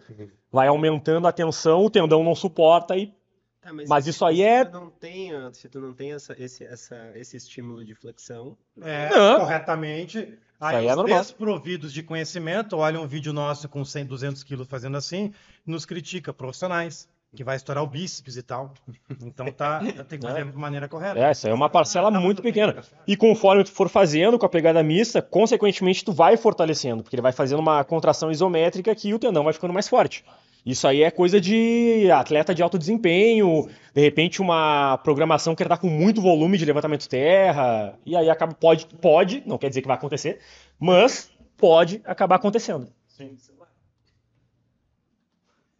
vai 0.52 0.68
aumentando 0.68 1.28
a 1.28 1.32
tensão, 1.32 1.84
o 1.84 1.90
tendão 1.90 2.24
não 2.24 2.36
suporta 2.36 2.96
e 2.96 3.12
Tá, 3.60 3.74
Mas 3.88 4.04
se- 4.06 4.12
isso 4.12 4.24
aí 4.24 4.42
é- 4.44 4.64
não 4.70 4.90
tem, 4.90 5.32
se 5.54 5.68
tu 5.68 5.82
não 5.82 5.92
tem 5.94 6.14
essa, 6.14 6.34
esse, 6.42 6.64
essa, 6.64 6.96
esse 7.16 7.36
estímulo 7.36 7.84
de 7.84 7.94
flexão, 7.96 8.56
É, 8.82 9.10
Não. 9.10 9.40
corretamente. 9.40 10.38
Aí, 10.60 10.76
aí 10.78 10.88
é 10.88 10.92
os 10.92 10.96
normal. 10.96 11.20
desprovidos 11.20 11.92
de 11.92 12.02
conhecimento 12.02 12.78
olham 12.78 13.04
um 13.04 13.08
vídeo 13.08 13.34
nosso 13.34 13.68
com 13.68 13.84
100, 13.84 14.06
200 14.06 14.44
quilos 14.44 14.68
fazendo 14.68 14.96
assim, 14.96 15.34
nos 15.66 15.86
critica, 15.86 16.32
profissionais, 16.32 17.10
que 17.36 17.44
vai 17.44 17.56
estourar 17.56 17.84
o 17.84 17.88
bíceps 17.88 18.38
e 18.38 18.44
tal. 18.44 18.74
Então 19.22 19.52
tá, 19.52 19.80
tem 20.08 20.20
que 20.20 20.26
fazer 20.26 20.46
de 20.46 20.58
maneira 20.58 20.88
correta. 20.88 21.20
É, 21.20 21.32
isso 21.32 21.48
aí 21.48 21.52
é 21.52 21.56
uma 21.56 21.70
parcela 21.70 22.10
muito 22.12 22.42
pequena. 22.42 22.76
E 23.06 23.16
conforme 23.16 23.64
tu 23.64 23.72
for 23.72 23.90
fazendo 23.90 24.40
com 24.40 24.46
a 24.46 24.50
pegada 24.50 24.82
mista, 24.82 25.22
consequentemente 25.22 26.04
tu 26.04 26.12
vai 26.12 26.38
fortalecendo, 26.38 27.04
porque 27.04 27.16
ele 27.16 27.22
vai 27.22 27.32
fazendo 27.32 27.60
uma 27.60 27.84
contração 27.84 28.32
isométrica 28.32 28.94
que 28.96 29.14
o 29.14 29.20
tendão 29.20 29.44
vai 29.44 29.54
ficando 29.54 29.74
mais 29.74 29.88
forte. 29.88 30.24
Isso 30.66 30.86
aí 30.86 31.02
é 31.02 31.10
coisa 31.10 31.40
de 31.40 32.10
atleta 32.12 32.54
de 32.54 32.62
alto 32.62 32.78
desempenho, 32.78 33.70
de 33.94 34.02
repente 34.02 34.42
uma 34.42 34.98
programação 34.98 35.56
que 35.56 35.64
ele 35.64 35.70
tá 35.70 35.78
com 35.78 35.88
muito 35.88 36.22
volume 36.22 36.58
de 36.58 36.66
levantamento 36.66 37.08
terra, 37.08 37.98
e 38.06 38.18
aí 38.18 38.30
acaba 38.30 38.54
pode 38.54 38.86
pode, 38.86 39.42
não 39.46 39.58
quer 39.58 39.70
dizer 39.70 39.82
que 39.82 39.88
vai 39.88 39.96
acontecer, 39.96 40.40
mas 40.78 41.32
pode 41.56 42.02
acabar 42.04 42.36
acontecendo. 42.36 42.90
Sim. 43.08 43.38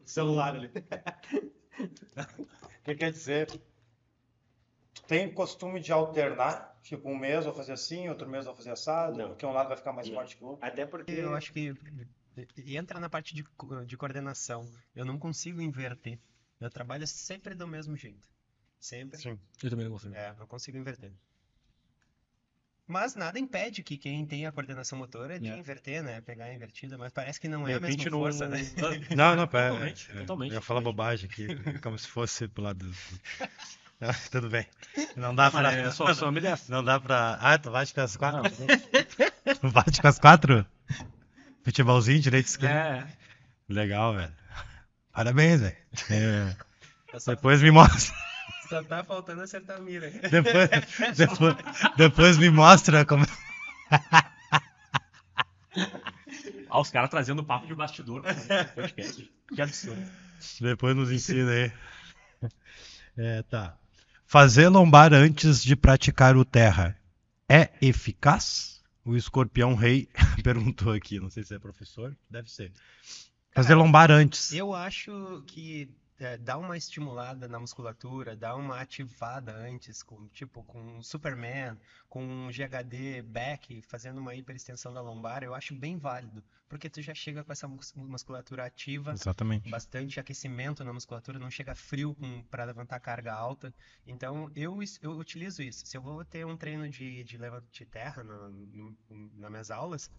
Celular 0.08 0.56
ali. 0.56 0.68
O 0.68 0.72
que 2.84 2.96
quer 2.96 3.12
dizer? 3.12 3.48
Tem 5.08 5.32
costume 5.32 5.80
de 5.80 5.92
alternar? 5.92 6.78
Tipo, 6.82 7.10
um 7.10 7.18
mês 7.18 7.46
eu 7.46 7.52
vou 7.52 7.54
fazer 7.54 7.74
assim, 7.74 8.10
outro 8.10 8.28
mês 8.28 8.46
eu 8.46 8.52
vou 8.52 8.58
fazer 8.58 8.72
assado, 8.72 9.18
Não. 9.18 9.30
porque 9.30 9.46
um 9.46 9.52
lado 9.52 9.68
vai 9.68 9.78
ficar 9.78 9.94
mais 9.94 10.08
forte 10.08 10.38
que 10.38 10.44
o 10.44 10.48
outro. 10.48 10.66
Até 10.66 10.86
porque 10.86 11.12
eu 11.12 11.36
acho 11.36 11.52
que 11.52 11.76
e 12.56 12.78
entra 12.78 13.00
na 13.00 13.10
parte 13.10 13.34
de, 13.34 13.44
de 13.86 13.98
coordenação. 13.98 14.70
Eu 14.96 15.04
não 15.04 15.18
consigo 15.18 15.62
inverter. 15.62 16.20
Eu 16.60 16.70
trabalho 16.70 17.08
sempre 17.08 17.56
do 17.56 17.68
mesmo 17.68 17.96
jeito. 17.96 18.30
Sempre. 18.80 19.20
Sim. 19.20 19.40
Eu 19.64 19.70
também 19.70 19.86
não 19.86 19.94
consigo. 19.94 20.16
É, 20.16 20.36
não 20.38 20.46
consigo 20.46 20.78
inverter. 20.78 21.12
Mas 22.88 23.16
nada 23.16 23.38
impede 23.38 23.84
que 23.84 23.98
quem 23.98 24.26
tem 24.26 24.46
a 24.48 24.52
coordenação 24.52 24.98
motora 24.98 25.38
de 25.38 25.50
É. 25.50 25.58
inverter, 25.58 26.02
né? 26.02 26.22
Pegar 26.22 26.46
a 26.46 26.54
invertida, 26.54 26.98
mas 26.98 27.12
parece 27.12 27.38
que 27.40 27.48
não 27.50 27.66
De 27.66 27.74
é 27.74 27.76
a 27.76 27.80
mesma 27.82 28.04
não- 28.06 28.12
força, 28.20 28.48
né? 28.48 28.60
Não, 29.16 29.36
não, 29.36 29.46
pera. 29.48 29.72
Totalmente, 29.74 30.10
é, 30.12 30.20
totalmente, 30.22 30.52
Eu 30.52 30.56
ia 30.56 30.62
falar 30.62 30.80
bobagem 30.82 31.30
aqui, 31.30 31.48
como 31.84 32.00
se 32.00 32.08
fosse 32.08 32.48
pro 32.48 32.64
lado 32.64 32.86
do. 32.86 32.96
Ah, 34.00 34.14
tudo 34.32 34.50
bem. 34.50 34.66
Não 35.18 35.36
dá 35.36 35.52
pra. 35.52 35.74
É, 35.74 35.92
só, 35.92 36.14
só 36.14 36.32
me 36.32 36.40
desce. 36.40 36.70
Não 36.72 36.84
dá 36.84 37.00
pra. 37.00 37.38
Ah, 37.42 37.58
tu 37.58 37.72
bate 37.72 37.94
com 37.94 38.02
as 38.02 38.16
quatro? 38.16 38.42
Não. 38.44 39.56
Tu 39.56 39.72
bate 39.72 40.02
com 40.02 40.08
as 40.08 40.20
quatro? 40.20 40.66
Futebolzinho, 41.64 42.22
direito 42.22 42.46
e 42.46 42.50
esquerda. 42.50 42.76
É. 42.76 43.08
Legal, 43.74 44.16
velho. 44.16 44.34
Parabéns, 45.12 45.60
velho. 45.62 45.76
É, 46.12 46.56
Só, 47.20 47.32
depois 47.36 47.62
me 47.62 47.72
mostra. 47.72 48.16
Só 48.68 48.84
tá 48.84 49.04
faltando 49.04 49.42
acertar 49.42 49.78
a 49.78 49.80
mira. 49.80 50.10
Depois, 50.10 50.70
depois, 51.16 51.56
depois 51.98 52.38
me 52.38 52.50
mostra 52.50 53.06
como. 53.06 53.26
Ah, 56.70 56.82
os 56.82 56.90
caras 56.90 57.10
trazendo 57.10 57.44
papo 57.44 57.66
de 57.68 57.74
bastidor. 57.74 58.24
podcast. 58.76 59.32
Que 59.54 59.62
absurdo. 59.62 60.12
Depois 60.60 60.96
nos 60.96 61.12
ensina 61.12 61.50
aí. 61.52 61.72
É, 63.16 63.42
tá. 63.44 63.78
Fazer 64.26 64.68
lombar 64.68 65.14
antes 65.14 65.64
de 65.64 65.76
praticar 65.76 66.36
o 66.36 66.44
terra 66.44 67.00
é 67.48 67.72
eficaz? 67.82 68.84
O 69.06 69.16
escorpião 69.16 69.76
rei 69.76 70.10
perguntou 70.44 70.92
aqui. 70.92 71.20
Não 71.20 71.30
sei 71.30 71.44
se 71.44 71.56
é 71.56 71.60
professor. 71.60 72.16
Deve 72.30 72.52
ser. 72.52 72.74
Fazer 73.54 73.74
lombar 73.74 74.12
antes. 74.12 74.52
Eu 74.52 74.74
acho 74.76 75.44
que 75.48 75.90
é, 76.20 76.38
dá 76.38 76.58
uma 76.58 76.76
estimulada 76.78 77.48
na 77.48 77.60
musculatura, 77.60 78.36
dá 78.36 78.56
uma 78.56 78.80
ativada 78.82 79.54
antes, 79.56 80.02
com, 80.04 80.28
tipo 80.30 80.64
com 80.64 81.02
Superman, 81.04 81.78
com 82.10 82.24
um 82.24 82.50
GHD 82.52 83.22
back, 83.22 83.82
fazendo 83.84 84.20
uma 84.20 84.34
hiperextensão 84.36 84.94
da 84.94 85.02
lombar, 85.02 85.44
eu 85.44 85.54
acho 85.54 85.76
bem 85.76 85.98
válido, 85.98 86.44
porque 86.68 86.90
tu 86.90 87.02
já 87.02 87.14
chega 87.14 87.44
com 87.44 87.52
essa 87.52 87.68
mus- 87.68 87.94
musculatura 87.96 88.66
ativa, 88.66 89.12
Exatamente. 89.14 89.70
bastante 89.70 90.20
aquecimento 90.20 90.84
na 90.84 90.92
musculatura, 90.94 91.38
não 91.40 91.52
chega 91.52 91.76
frio 91.76 92.16
para 92.50 92.64
levantar 92.64 93.00
carga 93.00 93.34
alta. 93.34 93.74
Então 94.06 94.52
eu, 94.56 94.78
eu 95.02 95.12
utilizo 95.18 95.62
isso. 95.62 95.86
Se 95.86 95.96
eu 95.98 96.02
vou 96.02 96.24
ter 96.26 96.46
um 96.46 96.58
treino 96.58 96.90
de, 96.90 97.24
de 97.24 97.38
levanta 97.38 97.68
de 97.72 97.86
terra 97.86 98.24
na, 98.24 98.50
nas 99.36 99.50
minhas 99.52 99.72
aulas, 99.72 100.10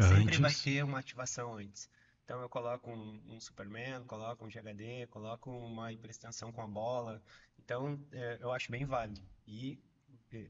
sempre 0.00 0.38
vai 0.38 0.50
Antes. 0.50 0.62
ter 0.62 0.84
uma 0.84 0.98
ativação 0.98 1.56
antes. 1.56 1.88
Então 2.26 2.40
eu 2.40 2.48
coloco 2.48 2.90
um, 2.90 3.20
um 3.28 3.40
Superman, 3.40 4.02
coloco 4.04 4.44
um 4.44 4.48
GHD, 4.48 5.06
coloco 5.10 5.48
uma 5.48 5.92
hiperextensão 5.92 6.50
com 6.50 6.60
a 6.60 6.66
bola. 6.66 7.22
Então 7.64 8.00
é, 8.12 8.38
eu 8.40 8.50
acho 8.50 8.68
bem 8.68 8.84
válido. 8.84 9.22
E 9.46 9.78
é, 10.32 10.48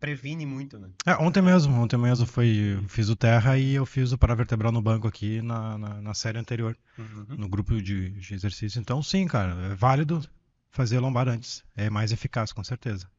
previne 0.00 0.46
muito, 0.46 0.78
né? 0.78 0.90
É, 1.04 1.14
ontem 1.16 1.42
mesmo, 1.42 1.78
ontem 1.78 1.98
mesmo 1.98 2.24
foi, 2.24 2.78
eu 2.78 2.88
fiz 2.88 3.10
o 3.10 3.16
terra 3.16 3.58
e 3.58 3.74
eu 3.74 3.84
fiz 3.84 4.12
o 4.12 4.18
paravertebral 4.18 4.72
no 4.72 4.80
banco 4.80 5.06
aqui 5.06 5.42
na, 5.42 5.76
na, 5.76 6.00
na 6.00 6.14
série 6.14 6.38
anterior, 6.38 6.74
no 7.28 7.50
grupo 7.50 7.82
de, 7.82 8.08
de 8.12 8.34
exercício. 8.34 8.80
Então, 8.80 9.02
sim, 9.02 9.26
cara, 9.26 9.52
é 9.66 9.74
válido 9.74 10.26
fazer 10.70 11.00
lombar 11.00 11.28
antes. 11.28 11.62
É 11.76 11.90
mais 11.90 12.12
eficaz, 12.12 12.50
com 12.50 12.64
certeza. 12.64 13.10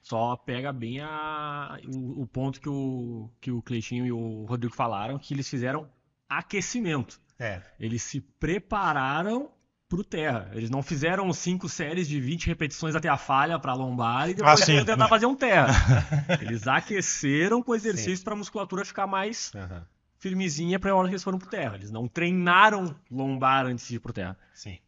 Só 0.00 0.34
pega 0.34 0.72
bem 0.72 1.00
a, 1.02 1.78
o, 1.86 2.22
o 2.22 2.26
ponto 2.26 2.58
que 2.58 2.70
o, 2.70 3.30
que 3.38 3.50
o 3.50 3.60
Cleitinho 3.60 4.06
e 4.06 4.12
o 4.12 4.46
Rodrigo 4.46 4.74
falaram, 4.74 5.18
que 5.18 5.34
eles 5.34 5.46
fizeram 5.46 5.90
aquecimento. 6.28 7.20
É. 7.38 7.62
Eles 7.78 8.02
se 8.02 8.20
prepararam 8.20 9.50
pro 9.88 10.04
terra. 10.04 10.50
Eles 10.52 10.68
não 10.70 10.82
fizeram 10.82 11.32
cinco 11.32 11.68
séries 11.68 12.06
de 12.08 12.20
20 12.20 12.46
repetições 12.48 12.94
até 12.94 13.08
a 13.08 13.16
falha 13.16 13.58
para 13.58 13.72
lombar 13.74 14.28
e 14.28 14.34
depois 14.34 14.60
Ah, 14.60 14.64
sim. 14.64 14.84
tentar 14.84 15.08
fazer 15.08 15.26
um 15.26 15.34
terra. 15.34 15.72
Eles 16.42 16.66
aqueceram 16.66 17.62
com 17.62 17.74
exercício 17.74 18.22
para 18.24 18.34
a 18.34 18.36
musculatura 18.36 18.84
ficar 18.84 19.06
mais 19.06 19.50
Aham. 19.54 19.86
firmezinha 20.18 20.78
para 20.78 20.90
a 20.90 20.94
hora 20.94 21.08
que 21.08 21.14
eles 21.14 21.22
foram 21.24 21.38
pro 21.38 21.48
terra. 21.48 21.76
Eles 21.76 21.90
não 21.90 22.06
treinaram 22.06 22.94
lombar 23.10 23.64
antes 23.66 23.88
de 23.88 23.96
ir 23.96 24.00
pro 24.00 24.12
terra. 24.12 24.36
Sim. 24.52 24.78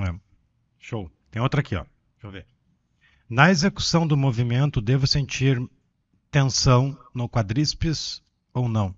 É. 0.00 0.12
Show. 0.78 1.10
Tem 1.30 1.40
outra 1.40 1.60
aqui, 1.60 1.76
ó. 1.76 1.82
Deixa 2.14 2.26
eu 2.26 2.30
ver. 2.30 2.46
Na 3.28 3.50
execução 3.50 4.06
do 4.06 4.16
movimento, 4.16 4.80
devo 4.80 5.06
sentir 5.06 5.60
tensão 6.30 6.98
no 7.14 7.28
quadríceps 7.28 8.22
ou 8.52 8.68
não? 8.68 8.94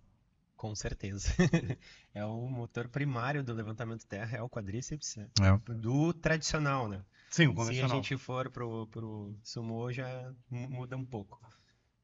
Com 0.60 0.74
certeza. 0.74 1.30
é 2.12 2.22
o 2.22 2.46
motor 2.46 2.86
primário 2.86 3.42
do 3.42 3.54
levantamento 3.54 4.06
terra, 4.06 4.36
é 4.36 4.42
o 4.42 4.48
quadríceps, 4.50 5.16
né? 5.16 5.26
É. 5.40 5.72
do 5.72 6.12
tradicional, 6.12 6.86
né? 6.86 7.02
Sim, 7.30 7.54
Se 7.64 7.80
a 7.80 7.88
gente 7.88 8.14
for 8.18 8.50
pro, 8.50 8.86
pro 8.88 9.34
sumo, 9.42 9.90
já 9.90 10.30
mu- 10.50 10.68
muda 10.68 10.98
um 10.98 11.04
pouco. 11.06 11.40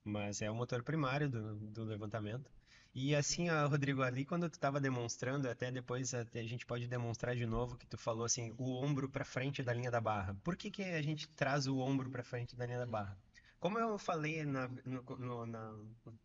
Mas 0.02 0.40
é 0.40 0.50
o 0.50 0.54
motor 0.54 0.82
primário 0.82 1.28
do, 1.28 1.54
do 1.56 1.84
levantamento. 1.84 2.50
E 2.94 3.14
assim, 3.14 3.50
ó, 3.50 3.66
Rodrigo, 3.68 4.00
ali 4.00 4.24
quando 4.24 4.48
tu 4.48 4.54
estava 4.54 4.80
demonstrando, 4.80 5.50
até 5.50 5.70
depois 5.70 6.14
até 6.14 6.40
a 6.40 6.48
gente 6.48 6.64
pode 6.64 6.88
demonstrar 6.88 7.36
de 7.36 7.44
novo 7.44 7.76
que 7.76 7.86
tu 7.86 7.98
falou 7.98 8.24
assim, 8.24 8.54
o 8.56 8.82
ombro 8.82 9.06
para 9.06 9.22
frente 9.22 9.62
da 9.62 9.74
linha 9.74 9.90
da 9.90 10.00
barra. 10.00 10.34
Por 10.42 10.56
que 10.56 10.70
que 10.70 10.82
a 10.82 11.02
gente 11.02 11.28
traz 11.36 11.66
o 11.66 11.76
ombro 11.76 12.08
para 12.08 12.24
frente 12.24 12.56
da 12.56 12.64
linha 12.64 12.78
da 12.78 12.86
barra? 12.86 13.18
Como 13.60 13.78
eu 13.78 13.98
falei 13.98 14.46
na- 14.46 14.70
no, 14.86 15.02
no- 15.18 15.44
na- 15.46 15.74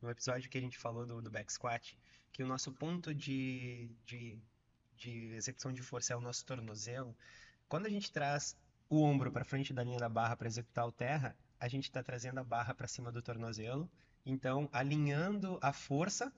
no 0.02 0.10
episódio 0.10 0.50
que 0.50 0.58
a 0.58 0.62
gente 0.62 0.78
falou 0.78 1.06
do, 1.06 1.22
do 1.22 1.30
back 1.30 1.52
squat, 1.52 1.98
que 2.42 2.44
o 2.44 2.48
nosso 2.48 2.72
ponto 2.72 3.14
de, 3.14 3.88
de, 4.04 4.42
de 4.98 5.12
execução 5.36 5.72
de 5.72 5.84
força 5.84 6.14
é 6.14 6.16
o 6.16 6.22
nosso 6.22 6.44
tornozelo, 6.44 7.16
quando 7.70 7.86
a 7.86 7.90
gente 7.90 8.12
traz 8.12 8.58
o 8.90 9.04
ombro 9.04 9.32
para 9.32 9.46
frente 9.46 9.72
da 9.72 9.84
linha 9.84 10.00
da 10.00 10.10
barra 10.10 10.36
para 10.36 10.48
executar 10.48 10.88
o 10.88 10.92
terra, 10.92 11.38
a 11.60 11.68
gente 11.68 11.84
está 11.84 12.02
trazendo 12.02 12.40
a 12.40 12.44
barra 12.44 12.74
para 12.74 12.88
cima 12.88 13.12
do 13.12 13.22
tornozelo, 13.22 13.88
então 14.26 14.68
alinhando 14.74 15.60
a 15.62 15.72
força 15.72 16.34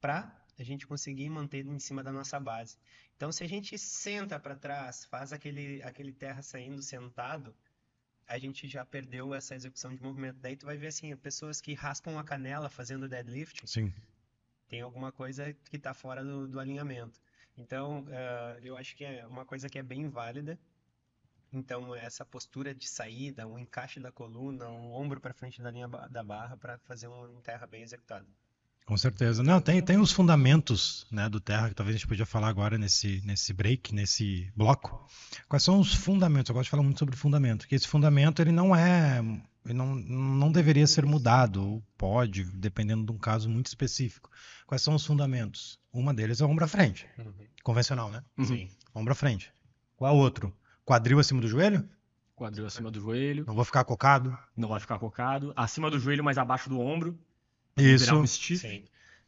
para 0.00 0.40
a 0.56 0.62
gente 0.62 0.86
conseguir 0.86 1.28
manter 1.28 1.66
em 1.66 1.80
cima 1.80 2.00
da 2.00 2.12
nossa 2.12 2.38
base. 2.38 2.78
Então, 3.16 3.32
se 3.32 3.42
a 3.42 3.48
gente 3.48 3.76
senta 3.76 4.38
para 4.38 4.54
trás, 4.54 5.04
faz 5.06 5.32
aquele, 5.32 5.82
aquele 5.82 6.12
terra 6.12 6.42
saindo 6.42 6.80
sentado, 6.80 7.52
a 8.28 8.38
gente 8.38 8.68
já 8.68 8.84
perdeu 8.84 9.34
essa 9.34 9.56
execução 9.56 9.92
de 9.92 10.00
movimento. 10.00 10.38
Daí 10.38 10.54
tu 10.54 10.64
vai 10.64 10.76
ver 10.76 10.86
assim, 10.86 11.14
pessoas 11.16 11.60
que 11.60 11.74
raspam 11.74 12.16
a 12.20 12.22
canela 12.22 12.70
fazendo 12.70 13.08
deadlift, 13.08 13.66
Sim. 13.66 13.92
Tem 14.70 14.80
alguma 14.80 15.10
coisa 15.10 15.52
que 15.68 15.76
está 15.76 15.92
fora 15.92 16.24
do, 16.24 16.46
do 16.46 16.60
alinhamento. 16.60 17.20
Então, 17.58 18.06
eh, 18.08 18.60
eu 18.62 18.76
acho 18.76 18.96
que 18.96 19.04
é 19.04 19.26
uma 19.26 19.44
coisa 19.44 19.68
que 19.68 19.78
é 19.78 19.82
bem 19.82 20.08
válida. 20.08 20.58
Então, 21.52 21.94
essa 21.96 22.24
postura 22.24 22.72
de 22.72 22.86
saída, 22.88 23.46
o 23.48 23.58
encaixe 23.58 23.98
da 23.98 24.12
coluna, 24.12 24.68
o 24.68 24.92
ombro 24.92 25.20
para 25.20 25.34
frente 25.34 25.60
da 25.60 25.70
linha 25.70 25.88
da 25.88 26.22
barra 26.22 26.56
para 26.56 26.78
fazer 26.78 27.08
um 27.08 27.40
terra 27.42 27.66
bem 27.66 27.82
executado. 27.82 28.26
Com 28.86 28.96
certeza. 28.96 29.42
Não, 29.42 29.60
tem, 29.60 29.82
tem 29.82 29.98
os 29.98 30.10
fundamentos 30.10 31.06
né, 31.10 31.28
do 31.28 31.38
Terra, 31.40 31.68
que 31.68 31.74
talvez 31.74 31.94
a 31.94 31.98
gente 31.98 32.08
podia 32.08 32.26
falar 32.26 32.48
agora 32.48 32.76
nesse, 32.76 33.20
nesse 33.24 33.52
break, 33.52 33.94
nesse 33.94 34.50
bloco. 34.56 35.06
Quais 35.48 35.62
são 35.62 35.78
os 35.78 35.94
fundamentos? 35.94 36.48
Eu 36.48 36.54
gosto 36.54 36.64
de 36.64 36.70
falar 36.70 36.82
muito 36.82 36.98
sobre 36.98 37.14
fundamento, 37.16 37.68
que 37.68 37.74
esse 37.74 37.86
fundamento 37.86 38.42
ele 38.42 38.50
não 38.50 38.74
é, 38.74 39.22
não, 39.64 39.94
não 39.94 40.50
deveria 40.50 40.86
ser 40.86 41.04
mudado, 41.04 41.62
ou 41.62 41.82
pode, 41.96 42.44
dependendo 42.44 43.04
de 43.04 43.12
um 43.12 43.18
caso 43.18 43.48
muito 43.48 43.66
específico. 43.66 44.30
Quais 44.66 44.82
são 44.82 44.94
os 44.94 45.04
fundamentos? 45.04 45.78
Uma 45.92 46.14
deles 46.14 46.40
é 46.40 46.44
o 46.44 46.48
ombro 46.48 46.64
à 46.64 46.68
frente, 46.68 47.06
convencional, 47.62 48.10
né? 48.10 48.22
Uhum. 48.38 48.68
Ombro 48.94 49.12
à 49.12 49.16
frente. 49.16 49.52
Qual 49.96 50.16
outro? 50.16 50.56
Quadril 50.84 51.18
acima 51.18 51.40
do 51.40 51.48
joelho? 51.48 51.88
Quadril 52.34 52.66
acima 52.66 52.90
do 52.90 53.00
joelho, 53.00 53.44
Não 53.46 53.54
vou 53.54 53.64
ficar 53.64 53.84
cocado. 53.84 54.36
não 54.56 54.68
vai 54.68 54.80
ficar 54.80 54.98
cocado. 54.98 55.52
Acima 55.54 55.90
do 55.90 55.98
joelho, 55.98 56.24
mas 56.24 56.38
abaixo 56.38 56.70
do 56.70 56.80
ombro. 56.80 57.18
Isso. 57.76 58.14
Um. 58.14 58.26
Sim. 58.26 58.84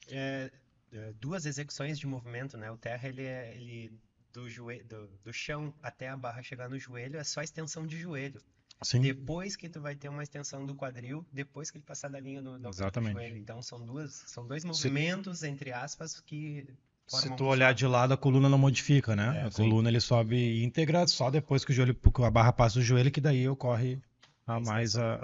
É, 0.09 0.51
é, 0.93 1.12
duas 1.20 1.45
execuções 1.45 1.99
de 1.99 2.07
movimento, 2.07 2.57
né? 2.57 2.70
O 2.70 2.76
terra, 2.76 3.09
ele 3.09 3.22
é 3.22 3.55
ele, 3.55 3.93
do, 4.33 4.49
joelho, 4.49 4.85
do, 4.87 5.09
do 5.24 5.33
chão 5.33 5.74
até 5.83 6.09
a 6.09 6.16
barra 6.16 6.43
chegar 6.43 6.68
no 6.68 6.78
joelho, 6.78 7.18
é 7.18 7.24
só 7.24 7.43
extensão 7.43 7.87
de 7.87 7.99
joelho. 7.99 8.41
Sim. 8.83 9.01
Depois 9.01 9.55
que 9.57 9.68
tu 9.68 9.81
vai 9.81 9.95
ter 9.95 10.09
uma 10.09 10.23
extensão 10.23 10.64
do 10.66 10.75
quadril, 10.75 11.25
depois 11.33 11.70
que 11.70 11.79
ele 11.79 11.85
passar 11.85 12.09
da 12.09 12.18
linha 12.18 12.43
do, 12.43 12.59
do 12.59 12.68
Exatamente. 12.68 13.12
joelho. 13.12 13.37
Então 13.37 13.62
são 13.62 13.85
duas, 13.85 14.12
são 14.27 14.47
dois 14.47 14.64
movimentos, 14.64 15.43
entre 15.43 15.73
aspas, 15.73 16.20
que 16.20 16.66
Se 17.07 17.31
tu 17.37 17.45
olhar 17.45 17.73
de 17.75 17.87
lado, 17.87 18.14
a 18.14 18.16
coluna 18.16 18.49
não 18.49 18.59
modifica, 18.59 19.14
né? 19.14 19.43
É, 19.43 19.43
a 19.47 19.51
sim. 19.51 19.62
coluna 19.62 19.89
ele 19.89 20.01
sobe 20.01 20.64
íntegra 20.64 21.07
só 21.07 21.31
depois 21.31 21.64
que 21.64 21.70
o 21.70 21.75
joelho, 21.75 21.97
a 22.25 22.31
barra 22.31 22.53
passa 22.53 22.79
o 22.79 22.83
joelho, 22.83 23.11
que 23.11 23.20
daí 23.20 23.49
ocorre 23.49 24.01
a 24.47 24.59
mais 24.59 24.97
a, 24.97 25.20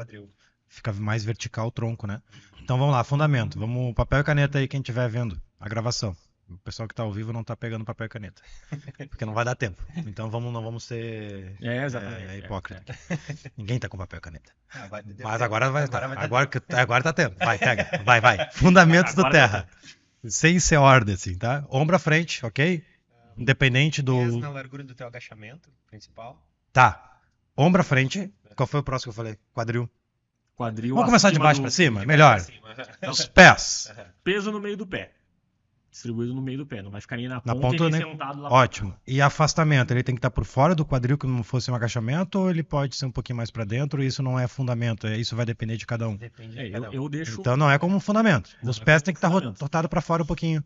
fica 0.68 0.92
mais 0.92 1.24
vertical 1.24 1.68
o 1.68 1.72
tronco, 1.72 2.06
né? 2.06 2.22
Então 2.62 2.78
vamos 2.78 2.94
lá, 2.94 3.02
fundamento. 3.02 3.58
Vamos 3.58 3.94
papel 3.94 4.20
e 4.20 4.24
caneta 4.24 4.58
aí 4.58 4.68
quem 4.68 4.80
estiver 4.80 5.08
vendo 5.08 5.40
a 5.58 5.68
gravação. 5.68 6.16
O 6.50 6.56
pessoal 6.58 6.88
que 6.88 6.94
tá 6.94 7.02
ao 7.02 7.12
vivo 7.12 7.30
não 7.32 7.44
tá 7.44 7.54
pegando 7.54 7.84
papel 7.84 8.06
e 8.06 8.08
caneta, 8.08 8.42
porque 9.10 9.26
não 9.26 9.34
vai 9.34 9.44
dar 9.44 9.54
tempo. 9.54 9.82
Então 9.98 10.30
vamos 10.30 10.50
não 10.52 10.62
vamos 10.62 10.82
ser 10.84 11.54
É, 11.60 11.84
exatamente. 11.84 12.22
é, 12.26 12.38
hipócrita. 12.38 12.98
Ninguém 13.56 13.78
tá 13.78 13.86
com 13.88 13.98
papel 13.98 14.18
e 14.18 14.20
caneta. 14.22 14.52
Ah, 14.72 14.86
vai- 14.86 15.02
Mas 15.22 15.42
agora 15.42 15.70
vai 15.70 15.84
agora 15.84 15.84
estar. 15.84 16.06
vai 16.08 16.24
Agora, 16.24 16.46
que- 16.46 16.74
agora 16.74 17.02
tá 17.04 17.12
tendo. 17.12 17.36
Vai, 17.36 17.58
pega. 17.58 17.90
Vai, 18.02 18.20
vai. 18.20 18.50
Fundamentos 18.52 19.14
do 19.14 19.20
Agora 19.20 19.34
tá 19.34 19.48
terra. 19.48 19.68
Sem 20.26 20.58
ser 20.58 20.76
ordem, 20.78 21.14
assim, 21.14 21.36
tá? 21.36 21.64
Ombro 21.70 21.96
à 21.96 21.98
frente, 21.98 22.44
ok? 22.46 22.82
Independente 23.36 24.02
Pés 24.02 24.32
do. 24.32 24.38
na 24.40 24.48
largura 24.48 24.82
do 24.82 24.94
teu 24.94 25.06
agachamento 25.06 25.70
principal. 25.86 26.42
Tá. 26.72 27.18
Ombro 27.56 27.82
à 27.82 27.84
frente. 27.84 28.32
Qual 28.56 28.66
foi 28.66 28.80
o 28.80 28.82
próximo 28.82 29.12
que 29.12 29.18
eu 29.20 29.22
falei? 29.24 29.38
Quadril. 29.54 29.88
Quadril 30.56 30.94
Vamos 30.94 31.06
começar 31.10 31.30
de 31.30 31.38
baixo 31.38 31.60
do- 31.60 31.64
pra 31.64 31.70
cima? 31.70 32.04
Melhor. 32.04 32.40
Então, 32.98 33.10
Os 33.12 33.26
pés. 33.26 33.92
peso 34.24 34.50
no 34.50 34.58
meio 34.60 34.76
do 34.76 34.86
pé. 34.86 35.12
Distribuído 35.90 36.34
no 36.34 36.42
meio 36.42 36.58
do 36.58 36.66
pé. 36.66 36.82
Não 36.82 36.90
vai 36.90 37.00
ficar 37.00 37.16
nem 37.16 37.26
na 37.28 37.36
Na 37.44 37.54
ponta, 37.54 37.60
ponta, 37.60 37.84
e 37.84 37.90
né? 37.90 37.98
nem 37.98 38.10
sentado 38.12 38.40
lá 38.40 38.50
Ótimo. 38.50 38.94
E 39.06 39.20
afastamento, 39.22 39.90
ele 39.90 40.02
tem 40.02 40.14
que 40.14 40.18
estar 40.18 40.30
por 40.30 40.44
fora 40.44 40.74
do 40.74 40.84
quadril, 40.84 41.16
que 41.18 41.26
não 41.26 41.42
fosse 41.42 41.70
um 41.70 41.74
agachamento, 41.74 42.38
ou 42.38 42.50
ele 42.50 42.62
pode 42.62 42.94
ser 42.94 43.06
um 43.06 43.10
pouquinho 43.10 43.36
mais 43.38 43.50
pra 43.50 43.64
dentro, 43.64 44.02
isso 44.02 44.22
não 44.22 44.38
é 44.38 44.46
fundamento, 44.46 45.06
é- 45.06 45.16
isso 45.16 45.34
vai 45.34 45.46
depender 45.46 45.76
de 45.76 45.86
cada 45.86 46.08
um. 46.08 46.16
Depende 46.16 46.58
É, 46.58 46.64
de 46.66 46.70
cada 46.72 46.86
eu, 46.88 46.90
um. 46.90 46.94
eu 47.04 47.08
deixo. 47.08 47.40
Então 47.40 47.56
não 47.56 47.70
é 47.70 47.78
como 47.78 47.96
um 47.96 48.00
fundamento. 48.00 48.50
Não 48.62 48.70
Os 48.70 48.80
é 48.80 48.84
pés 48.84 49.02
têm 49.02 49.14
que 49.14 49.18
estar 49.18 49.30
fundamento. 49.30 49.60
rotados 49.60 49.88
pra 49.88 50.00
fora 50.00 50.22
um 50.22 50.26
pouquinho. 50.26 50.62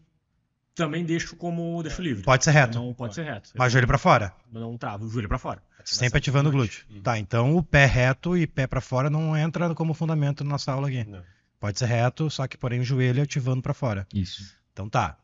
Também 0.75 1.05
deixo 1.05 1.37
como. 1.37 1.83
Deixo 1.83 2.01
livre. 2.01 2.25
Pode 2.25 2.45
ser 2.45 2.51
reto. 2.53 2.79
Não 2.79 2.95
pode 2.95 3.15
ser 3.15 3.25
reto. 3.25 3.51
Mas 3.55 3.71
joelho 3.73 3.87
pra 3.87 3.99
fora. 3.99 4.33
Não 4.51 4.77
travo 4.79 5.05
o 5.05 5.09
joelho 5.09 5.29
pra 5.29 5.39
fora. 5.39 5.63
Sempre 5.85 6.19
ativando 6.19 6.49
o 6.49 6.53
glúteo. 6.53 6.85
Tá, 7.03 7.19
então 7.19 7.57
o 7.57 7.63
pé 7.63 7.85
reto 7.87 8.37
e 8.37 8.47
pé 8.47 8.67
pra 8.67 8.81
fora 8.81 9.11
não 9.11 9.37
entra 9.37 9.75
como 9.75 9.93
fundamento 9.95 10.43
na 10.45 10.51
nossa 10.51 10.73
aula 10.73 10.89
aqui. 10.89 11.05
Não. 11.05 11.23
Pode 11.61 11.79
ser 11.79 11.87
reto, 11.87 12.31
só 12.31 12.47
que 12.47 12.57
porém 12.57 12.81
o 12.81 12.85
joelho 12.85 13.23
ativando 13.23 13.61
pra 13.63 13.75
fora. 13.75 14.07
Isso. 14.15 14.55
Então 14.73 14.89
tá. 14.89 15.19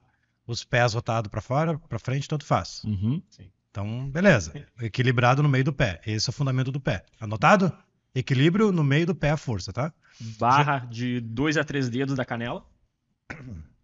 Os 0.46 0.64
pés 0.64 0.94
rotados 0.94 1.30
pra 1.30 1.40
fora, 1.40 1.78
pra 1.78 1.98
frente, 1.98 2.28
tanto 2.28 2.44
faz. 2.44 2.82
Uhum. 2.84 3.22
Então, 3.70 4.10
beleza. 4.10 4.52
Equilibrado 4.80 5.42
no 5.42 5.48
meio 5.48 5.64
do 5.64 5.72
pé. 5.72 6.00
Esse 6.06 6.28
é 6.28 6.30
o 6.30 6.32
fundamento 6.32 6.72
do 6.72 6.80
pé. 6.80 7.04
Anotado? 7.20 7.76
Equilíbrio 8.14 8.72
no 8.72 8.82
meio 8.82 9.06
do 9.06 9.14
pé, 9.14 9.30
a 9.30 9.36
força, 9.36 9.72
tá? 9.72 9.92
Barra 10.38 10.80
de 10.80 11.20
2 11.20 11.56
a 11.58 11.64
3 11.64 11.88
dedos 11.88 12.16
da 12.16 12.24
canela. 12.24 12.66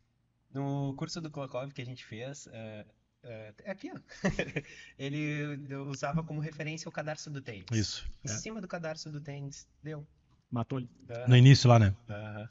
No 0.53 0.95
curso 0.97 1.21
do 1.21 1.33
Klokov 1.33 1.73
que 1.73 1.83
a 1.83 1.85
gente 1.85 2.07
fez, 2.07 2.47
é, 2.53 2.87
é, 3.25 3.55
é 3.65 3.71
aqui, 3.73 3.91
ó. 3.93 3.99
Ele 4.97 5.59
usava 5.89 6.23
como 6.23 6.39
referência 6.39 6.89
o 6.89 6.93
cadarço 6.93 7.29
do 7.29 7.43
tênis. 7.43 7.67
Isso. 7.73 8.09
Em 8.25 8.29
cima 8.29 8.61
do 8.61 8.69
cadarço 8.69 9.11
do 9.11 9.21
tênis, 9.21 9.67
deu. 9.83 10.07
Matou 10.49 10.79
ele. 10.79 10.89
No 11.27 11.37
início 11.37 11.69
lá, 11.69 11.81
né? 11.81 11.93
Aham. 12.09 12.49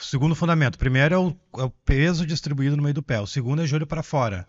Segundo 0.00 0.34
fundamento. 0.34 0.78
Primeiro 0.78 1.14
é 1.14 1.18
o, 1.18 1.36
é 1.58 1.62
o 1.64 1.70
peso 1.70 2.24
distribuído 2.26 2.76
no 2.76 2.82
meio 2.82 2.94
do 2.94 3.02
pé. 3.02 3.20
O 3.20 3.26
segundo 3.26 3.62
é 3.62 3.66
joelho 3.66 3.86
para 3.86 4.02
fora, 4.02 4.46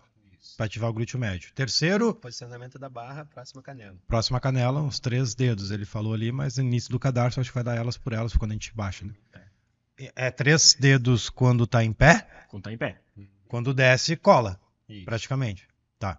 para 0.56 0.66
ativar 0.66 0.88
o 0.90 0.92
glúteo 0.92 1.18
médio. 1.18 1.52
Terceiro, 1.54 2.14
Posicionamento 2.14 2.78
da 2.78 2.88
barra, 2.88 3.24
próxima 3.24 3.60
canela. 3.62 3.96
próxima 4.06 4.38
canela, 4.40 4.80
os 4.82 5.00
três 5.00 5.34
dedos. 5.34 5.70
Ele 5.70 5.84
falou 5.84 6.14
ali, 6.14 6.30
mas 6.30 6.56
no 6.56 6.64
início 6.64 6.90
do 6.90 6.98
cadarço 6.98 7.40
acho 7.40 7.50
que 7.50 7.54
vai 7.54 7.64
dar 7.64 7.76
elas 7.76 7.96
por 7.98 8.12
elas 8.12 8.34
quando 8.36 8.52
a 8.52 8.54
gente 8.54 8.72
baixa, 8.74 9.04
né? 9.04 9.14
É 10.16 10.30
três 10.30 10.74
dedos 10.78 11.28
quando 11.28 11.66
tá 11.66 11.84
em 11.84 11.92
pé, 11.92 12.26
Quando 12.48 12.62
tá 12.62 12.72
em 12.72 12.78
pé. 12.78 13.00
quando 13.48 13.74
desce, 13.74 14.16
cola. 14.16 14.58
Isso. 14.88 15.04
praticamente. 15.04 15.68
Tá. 15.98 16.18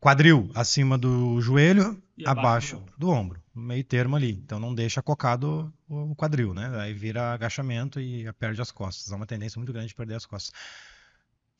Quadril 0.00 0.50
acima 0.54 0.96
do 0.96 1.40
joelho, 1.40 2.00
E 2.16 2.22
abaixo 2.26 2.76
abaixo 2.76 2.76
do 2.76 2.80
ombro. 2.80 2.94
do 2.98 3.10
ombro. 3.10 3.42
Meio 3.58 3.84
termo 3.84 4.16
ali. 4.16 4.32
Então 4.32 4.58
não 4.60 4.74
deixa 4.74 5.02
cocado 5.02 5.72
o 5.88 6.14
quadril, 6.14 6.54
né? 6.54 6.70
Aí 6.80 6.94
vira 6.94 7.32
agachamento 7.32 8.00
e 8.00 8.30
perde 8.34 8.60
as 8.62 8.70
costas. 8.70 9.12
Há 9.12 9.16
uma 9.16 9.26
tendência 9.26 9.58
muito 9.58 9.72
grande 9.72 9.88
de 9.88 9.94
perder 9.94 10.14
as 10.14 10.26
costas. 10.26 10.52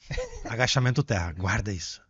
Agachamento 0.45 1.03
terra, 1.03 1.33
guarda 1.33 1.73
isso. 1.73 2.01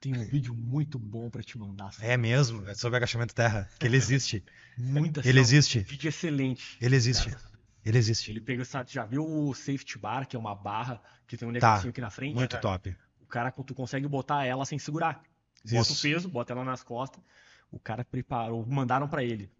Tem 0.00 0.16
um 0.16 0.24
vídeo 0.24 0.54
muito 0.54 0.98
bom 0.98 1.28
pra 1.28 1.42
te 1.42 1.58
mandar. 1.58 1.90
É 2.00 2.16
mesmo, 2.16 2.66
é 2.68 2.74
sobre 2.74 2.96
agachamento 2.96 3.34
terra, 3.34 3.68
que 3.78 3.86
ele 3.86 3.96
existe. 3.96 4.42
Muita 4.78 5.26
Ele 5.26 5.40
existe. 5.40 5.80
Vídeo 5.80 6.08
excelente. 6.08 6.78
Ele 6.80 6.96
existe. 6.96 7.36
Ele 7.84 7.98
existe. 7.98 8.30
Ele 8.30 8.40
pega, 8.40 8.64
sabe, 8.64 8.90
já 8.92 9.04
viu 9.04 9.26
o 9.26 9.54
safety 9.54 9.98
bar, 9.98 10.26
que 10.26 10.36
é 10.36 10.38
uma 10.38 10.54
barra 10.54 11.02
que 11.26 11.36
tem 11.36 11.48
um 11.48 11.52
Tá. 11.52 11.70
negocinho 11.70 11.90
aqui 11.90 12.00
na 12.00 12.10
frente? 12.10 12.34
Muito 12.34 12.58
top. 12.60 12.96
O 13.20 13.26
cara, 13.26 13.50
tu 13.50 13.74
consegue 13.74 14.06
botar 14.08 14.44
ela 14.44 14.64
sem 14.64 14.78
segurar. 14.78 15.22
Bota 15.64 15.92
Isso. 15.92 15.92
o 15.92 16.02
peso, 16.02 16.28
bota 16.28 16.52
ela 16.52 16.64
nas 16.64 16.82
costas. 16.82 17.22
O 17.70 17.78
cara 17.78 18.04
preparou, 18.04 18.66
mandaram 18.66 19.08
pra 19.08 19.22
ele. 19.22 19.50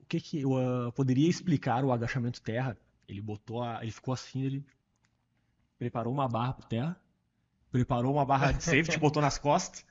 O 0.00 0.06
que 0.06 0.20
que 0.20 0.40
eu 0.40 0.56
ah, 0.56 0.92
poderia 0.92 1.28
explicar 1.28 1.84
o 1.84 1.92
agachamento 1.92 2.40
terra? 2.40 2.76
Ele 3.06 3.20
botou 3.20 3.62
a, 3.62 3.82
ele 3.82 3.90
ficou 3.90 4.14
assim, 4.14 4.42
ele 4.42 4.66
preparou 5.78 6.12
uma 6.12 6.28
barra 6.28 6.54
pro 6.54 6.66
terra, 6.66 6.96
preparou 7.70 8.14
uma 8.14 8.24
barra 8.24 8.52
de 8.52 8.62
safety, 8.62 8.96
botou 9.00 9.22
nas 9.22 9.38
costas, 9.38 9.84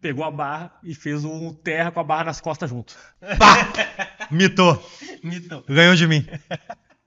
pegou 0.00 0.24
a 0.24 0.30
barra 0.30 0.72
e 0.82 0.94
fez 0.94 1.24
um 1.24 1.54
terra 1.54 1.90
com 1.90 2.00
a 2.00 2.04
barra 2.04 2.24
nas 2.24 2.40
costas 2.40 2.68
junto. 2.70 2.96
Mitou. 4.30 4.82
Mitão. 5.22 5.62
Ganhou 5.68 5.94
de 5.94 6.06
mim. 6.06 6.26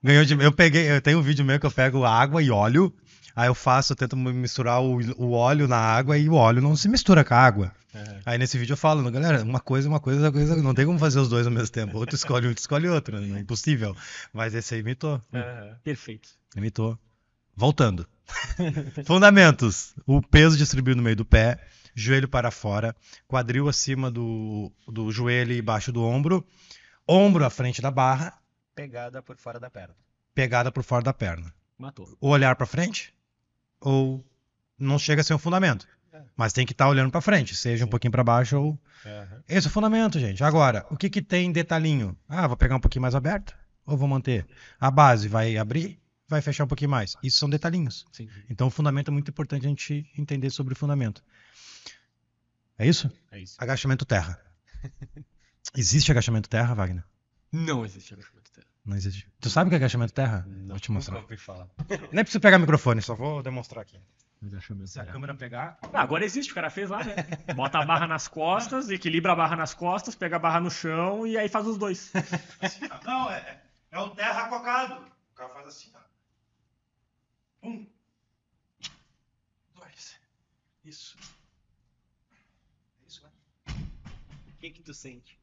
Ganhou 0.01 0.23
de 0.23 0.35
mim. 0.35 0.43
Eu 0.43 0.51
peguei, 0.51 0.89
eu 0.89 1.01
tenho 1.01 1.19
um 1.19 1.21
vídeo 1.21 1.43
meu 1.43 1.59
que 1.59 1.65
eu 1.65 1.71
pego 1.71 2.05
água 2.05 2.41
e 2.41 2.49
óleo. 2.49 2.93
Aí 3.35 3.47
eu 3.47 3.55
faço, 3.55 3.91
eu 3.93 3.97
tento 3.97 4.15
misturar 4.15 4.81
o, 4.81 4.97
o 5.17 5.31
óleo 5.31 5.67
na 5.67 5.77
água 5.77 6.17
e 6.17 6.29
o 6.29 6.33
óleo 6.35 6.61
não 6.61 6.75
se 6.75 6.87
mistura 6.87 7.23
com 7.23 7.33
a 7.33 7.37
água. 7.37 7.71
Aí 8.25 8.37
nesse 8.37 8.57
vídeo 8.57 8.73
eu 8.73 8.77
falo, 8.77 9.09
galera, 9.09 9.41
uma 9.43 9.59
coisa, 9.59 9.87
uma 9.87 9.99
coisa, 9.99 10.19
uma 10.21 10.31
coisa, 10.31 10.55
não 10.57 10.73
tem 10.73 10.85
como 10.85 10.99
fazer 10.99 11.19
os 11.19 11.29
dois 11.29 11.45
ao 11.47 11.51
mesmo 11.53 11.69
tempo. 11.69 11.97
Outro 11.97 12.15
escolhe 12.15 12.45
um, 12.45 12.49
outro 12.49 12.61
escolhe 12.61 12.87
outro, 12.89 13.17
é 13.17 13.39
impossível. 13.39 13.95
Mas 14.33 14.53
esse 14.53 14.73
aí 14.75 14.81
imitou, 14.81 15.21
Perfeito. 15.83 16.29
imitou. 16.55 16.97
Voltando. 17.55 18.05
Fundamentos: 19.05 19.93
o 20.05 20.21
peso 20.21 20.57
distribuído 20.57 20.97
no 20.97 21.03
meio 21.03 21.15
do 21.15 21.23
pé, 21.25 21.57
joelho 21.93 22.27
para 22.27 22.51
fora, 22.51 22.93
quadril 23.27 23.69
acima 23.69 24.11
do, 24.11 24.71
do 24.87 25.09
joelho 25.11 25.53
e 25.53 25.59
embaixo 25.59 25.91
do 25.91 26.03
ombro, 26.03 26.45
ombro 27.07 27.45
à 27.45 27.49
frente 27.49 27.81
da 27.81 27.91
barra, 27.91 28.33
Pegada 28.75 29.21
por 29.21 29.37
fora 29.37 29.57
da 29.57 29.69
perna. 29.69 29.95
pegada 30.33 30.69
por 30.69 30.83
fora 30.83 31.01
da 31.03 31.13
perna. 31.13 31.53
Matou. 31.77 32.17
ou 32.19 32.31
olhar 32.31 32.55
para 32.57 32.65
frente, 32.65 33.13
ou 33.85 34.25
não 34.77 34.99
chega 34.99 35.21
a 35.21 35.23
ser 35.23 35.33
um 35.33 35.39
fundamento. 35.39 35.87
Mas 36.35 36.51
tem 36.51 36.65
que 36.65 36.73
estar 36.73 36.89
olhando 36.89 37.11
para 37.11 37.21
frente, 37.21 37.55
seja 37.55 37.85
um 37.85 37.87
pouquinho 37.87 38.11
para 38.11 38.23
baixo 38.23 38.57
ou. 38.57 38.79
Esse 39.47 39.67
é 39.67 39.69
o 39.69 39.73
fundamento, 39.73 40.19
gente. 40.19 40.43
Agora, 40.43 40.85
o 40.89 40.97
que, 40.97 41.09
que 41.09 41.21
tem 41.21 41.51
detalhinho? 41.51 42.17
Ah, 42.27 42.47
vou 42.47 42.57
pegar 42.57 42.75
um 42.75 42.79
pouquinho 42.79 43.03
mais 43.03 43.15
aberto 43.15 43.55
ou 43.85 43.95
vou 43.95 44.07
manter? 44.07 44.45
A 44.79 44.89
base 44.89 45.27
vai 45.27 45.57
abrir, 45.57 45.99
vai 46.27 46.41
fechar 46.41 46.63
um 46.63 46.67
pouquinho 46.67 46.89
mais. 46.89 47.15
Isso 47.23 47.37
são 47.37 47.49
detalhinhos. 47.49 48.05
Sim. 48.11 48.27
Então, 48.49 48.67
o 48.67 48.71
fundamento 48.71 49.09
é 49.09 49.11
muito 49.11 49.29
importante 49.29 49.65
a 49.65 49.69
gente 49.69 50.09
entender 50.17 50.49
sobre 50.49 50.73
o 50.73 50.75
fundamento. 50.75 51.23
É 52.77 52.87
isso? 52.87 53.09
É 53.31 53.39
isso. 53.39 53.55
Agachamento 53.57 54.05
terra. 54.05 54.39
Existe 55.77 56.11
agachamento 56.11 56.49
terra, 56.49 56.73
Wagner? 56.73 57.03
Não 57.51 57.85
existe 57.85 58.13
agachamento 58.13 58.43
terra. 58.43 58.44
Não 58.85 58.95
existe. 58.95 59.27
Tu 59.39 59.49
sabe 59.49 59.67
o 59.67 59.69
que 59.69 59.75
é 59.75 59.77
agachamento 59.77 60.13
terra? 60.13 60.45
Não, 60.47 60.67
vou 60.67 60.79
te 60.79 60.91
mostrar. 60.91 61.15
Nunca 61.15 61.25
ouvi 61.33 61.37
falar. 61.37 61.67
Nem 62.11 62.23
preciso 62.23 62.39
pegar 62.39 62.57
o 62.57 62.59
microfone, 62.59 63.01
só 63.01 63.15
vou 63.15 63.41
demonstrar 63.41 63.81
aqui. 63.81 63.99
Se 64.85 64.99
a 64.99 65.05
câmera 65.05 65.33
pegar. 65.33 65.79
Ah, 65.81 66.01
agora 66.01 66.23
existe, 66.23 66.51
o 66.51 66.55
cara 66.55 66.69
fez 66.69 66.89
lá, 66.89 67.03
né? 67.03 67.15
Bota 67.55 67.79
a 67.79 67.85
barra 67.85 68.05
nas 68.05 68.27
costas, 68.27 68.91
equilibra 68.91 69.31
a 69.31 69.35
barra 69.35 69.55
nas 69.55 69.73
costas, 69.73 70.13
pega 70.13 70.35
a 70.35 70.39
barra 70.39 70.59
no 70.59 70.69
chão 70.69 71.25
e 71.25 71.35
aí 71.35 71.49
faz 71.49 71.65
os 71.65 71.79
dois. 71.79 72.11
Não, 73.03 73.31
é, 73.31 73.63
é 73.89 73.99
o 73.99 74.11
terra 74.11 74.47
cocado. 74.49 74.93
O 75.31 75.35
cara 75.35 75.49
faz 75.49 75.67
assim, 75.67 75.91
ó. 75.95 77.67
Um. 77.67 77.87
Dois. 79.73 80.15
Isso. 80.83 81.17
Isso, 83.07 83.23
né? 83.23 83.75
O 84.47 84.57
que 84.59 84.69
que 84.69 84.83
tu 84.83 84.93
sente? 84.93 85.39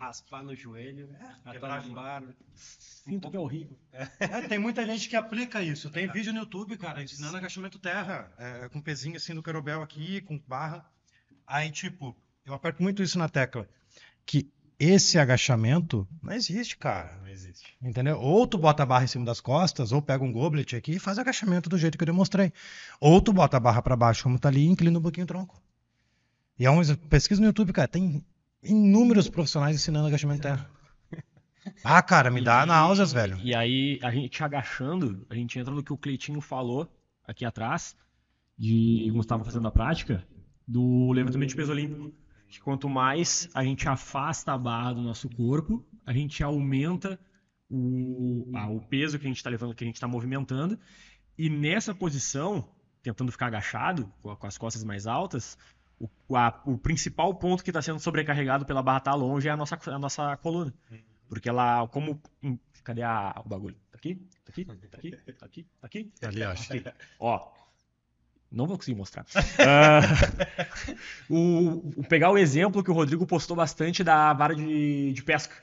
Raspar 0.00 0.42
no 0.42 0.56
joelho, 0.56 1.10
quebrar 1.52 1.80
atombar. 1.80 2.22
Sinto 2.54 3.30
que 3.30 3.36
é 3.36 3.38
horrível. 3.38 3.78
É, 4.18 4.48
tem 4.48 4.58
muita 4.58 4.86
gente 4.86 5.06
que 5.10 5.14
aplica 5.14 5.62
isso. 5.62 5.90
Tem 5.90 6.10
vídeo 6.10 6.32
no 6.32 6.38
YouTube, 6.38 6.78
cara, 6.78 7.02
ensinando 7.02 7.36
agachamento 7.36 7.78
terra. 7.78 8.32
é, 8.38 8.68
com 8.70 8.80
pezinho 8.80 9.16
assim 9.16 9.34
do 9.34 9.42
querobel 9.42 9.82
aqui, 9.82 10.22
com 10.22 10.38
barra. 10.48 10.90
Aí, 11.46 11.70
tipo, 11.70 12.16
eu 12.46 12.54
aperto 12.54 12.82
muito 12.82 13.02
isso 13.02 13.18
na 13.18 13.28
tecla. 13.28 13.68
Que 14.24 14.50
esse 14.78 15.18
agachamento 15.18 16.08
não 16.22 16.32
existe, 16.32 16.78
cara. 16.78 17.18
Não 17.18 17.28
existe. 17.28 17.76
Entendeu? 17.82 18.18
Ou 18.18 18.46
tu 18.46 18.56
bota 18.56 18.82
a 18.82 18.86
barra 18.86 19.04
em 19.04 19.08
cima 19.08 19.26
das 19.26 19.38
costas, 19.38 19.92
ou 19.92 20.00
pega 20.00 20.24
um 20.24 20.32
goblet 20.32 20.74
aqui 20.74 20.92
e 20.92 20.98
faz 20.98 21.18
agachamento 21.18 21.68
do 21.68 21.76
jeito 21.76 21.98
que 21.98 22.04
eu 22.04 22.06
demonstrei. 22.06 22.54
Ou 22.98 23.20
tu 23.20 23.34
bota 23.34 23.58
a 23.58 23.60
barra 23.60 23.82
pra 23.82 23.94
baixo 23.96 24.22
como 24.22 24.38
tá 24.38 24.48
ali 24.48 24.60
e 24.60 24.66
inclina 24.66 24.98
um 24.98 25.02
pouquinho 25.02 25.24
o 25.24 25.28
tronco. 25.28 25.60
E 26.58 26.64
é 26.64 26.70
um 26.70 26.80
pesquisa 27.10 27.38
no 27.40 27.48
YouTube, 27.48 27.74
cara, 27.74 27.88
tem 27.88 28.24
inúmeros 28.62 29.28
profissionais 29.28 29.76
ensinando 29.76 30.08
agachamento 30.08 30.42
terra. 30.42 30.70
Ah, 31.84 32.02
cara, 32.02 32.30
me 32.30 32.42
dá 32.42 32.64
náuseas, 32.64 33.12
velho. 33.12 33.38
E 33.42 33.54
aí, 33.54 33.98
a 34.02 34.10
gente 34.10 34.42
agachando, 34.42 35.26
a 35.28 35.34
gente 35.34 35.58
entra 35.58 35.72
no 35.72 35.82
que 35.82 35.92
o 35.92 35.96
Cleitinho 35.96 36.40
falou 36.40 36.90
aqui 37.26 37.44
atrás, 37.44 37.94
de 38.58 39.06
como 39.10 39.20
estava 39.20 39.44
fazendo 39.44 39.68
a 39.68 39.70
prática, 39.70 40.26
do 40.66 41.12
levantamento 41.12 41.50
de 41.50 41.56
peso 41.56 41.72
olímpico. 41.72 42.12
Que 42.48 42.60
quanto 42.60 42.88
mais 42.88 43.48
a 43.54 43.62
gente 43.62 43.88
afasta 43.88 44.52
a 44.52 44.58
barra 44.58 44.94
do 44.94 45.02
nosso 45.02 45.28
corpo, 45.28 45.86
a 46.04 46.12
gente 46.12 46.42
aumenta 46.42 47.20
o, 47.68 48.50
ah, 48.54 48.68
o 48.68 48.80
peso 48.80 49.18
que 49.18 49.26
a 49.26 49.28
gente 49.28 49.36
está 49.36 49.48
levando, 49.48 49.74
que 49.74 49.84
a 49.84 49.86
gente 49.86 49.96
está 49.96 50.08
movimentando. 50.08 50.78
E 51.38 51.48
nessa 51.48 51.94
posição, 51.94 52.68
tentando 53.02 53.30
ficar 53.30 53.46
agachado, 53.46 54.12
com 54.20 54.46
as 54.46 54.58
costas 54.58 54.82
mais 54.82 55.06
altas, 55.06 55.56
o, 56.28 56.36
a- 56.36 56.60
o 56.64 56.78
principal 56.78 57.34
ponto 57.34 57.62
que 57.62 57.70
está 57.70 57.82
sendo 57.82 58.00
sobrecarregado 58.00 58.64
pela 58.64 58.82
barra 58.82 59.00
tá 59.00 59.14
longe 59.14 59.48
é 59.48 59.50
a 59.50 59.56
nossa, 59.56 59.78
a 59.86 59.98
nossa 59.98 60.36
coluna. 60.38 60.72
Porque 61.28 61.48
ela, 61.48 61.86
como. 61.88 62.20
em- 62.42 62.58
Cadê 62.82 63.02
a, 63.02 63.40
o 63.44 63.48
bagulho? 63.48 63.76
Tá 63.92 63.98
aqui? 63.98 64.14
Tá 64.44 64.50
aqui? 64.50 64.64
Tá 64.64 64.72
aqui? 64.72 65.10
Tá 65.10 65.46
aqui? 65.46 65.66
Tá 65.80 65.86
aqui? 65.86 66.12
Ali, 66.22 66.42
acho. 66.42 66.72
Aqui. 66.72 66.84
Ó. 67.20 67.52
Não 68.50 68.66
vou 68.66 68.76
conseguir 68.78 68.96
mostrar. 68.96 69.24
Ah, 69.60 70.00
o, 71.28 72.00
o- 72.00 72.04
pegar 72.08 72.30
o 72.30 72.38
exemplo 72.38 72.82
que 72.82 72.90
o 72.90 72.94
Rodrigo 72.94 73.26
postou 73.26 73.54
bastante 73.56 74.02
da 74.02 74.32
vara 74.32 74.54
de, 74.56 75.12
de 75.12 75.22
pesca. 75.22 75.54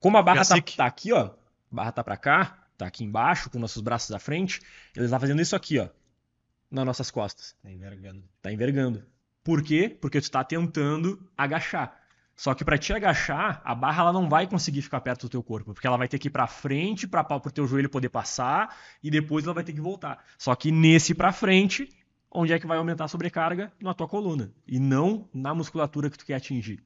Como 0.00 0.18
a 0.18 0.22
barra 0.22 0.44
tá, 0.44 0.56
tá 0.76 0.86
aqui, 0.86 1.12
ó. 1.12 1.26
A 1.26 1.34
barra 1.70 1.92
tá 1.92 2.04
pra 2.04 2.16
cá, 2.16 2.66
tá 2.76 2.86
aqui 2.86 3.04
embaixo, 3.04 3.48
com 3.48 3.58
nossos 3.58 3.80
braços 3.80 4.10
à 4.12 4.18
frente. 4.18 4.60
Ele 4.94 5.08
tá 5.08 5.18
fazendo 5.18 5.40
isso 5.40 5.54
aqui, 5.56 5.78
ó. 5.78 5.88
Nas 6.70 6.84
nossas 6.84 7.10
costas. 7.10 7.54
Tá 7.62 7.70
envergando. 7.70 8.24
Tá 8.42 8.52
envergando. 8.52 9.04
Por 9.44 9.62
quê? 9.62 9.88
Porque 10.00 10.20
tu 10.20 10.30
tá 10.30 10.44
tentando 10.44 11.28
agachar. 11.36 12.00
Só 12.34 12.54
que 12.54 12.64
para 12.64 12.78
te 12.78 12.92
agachar, 12.92 13.60
a 13.64 13.74
barra 13.74 14.02
ela 14.02 14.12
não 14.12 14.28
vai 14.28 14.46
conseguir 14.46 14.82
ficar 14.82 15.00
perto 15.00 15.22
do 15.22 15.28
teu 15.28 15.42
corpo, 15.42 15.74
porque 15.74 15.86
ela 15.86 15.96
vai 15.96 16.08
ter 16.08 16.18
que 16.18 16.28
ir 16.28 16.30
para 16.30 16.46
frente 16.46 17.06
para 17.06 17.26
o 17.36 17.50
teu 17.50 17.66
joelho 17.66 17.90
poder 17.90 18.08
passar 18.08 18.74
e 19.02 19.10
depois 19.10 19.44
ela 19.44 19.54
vai 19.54 19.64
ter 19.64 19.72
que 19.72 19.80
voltar. 19.80 20.24
Só 20.38 20.54
que 20.54 20.72
nesse 20.72 21.14
para 21.14 21.32
frente, 21.32 21.88
onde 22.30 22.52
é 22.52 22.58
que 22.58 22.66
vai 22.66 22.78
aumentar 22.78 23.04
a 23.04 23.08
sobrecarga? 23.08 23.72
Na 23.80 23.92
tua 23.94 24.08
coluna 24.08 24.52
e 24.66 24.80
não 24.80 25.28
na 25.32 25.54
musculatura 25.54 26.08
que 26.08 26.18
tu 26.18 26.24
quer 26.24 26.36
atingir. 26.36 26.82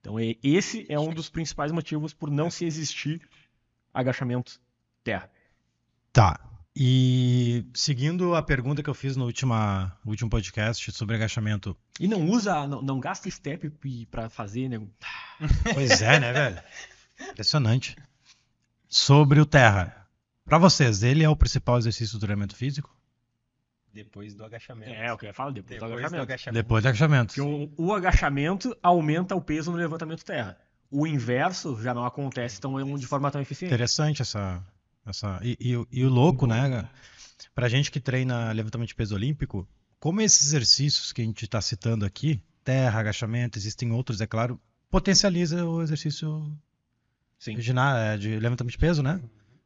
Então 0.00 0.18
é- 0.18 0.36
esse 0.42 0.84
é 0.88 0.98
um 0.98 1.10
dos 1.10 1.30
principais 1.30 1.72
motivos 1.72 2.12
por 2.12 2.30
não 2.30 2.50
se 2.50 2.64
existir 2.64 3.26
agachamento 3.94 4.60
terra. 5.02 5.30
Tá. 6.12 6.51
E 6.74 7.66
seguindo 7.74 8.34
a 8.34 8.42
pergunta 8.42 8.82
que 8.82 8.88
eu 8.88 8.94
fiz 8.94 9.14
no 9.14 9.26
última, 9.26 9.94
último 10.06 10.30
podcast 10.30 10.90
sobre 10.92 11.16
agachamento. 11.16 11.76
E 12.00 12.08
não 12.08 12.26
usa, 12.30 12.66
não, 12.66 12.80
não 12.80 12.98
gasta 12.98 13.30
step 13.30 13.70
para 14.10 14.30
fazer, 14.30 14.68
né? 14.68 14.80
Pois 15.74 16.00
é, 16.00 16.18
né, 16.18 16.32
velho? 16.32 16.62
Impressionante. 17.30 17.96
Sobre 18.88 19.38
o 19.40 19.46
terra. 19.46 20.08
Pra 20.44 20.56
vocês, 20.58 21.02
ele 21.02 21.22
é 21.22 21.28
o 21.28 21.36
principal 21.36 21.78
exercício 21.78 22.18
do 22.18 22.20
treinamento 22.20 22.56
físico? 22.56 22.94
Depois 23.92 24.34
do 24.34 24.42
agachamento. 24.42 24.90
É, 24.92 25.12
o 25.12 25.18
que 25.18 25.26
eu 25.26 25.28
ia 25.28 25.34
falar 25.34 25.50
depois, 25.50 25.78
do 25.78 25.86
Depois 25.86 25.90
do 25.92 25.98
agachamento. 25.98 26.22
agachamento. 26.22 26.62
Depois 26.62 26.82
do 26.82 26.88
agachamento. 26.88 27.34
Porque 27.34 27.40
o, 27.78 27.88
o 27.88 27.92
agachamento 27.92 28.76
aumenta 28.82 29.36
o 29.36 29.42
peso 29.42 29.70
no 29.70 29.76
levantamento 29.76 30.24
terra. 30.24 30.58
O 30.90 31.06
inverso 31.06 31.80
já 31.82 31.92
não 31.92 32.04
acontece 32.04 32.58
tão, 32.60 32.98
de 32.98 33.06
forma 33.06 33.30
tão 33.30 33.40
eficiente. 33.40 33.72
Interessante 33.72 34.22
essa. 34.22 34.64
Essa... 35.06 35.40
E, 35.42 35.56
e 35.60 35.76
o- 35.76 35.86
e 35.90 36.04
o 36.04 36.08
louco, 36.08 36.46
né? 36.46 36.88
Pra 37.54 37.68
gente 37.68 37.90
que 37.90 38.00
treina 38.00 38.52
levantamento 38.52 38.88
de 38.88 38.94
peso 38.94 39.14
olímpico, 39.14 39.68
como 40.00 40.20
esses 40.20 40.46
exercícios 40.46 41.12
que 41.12 41.22
a 41.22 41.24
gente 41.24 41.44
está 41.44 41.60
citando 41.60 42.04
aqui, 42.04 42.42
terra, 42.64 43.00
agachamento, 43.00 43.58
existem 43.58 43.92
outros, 43.92 44.20
é 44.20 44.26
claro, 44.26 44.60
potencializa 44.90 45.64
o 45.66 45.82
exercício 45.82 46.56
Sim. 47.38 47.56
de, 47.56 47.72
é, 47.72 48.16
de 48.16 48.38
levantamento 48.38 48.72
de 48.72 48.78
peso, 48.78 49.02
né? 49.02 49.20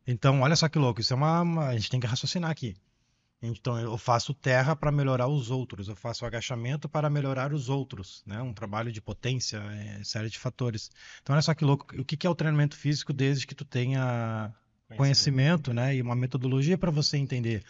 Então, 0.07 0.41
olha 0.41 0.57
só 0.57 0.69
que 0.69 0.79
louco, 0.79 1.01
isso 1.01 1.13
é 1.13 1.17
uma, 1.17 1.43
uma- 1.43 1.67
A 1.69 1.73
gente 1.77 1.91
tem 1.91 2.01
que 2.01 2.07
raciocinar 2.07 2.51
aqui. 2.51 2.75
Então 3.43 3.79
eu 3.79 3.99
faço 3.99 4.33
terra 4.33 4.75
para 4.75 4.91
melhorar 4.91 5.29
os 5.29 5.51
outros, 5.51 5.89
eu 5.89 5.95
faço 5.95 6.25
agachamento 6.25 6.89
para 6.89 7.11
melhorar 7.11 7.53
os 7.53 7.69
outros, 7.69 8.23
né? 8.27 8.41
Um 8.41 8.53
trabalho 8.55 8.91
de 8.91 9.01
potência, 9.01 9.59
é, 9.59 10.03
série 10.03 10.31
de 10.31 10.39
fatores. 10.39 10.91
Então 11.23 11.35
olha 11.35 11.43
só 11.43 11.53
que 11.55 11.65
louco, 11.65 11.95
o 12.01 12.05
que 12.05 12.17
que 12.17 12.27
é 12.27 12.31
o 12.31 12.35
treinamento 12.35 12.75
físico 12.77 13.13
desde 13.13 13.47
que 13.47 13.55
tu 13.55 13.65
tenha 13.65 14.53
conhecimento, 14.95 15.73
né? 15.73 15.97
E 15.97 16.03
uma 16.03 16.15
metodologia 16.15 16.77
para 16.77 16.91
você 16.91 17.17
entender 17.17 17.65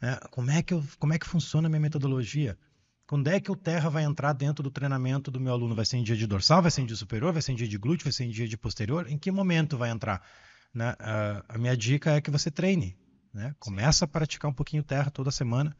né? 0.00 0.18
como 0.30 0.50
é 0.50 0.62
que 0.62 0.74
eu, 0.74 0.84
como 0.98 1.12
é 1.12 1.18
que 1.18 1.26
funciona 1.26 1.68
a 1.68 1.70
minha 1.70 1.80
metodologia. 1.80 2.58
Quando 3.06 3.28
é 3.28 3.38
que 3.38 3.52
o 3.52 3.56
terra 3.56 3.88
vai 3.88 4.02
entrar 4.02 4.32
dentro 4.32 4.64
do 4.64 4.70
treinamento 4.70 5.30
do 5.30 5.38
meu 5.38 5.52
aluno? 5.52 5.76
Vai 5.76 5.86
ser 5.86 5.96
em 5.96 6.02
dia 6.02 6.16
de 6.16 6.26
dorsal, 6.26 6.60
vai 6.60 6.72
ser 6.72 6.82
em 6.82 6.86
dia 6.86 6.96
superior, 6.96 7.32
vai 7.32 7.40
ser 7.40 7.52
em 7.52 7.54
dia 7.54 7.68
de 7.68 7.78
glúteo, 7.78 8.04
vai 8.04 8.12
ser 8.12 8.24
em 8.24 8.30
dia 8.30 8.48
de 8.48 8.56
posterior? 8.56 9.06
Em 9.08 9.16
que 9.16 9.30
momento 9.30 9.78
vai 9.78 9.90
entrar? 9.90 10.26
Né? 10.74 10.90
Uh, 10.92 11.44
a 11.48 11.56
minha 11.56 11.76
dica 11.76 12.10
é 12.16 12.20
que 12.20 12.32
você 12.32 12.50
treine. 12.50 12.98
Né? 13.32 13.54
Começa 13.60 14.04
a 14.04 14.08
praticar 14.08 14.50
um 14.50 14.54
pouquinho 14.54 14.82
terra 14.82 15.08
toda 15.08 15.30
semana. 15.30 15.76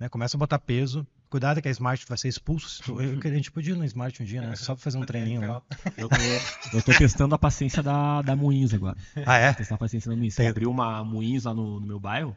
Né? 0.00 0.08
Começa 0.08 0.36
a 0.36 0.38
botar 0.38 0.58
peso. 0.58 1.06
Cuidado 1.28 1.60
que 1.60 1.68
a 1.68 1.70
Smart 1.70 2.04
vai 2.08 2.16
ser 2.16 2.28
expulso. 2.28 2.82
Eu, 2.98 3.20
a 3.22 3.34
gente 3.34 3.52
podia 3.52 3.74
ir 3.74 3.76
no 3.76 3.84
Smart 3.84 4.20
um 4.20 4.24
dia, 4.24 4.40
né? 4.40 4.56
Só 4.56 4.74
pra 4.74 4.82
fazer 4.82 4.96
um 4.96 5.04
treininho 5.04 5.42
lá. 5.42 5.62
Eu 5.96 6.08
tô, 6.08 6.16
eu 6.76 6.82
tô 6.82 6.92
testando 6.92 7.34
a 7.34 7.38
paciência 7.38 7.82
da, 7.82 8.22
da 8.22 8.34
Moinhos 8.34 8.72
agora. 8.72 8.96
Ah, 9.26 9.36
é? 9.36 9.52
Testar 9.52 9.74
a 9.74 9.78
paciência 9.78 10.10
da 10.10 10.16
Moinhos. 10.16 10.34
Tem... 10.34 10.48
Abriu 10.48 10.70
uma 10.70 11.04
Moinhos 11.04 11.44
lá 11.44 11.52
no, 11.52 11.78
no 11.78 11.86
meu 11.86 12.00
bairro. 12.00 12.34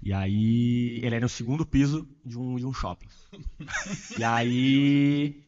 E 0.00 0.12
aí 0.12 1.00
ele 1.02 1.06
era 1.16 1.20
no 1.20 1.28
segundo 1.28 1.66
piso 1.66 2.06
de 2.24 2.38
um, 2.38 2.54
de 2.56 2.64
um 2.64 2.72
shopping. 2.72 3.08
E 4.16 4.22
aí, 4.22 5.42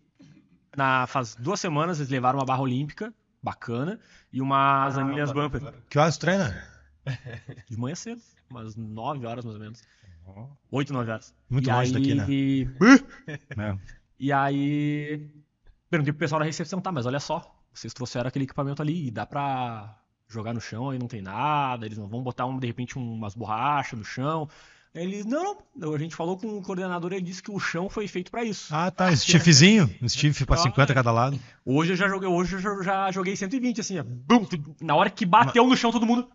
na, 0.77 1.07
faz 1.07 1.37
duas 1.37 1.61
semanas, 1.61 2.01
eles 2.01 2.11
levaram 2.11 2.41
uma 2.41 2.45
barra 2.45 2.63
olímpica, 2.63 3.15
bacana, 3.41 4.01
e 4.33 4.43
umas 4.43 4.99
ah, 4.99 5.03
anilhas 5.03 5.31
bumper. 5.31 5.73
Que 5.89 6.01
horas 6.01 6.19
treina? 6.19 6.65
De 7.71 7.79
manhã 7.79 7.95
cedo, 7.95 8.21
umas 8.51 8.75
9 8.75 9.25
horas 9.25 9.45
mais 9.45 9.55
ou 9.55 9.63
menos. 9.63 9.83
8, 10.71 10.93
9 10.93 11.11
horas. 11.11 11.35
Muito 11.49 11.69
e 11.69 11.73
longe 11.73 11.97
aí... 11.97 12.65
daqui, 12.65 13.57
né? 13.57 13.79
E 14.19 14.33
aí, 14.33 15.31
perguntei 15.89 16.13
pro 16.13 16.21
pessoal 16.21 16.41
da 16.41 16.45
recepção, 16.45 16.81
tá, 16.81 16.93
mas 16.93 17.07
olha 17.07 17.19
só, 17.19 17.57
vocês 17.73 17.95
trouxeram 17.95 18.29
aquele 18.29 18.45
equipamento 18.45 18.83
ali 18.83 19.07
e 19.07 19.11
dá 19.11 19.25
pra 19.25 19.99
jogar 20.29 20.53
no 20.53 20.61
chão, 20.61 20.91
aí 20.91 20.99
não 20.99 21.09
tem 21.09 21.23
nada, 21.23 21.87
eles 21.87 21.97
não 21.99 22.07
vão 22.07 22.23
botar 22.23 22.47
um, 22.47 22.59
de 22.59 22.67
repente 22.67 22.97
umas 22.97 23.35
borrachas 23.35 23.99
no 23.99 24.05
chão. 24.05 24.49
Eles, 24.95 25.25
não, 25.25 25.57
não, 25.75 25.95
a 25.95 25.99
gente 25.99 26.17
falou 26.17 26.37
com 26.37 26.59
o 26.59 26.63
coordenador, 26.63 27.13
ele 27.13 27.23
disse 27.23 27.43
que 27.43 27.51
o 27.51 27.59
chão 27.59 27.89
foi 27.89 28.09
feito 28.09 28.31
para 28.31 28.45
isso. 28.45 28.75
Ah, 28.75 28.91
tá, 28.91 29.15
stiffzinho, 29.15 29.89
um 30.03 30.09
stiff 30.09 30.45
para 30.45 30.57
50 30.57 30.93
cada 30.93 31.13
lado. 31.13 31.39
Hoje 31.65 31.93
eu 31.93 31.97
já 31.97 32.09
joguei, 32.09 32.29
hoje 32.29 32.57
eu 32.57 32.83
já 32.83 33.11
joguei 33.11 33.37
120 33.37 33.81
assim, 33.81 34.03
bum, 34.03 34.47
na 34.81 34.95
hora 34.95 35.09
que 35.09 35.25
bateu 35.25 35.67
no 35.67 35.77
chão 35.77 35.91
todo 35.91 36.07
mundo. 36.07 36.29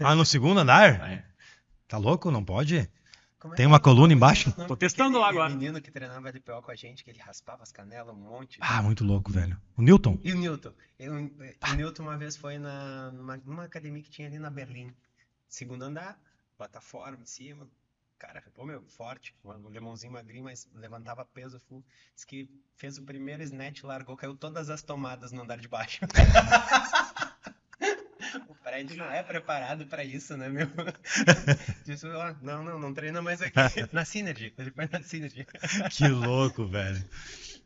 Ah, 0.00 0.14
no 0.14 0.24
segundo 0.24 0.60
andar? 0.60 1.10
É. 1.10 1.24
Tá 1.86 1.98
louco? 1.98 2.30
Não 2.30 2.42
pode? 2.42 2.88
É 3.50 3.56
Tem 3.56 3.66
uma 3.66 3.80
coluna 3.80 4.12
embaixo? 4.12 4.52
Tô 4.66 4.76
testando 4.76 5.18
lá 5.18 5.28
agora. 5.28 5.52
O 5.52 5.56
menino 5.56 5.80
que 5.80 5.90
treinava 5.90 6.28
LPO 6.28 6.62
com 6.62 6.70
a 6.70 6.74
gente, 6.74 7.02
que 7.02 7.10
ele 7.10 7.18
raspava 7.18 7.62
as 7.62 7.72
canelas 7.72 8.14
um 8.14 8.18
monte. 8.18 8.58
Ah, 8.60 8.82
muito 8.82 9.04
louco, 9.04 9.32
velho. 9.32 9.60
O 9.76 9.82
Newton? 9.82 10.18
E 10.22 10.32
o 10.32 10.36
Newton. 10.36 10.72
Eu, 10.98 11.14
o 11.14 11.74
Newton 11.76 12.02
uma 12.04 12.16
vez 12.16 12.36
foi 12.36 12.58
na, 12.58 13.10
numa, 13.10 13.36
numa, 13.38 13.64
academia 13.64 14.02
que 14.02 14.10
tinha 14.10 14.28
ali 14.28 14.38
na 14.38 14.50
Berlim. 14.50 14.92
Segundo 15.48 15.82
andar, 15.82 16.18
plataforma 16.56 17.18
em 17.22 17.26
cima. 17.26 17.66
Cara, 18.18 18.42
pô, 18.54 18.64
meu, 18.64 18.82
forte. 18.82 19.34
Um 19.44 19.68
lemãozinho 19.68 20.12
magrinho, 20.12 20.44
mas 20.44 20.68
levantava 20.74 21.24
peso 21.24 21.58
full. 21.58 21.84
Diz 22.14 22.24
que 22.24 22.48
fez 22.76 22.96
o 22.96 23.02
primeiro 23.02 23.42
snatch, 23.42 23.82
largou, 23.82 24.16
caiu 24.16 24.36
todas 24.36 24.70
as 24.70 24.82
tomadas 24.82 25.32
no 25.32 25.42
andar 25.42 25.58
de 25.58 25.66
baixo. 25.66 26.00
o 28.72 28.74
prédio 28.74 28.96
não 28.96 29.10
é 29.10 29.22
preparado 29.22 29.86
para 29.86 30.02
isso, 30.02 30.34
né, 30.34 30.48
meu? 30.48 30.66
Disse, 31.84 32.06
ó, 32.08 32.34
não, 32.40 32.64
não, 32.64 32.78
não 32.78 32.94
treina 32.94 33.20
mais 33.20 33.42
aqui. 33.42 33.52
Na 33.92 34.04
Synergy, 34.04 34.54
ele 34.56 34.70
foi 34.70 34.88
na 34.90 35.02
Synergy. 35.02 35.46
que 35.90 36.08
louco, 36.08 36.66
velho. 36.66 37.04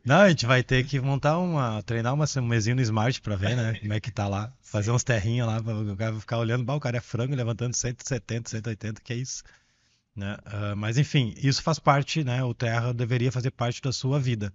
Não, 0.03 0.21
a 0.21 0.29
gente 0.29 0.45
vai 0.45 0.63
ter 0.63 0.85
que 0.85 0.99
montar 0.99 1.37
uma. 1.37 1.81
treinar 1.83 2.13
uma, 2.13 2.25
um 2.37 2.47
mesinho 2.47 2.75
no 2.75 2.81
Smart 2.81 3.21
pra 3.21 3.35
ver, 3.35 3.55
né? 3.55 3.79
Como 3.79 3.93
é 3.93 3.99
que 3.99 4.11
tá 4.11 4.27
lá. 4.27 4.53
Fazer 4.61 4.91
uns 4.91 5.03
terrinhos 5.03 5.47
lá, 5.47 5.59
o 5.59 5.95
cara 5.95 6.19
ficar 6.19 6.37
olhando, 6.39 6.63
bah, 6.65 6.75
o 6.75 6.79
cara 6.79 6.97
é 6.97 7.01
frango 7.01 7.35
levantando 7.35 7.73
170, 7.73 8.49
180, 8.49 9.01
que 9.01 9.13
é 9.13 9.15
isso. 9.15 9.43
Né? 10.15 10.35
Uh, 10.47 10.75
mas 10.75 10.97
enfim, 10.97 11.33
isso 11.37 11.61
faz 11.61 11.79
parte, 11.79 12.23
né? 12.23 12.43
O 12.43 12.53
terra 12.53 12.93
deveria 12.93 13.31
fazer 13.31 13.51
parte 13.51 13.81
da 13.81 13.93
sua 13.93 14.19
vida. 14.19 14.53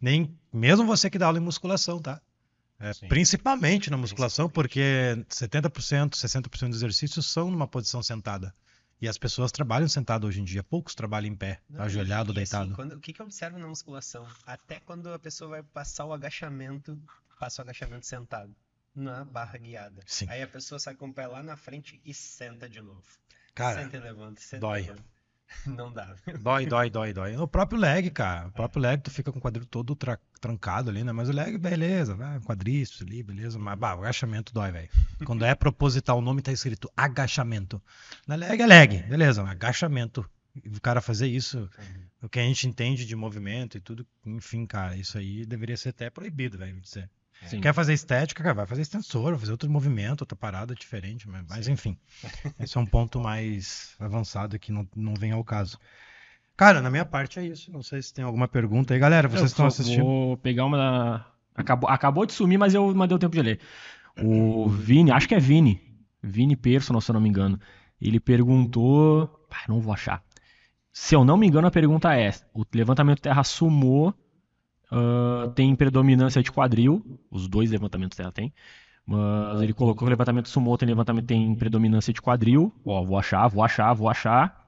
Nem 0.00 0.36
mesmo 0.52 0.84
você 0.84 1.08
que 1.08 1.18
dá 1.18 1.26
aula 1.26 1.38
em 1.38 1.42
musculação, 1.42 2.00
tá? 2.00 2.20
É, 2.78 2.92
principalmente 3.08 3.90
na 3.90 3.96
musculação, 3.96 4.48
porque 4.48 5.16
70%, 5.28 6.10
60% 6.10 6.68
dos 6.68 6.76
exercícios 6.78 7.26
são 7.26 7.50
numa 7.50 7.68
posição 7.68 8.02
sentada. 8.02 8.54
E 9.00 9.08
as 9.08 9.18
pessoas 9.18 9.52
trabalham 9.52 9.88
sentado 9.88 10.26
hoje 10.26 10.40
em 10.40 10.44
dia, 10.44 10.62
poucos 10.62 10.94
trabalham 10.94 11.32
em 11.32 11.36
pé, 11.36 11.60
Não, 11.68 11.82
ajoelhado, 11.82 12.32
e, 12.32 12.34
deitado. 12.34 12.66
Assim, 12.66 12.74
quando, 12.74 12.92
o 12.92 13.00
que, 13.00 13.12
que 13.12 13.20
eu 13.20 13.26
observo 13.26 13.58
na 13.58 13.66
musculação? 13.66 14.26
Até 14.46 14.80
quando 14.80 15.12
a 15.12 15.18
pessoa 15.18 15.50
vai 15.50 15.62
passar 15.62 16.06
o 16.06 16.12
agachamento, 16.12 16.98
passa 17.38 17.60
o 17.60 17.64
agachamento 17.64 18.06
sentado, 18.06 18.54
na 18.94 19.24
barra 19.24 19.58
guiada. 19.58 20.02
Sim. 20.06 20.26
Aí 20.28 20.42
a 20.42 20.48
pessoa 20.48 20.78
sai 20.78 20.94
com 20.94 21.08
o 21.08 21.12
pé 21.12 21.26
lá 21.26 21.42
na 21.42 21.56
frente 21.56 22.00
e 22.04 22.14
senta 22.14 22.68
de 22.68 22.80
novo. 22.80 23.04
Cara, 23.54 23.82
senta 23.82 23.96
e 23.96 24.00
levanta, 24.00 24.40
senta 24.40 24.60
dói. 24.60 24.80
E 24.80 24.82
levanta. 24.82 25.13
Não 25.66 25.92
dá. 25.92 26.14
Dói, 26.40 26.66
dói, 26.66 26.90
dói, 26.90 27.12
dói. 27.12 27.36
O 27.36 27.46
próprio 27.46 27.78
leg, 27.78 28.10
cara. 28.10 28.48
O 28.48 28.52
próprio 28.52 28.82
leg, 28.82 29.00
tu 29.02 29.10
fica 29.10 29.32
com 29.32 29.38
o 29.38 29.42
quadril 29.42 29.66
todo 29.66 29.94
tra 29.94 30.18
trancado 30.40 30.90
ali, 30.90 31.02
né? 31.02 31.10
Mas 31.10 31.28
o 31.28 31.32
leg, 31.32 31.56
beleza, 31.56 32.14
vai, 32.14 32.38
quadríceps 32.40 33.02
ali, 33.02 33.22
beleza. 33.22 33.58
Mas, 33.58 33.78
bah, 33.78 33.94
o 33.94 34.00
agachamento 34.00 34.52
dói, 34.52 34.70
velho. 34.70 34.88
Quando 35.24 35.44
é 35.44 35.54
proposital, 35.54 36.18
o 36.18 36.22
nome 36.22 36.42
tá 36.42 36.52
escrito 36.52 36.90
agachamento. 36.96 37.82
Na 38.26 38.34
leg 38.34 38.60
é 38.60 38.66
leg, 38.66 39.02
beleza, 39.04 39.42
agachamento. 39.42 40.28
O 40.54 40.80
cara 40.80 41.00
fazer 41.00 41.26
isso, 41.26 41.68
o 42.22 42.28
que 42.28 42.38
a 42.38 42.42
gente 42.42 42.68
entende 42.68 43.04
de 43.04 43.16
movimento 43.16 43.76
e 43.76 43.80
tudo, 43.80 44.06
enfim, 44.24 44.64
cara, 44.66 44.96
isso 44.96 45.18
aí 45.18 45.44
deveria 45.44 45.76
ser 45.76 45.88
até 45.88 46.08
proibido, 46.10 46.58
velho, 46.58 46.80
dizer. 46.80 47.10
Sim. 47.46 47.60
Quer 47.60 47.74
fazer 47.74 47.92
estética, 47.92 48.42
cara, 48.42 48.54
vai 48.54 48.66
fazer 48.66 48.82
extensor, 48.82 49.30
vai 49.30 49.38
fazer 49.38 49.52
outro 49.52 49.70
movimento, 49.70 50.22
outra 50.22 50.36
parada 50.36 50.74
diferente, 50.74 51.28
mas, 51.28 51.44
mas 51.48 51.68
enfim. 51.68 51.96
Esse 52.58 52.76
é 52.76 52.80
um 52.80 52.86
ponto 52.86 53.20
mais 53.20 53.94
avançado 54.00 54.58
que 54.58 54.72
não, 54.72 54.88
não 54.96 55.14
vem 55.14 55.32
ao 55.32 55.44
caso. 55.44 55.78
Cara, 56.56 56.80
na 56.80 56.90
minha 56.90 57.04
parte 57.04 57.38
é 57.38 57.44
isso. 57.44 57.72
Não 57.72 57.82
sei 57.82 58.00
se 58.00 58.14
tem 58.14 58.24
alguma 58.24 58.46
pergunta 58.46 58.94
aí. 58.94 59.00
Galera, 59.00 59.28
vocês 59.28 59.42
eu 59.42 59.46
estão 59.46 59.66
assistindo? 59.66 60.04
Vou 60.04 60.36
pegar 60.36 60.64
uma. 60.64 61.26
Acabou, 61.54 61.90
acabou 61.90 62.26
de 62.26 62.32
sumir, 62.32 62.58
mas 62.58 62.74
eu 62.74 62.94
mandei 62.94 63.16
o 63.16 63.18
tempo 63.18 63.34
de 63.34 63.42
ler. 63.42 63.60
O 64.22 64.68
Vini, 64.68 65.10
acho 65.10 65.28
que 65.28 65.34
é 65.34 65.40
Vini. 65.40 65.80
Vini 66.22 66.56
Personal, 66.56 67.00
se 67.00 67.10
eu 67.10 67.14
não 67.14 67.20
me 67.20 67.28
engano. 67.28 67.58
Ele 68.00 68.20
perguntou. 68.20 69.46
não 69.68 69.80
vou 69.80 69.92
achar. 69.92 70.22
Se 70.92 71.14
eu 71.14 71.24
não 71.24 71.36
me 71.36 71.46
engano, 71.46 71.66
a 71.66 71.72
pergunta 71.72 72.16
é: 72.16 72.30
o 72.54 72.64
levantamento 72.72 73.20
terra 73.20 73.42
sumou 73.42 74.14
Uh, 74.92 75.50
tem 75.52 75.74
predominância 75.74 76.42
de 76.42 76.52
quadril, 76.52 77.04
os 77.30 77.48
dois 77.48 77.70
levantamentos 77.70 78.16
dela 78.16 78.32
tem. 78.32 78.52
Mas 79.06 79.60
ele 79.60 79.74
colocou 79.74 79.98
que 79.98 80.04
o 80.04 80.08
levantamento 80.08 80.48
sumô 80.48 80.78
tem 80.78 80.88
levantamento 80.88 81.26
tem 81.26 81.54
predominância 81.54 82.12
de 82.12 82.22
quadril. 82.22 82.72
Ó, 82.84 83.04
vou 83.04 83.18
achar, 83.18 83.46
vou 83.48 83.62
achar, 83.62 83.92
vou 83.92 84.08
achar. 84.08 84.64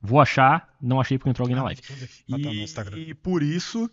Vou 0.00 0.20
achar, 0.20 0.76
não 0.80 1.00
achei 1.00 1.18
porque 1.18 1.30
entrou 1.30 1.44
alguém 1.44 1.56
na 1.56 1.64
live. 1.64 1.80
E, 2.28 3.10
e 3.10 3.14
por 3.14 3.42
isso 3.42 3.90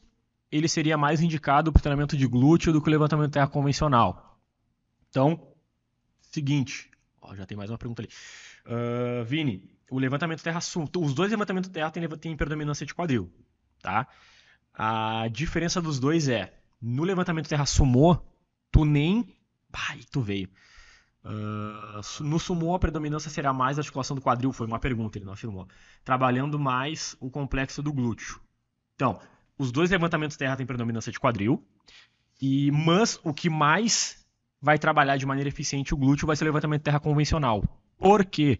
ele 0.51 0.67
seria 0.67 0.95
mais 0.95 1.21
indicado 1.21 1.71
para 1.71 1.79
o 1.79 1.81
treinamento 1.81 2.15
de 2.15 2.27
glúteo 2.27 2.71
do 2.71 2.79
que 2.79 2.87
o 2.87 2.91
levantamento 2.91 3.31
terra 3.31 3.47
convencional. 3.47 4.39
Então, 5.09 5.47
seguinte, 6.21 6.91
ó, 7.19 7.33
já 7.33 7.45
tem 7.45 7.57
mais 7.57 7.71
uma 7.71 7.77
pergunta 7.77 8.03
ali. 8.03 8.09
Uh, 8.67 9.23
Vini, 9.25 9.71
o 9.89 9.97
levantamento 9.97 10.43
terra, 10.43 10.59
os 10.59 11.13
dois 11.15 11.31
levantamentos 11.31 11.69
terra 11.71 11.89
têm, 11.89 12.07
têm 12.09 12.37
predominância 12.37 12.85
de 12.85 12.93
quadril, 12.93 13.31
tá? 13.81 14.07
A 14.73 15.27
diferença 15.31 15.81
dos 15.81 15.99
dois 15.99 16.27
é, 16.27 16.53
no 16.81 17.03
levantamento 17.03 17.47
terra 17.47 17.65
sumô, 17.65 18.17
tu 18.71 18.85
nem... 18.85 19.27
Ai, 19.71 19.99
tu 20.11 20.21
veio. 20.21 20.49
Uh, 21.23 22.23
no 22.23 22.39
sumô, 22.39 22.75
a 22.75 22.79
predominância 22.79 23.29
será 23.29 23.53
mais 23.53 23.77
a 23.77 23.81
articulação 23.81 24.15
do 24.15 24.21
quadril, 24.21 24.51
foi 24.51 24.67
uma 24.67 24.79
pergunta, 24.79 25.17
ele 25.17 25.25
não 25.25 25.33
afirmou. 25.33 25.67
Trabalhando 26.03 26.59
mais 26.59 27.15
o 27.19 27.29
complexo 27.29 27.81
do 27.81 27.93
glúteo. 27.93 28.39
Então, 28.95 29.19
os 29.57 29.71
dois 29.71 29.89
levantamentos 29.89 30.37
terra 30.37 30.55
têm 30.55 30.65
predominância 30.65 31.11
de 31.11 31.19
quadril, 31.19 31.63
e 32.41 32.71
mas 32.71 33.19
o 33.23 33.33
que 33.33 33.49
mais 33.49 34.25
vai 34.61 34.77
trabalhar 34.77 35.17
de 35.17 35.25
maneira 35.25 35.49
eficiente 35.49 35.93
o 35.93 35.97
glúteo 35.97 36.27
vai 36.27 36.35
ser 36.35 36.43
o 36.43 36.47
levantamento 36.47 36.83
terra 36.83 36.99
convencional. 36.99 37.63
Por 37.97 38.25
quê? 38.25 38.59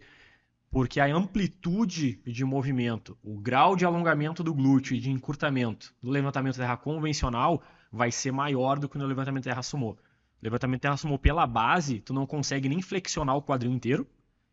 a 1.00 1.16
amplitude 1.16 2.20
de 2.26 2.44
movimento, 2.44 3.16
o 3.22 3.38
grau 3.38 3.76
de 3.76 3.84
alongamento 3.84 4.42
do 4.42 4.52
glúteo 4.52 4.96
e 4.96 5.00
de 5.00 5.08
encurtamento 5.08 5.94
do 6.02 6.10
levantamento 6.10 6.56
terra 6.56 6.76
convencional 6.76 7.62
vai 7.92 8.10
ser 8.10 8.32
maior 8.32 8.80
do 8.80 8.88
que 8.88 8.98
no 8.98 9.06
levantamento 9.06 9.44
terra 9.44 9.62
sumô. 9.62 9.96
Levantamento 10.42 10.80
terra 10.80 10.96
sumô 10.96 11.16
pela 11.16 11.46
base, 11.46 12.00
tu 12.00 12.12
não 12.12 12.26
consegue 12.26 12.68
nem 12.68 12.82
flexionar 12.82 13.36
o 13.36 13.42
quadril 13.42 13.70
inteiro 13.70 14.04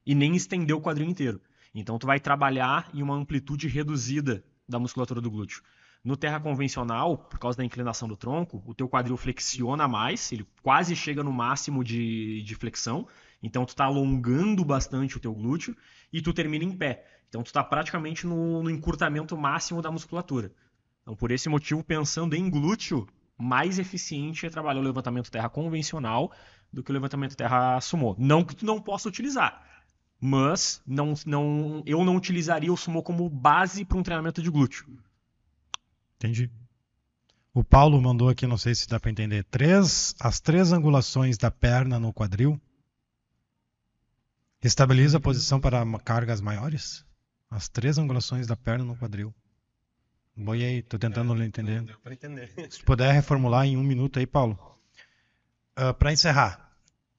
e 0.06 0.14
nem 0.14 0.36
estender 0.36 0.76
o 0.76 0.80
quadril 0.80 1.10
inteiro. 1.10 1.42
Então 1.74 1.98
tu 1.98 2.06
vai 2.06 2.20
trabalhar 2.20 2.92
em 2.94 3.02
uma 3.02 3.16
amplitude 3.16 3.68
reduzida 3.68 4.44
da 4.70 4.78
musculatura 4.78 5.20
do 5.20 5.32
glúteo. 5.32 5.64
No 6.04 6.16
terra 6.16 6.40
convencional, 6.40 7.18
por 7.18 7.40
causa 7.40 7.58
da 7.58 7.66
inclinação 7.66 8.08
do 8.08 8.16
tronco, 8.16 8.64
o 8.66 8.76
teu 8.76 8.88
quadril 8.88 9.18
flexiona 9.18 9.88
mais, 9.88 10.32
ele 10.32 10.46
quase 10.62 10.96
chega 10.96 11.24
no 11.24 11.32
máximo 11.32 11.84
de, 11.84 12.44
de 12.44 12.56
flexão, 12.56 13.08
Então 13.42 13.66
tu 13.66 13.76
tá 13.76 13.86
alongando 13.86 14.64
bastante 14.64 15.18
o 15.18 15.20
teu 15.20 15.34
glúteo 15.34 15.76
e 16.14 16.22
tu 16.22 16.34
termina 16.34 16.64
em 16.64 16.72
pé. 16.72 17.06
Então 17.28 17.42
tu 17.42 17.52
tá 17.52 17.64
praticamente 17.64 18.28
no, 18.28 18.62
no 18.62 18.70
encurtamento 18.70 19.38
máximo 19.38 19.82
da 19.82 19.92
musculatura. 19.92 20.52
Então 21.02 21.16
por 21.16 21.32
esse 21.32 21.50
motivo, 21.50 21.84
pensando 21.84 22.36
em 22.36 22.50
glúteo, 22.50 23.08
mais 23.38 23.80
eficiente 23.80 24.46
é 24.46 24.50
trabalhar 24.50 24.80
o 24.80 24.84
levantamento 24.84 25.32
terra 25.32 25.50
convencional 25.50 26.32
do 26.72 26.84
que 26.84 26.92
o 26.92 26.94
levantamento 26.94 27.36
terra 27.36 27.82
sumô. 27.82 28.16
Não 28.20 28.44
que 28.44 28.56
tu 28.56 28.66
não 28.66 28.80
possa 28.80 29.10
utilizar, 29.10 29.66
mas 30.20 30.82
não, 30.86 31.14
não, 31.26 31.82
eu 31.86 32.06
não 32.06 32.16
utilizaria 32.16 32.72
o 32.72 32.78
sumô 32.78 33.02
como 33.02 33.28
base 33.28 33.84
para 33.84 33.98
um 33.98 34.04
treinamento 34.04 34.42
de 34.42 34.52
glúteo. 34.52 34.86
Entendi. 36.18 36.52
O 37.54 37.64
Paulo 37.64 38.00
mandou 38.02 38.30
aqui, 38.30 38.46
não 38.46 38.58
sei 38.58 38.76
se 38.76 38.88
dá 38.88 39.00
para 39.00 39.12
entender, 39.12 39.44
três, 39.46 40.16
as 40.20 40.40
três 40.40 40.72
angulações 40.72 41.38
da 41.38 41.52
perna 41.52 42.00
no 42.00 42.14
quadril 42.14 42.62
estabiliza 44.68 45.18
a 45.18 45.22
posição 45.22 45.60
para 45.60 45.84
cargas 46.00 46.42
maiores? 46.42 47.06
As 47.50 47.68
três 47.68 47.98
angulações 47.98 48.48
da 48.48 48.56
perna 48.56 48.86
no 48.86 48.96
quadril. 48.96 49.34
Boiei, 50.36 50.82
tô 50.82 50.98
tentando 50.98 51.40
é, 51.42 51.46
entender. 51.46 51.82
Deu 51.82 52.00
para 52.00 52.14
entender. 52.14 52.52
Se 52.70 52.82
puder 52.84 53.12
reformular 53.12 53.66
em 53.66 53.78
um 53.78 53.84
minuto 53.84 54.20
aí, 54.20 54.26
Paulo. 54.26 54.54
Uh, 55.78 55.88
ah, 55.88 55.94
para 55.94 56.14
encerrar, 56.14 56.72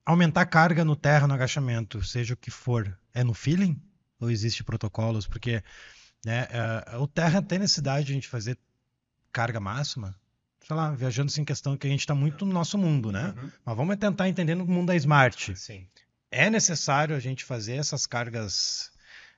aumentar 0.04 0.46
carga 0.46 0.84
no 0.84 0.96
terra 0.96 1.26
no 1.26 1.34
agachamento, 1.34 2.02
seja 2.02 2.34
o 2.34 2.36
que 2.36 2.50
for, 2.50 2.98
é 3.12 3.22
no 3.22 3.34
feeling 3.34 3.80
ou 4.18 4.30
existe 4.30 4.64
protocolos? 4.64 5.26
Porque 5.26 5.62
né, 6.24 6.48
uh, 6.94 7.02
o 7.02 7.06
terra 7.06 7.42
tem 7.42 7.58
necessidade 7.58 8.06
de 8.06 8.12
a 8.12 8.14
gente 8.14 8.28
fazer 8.28 8.58
carga 9.32 9.60
máxima, 9.60 10.14
sei 10.66 10.76
lá, 10.76 10.90
viajando 10.92 11.30
sem 11.30 11.44
questão 11.44 11.76
que 11.76 11.86
a 11.86 11.90
gente 11.90 12.00
está 12.00 12.14
muito 12.14 12.46
no 12.46 12.52
nosso 12.52 12.78
mundo, 12.78 13.10
né? 13.10 13.34
Uhum. 13.36 13.50
Mas 13.64 13.76
vamos 13.76 13.96
tentar 13.96 14.28
entender 14.28 14.54
no 14.54 14.66
mundo 14.66 14.88
da 14.88 14.96
Smart. 14.96 15.56
Sim. 15.56 15.86
É 16.32 16.48
necessário 16.48 17.14
a 17.14 17.20
gente 17.20 17.44
fazer 17.44 17.74
essas 17.74 18.06
cargas 18.06 18.90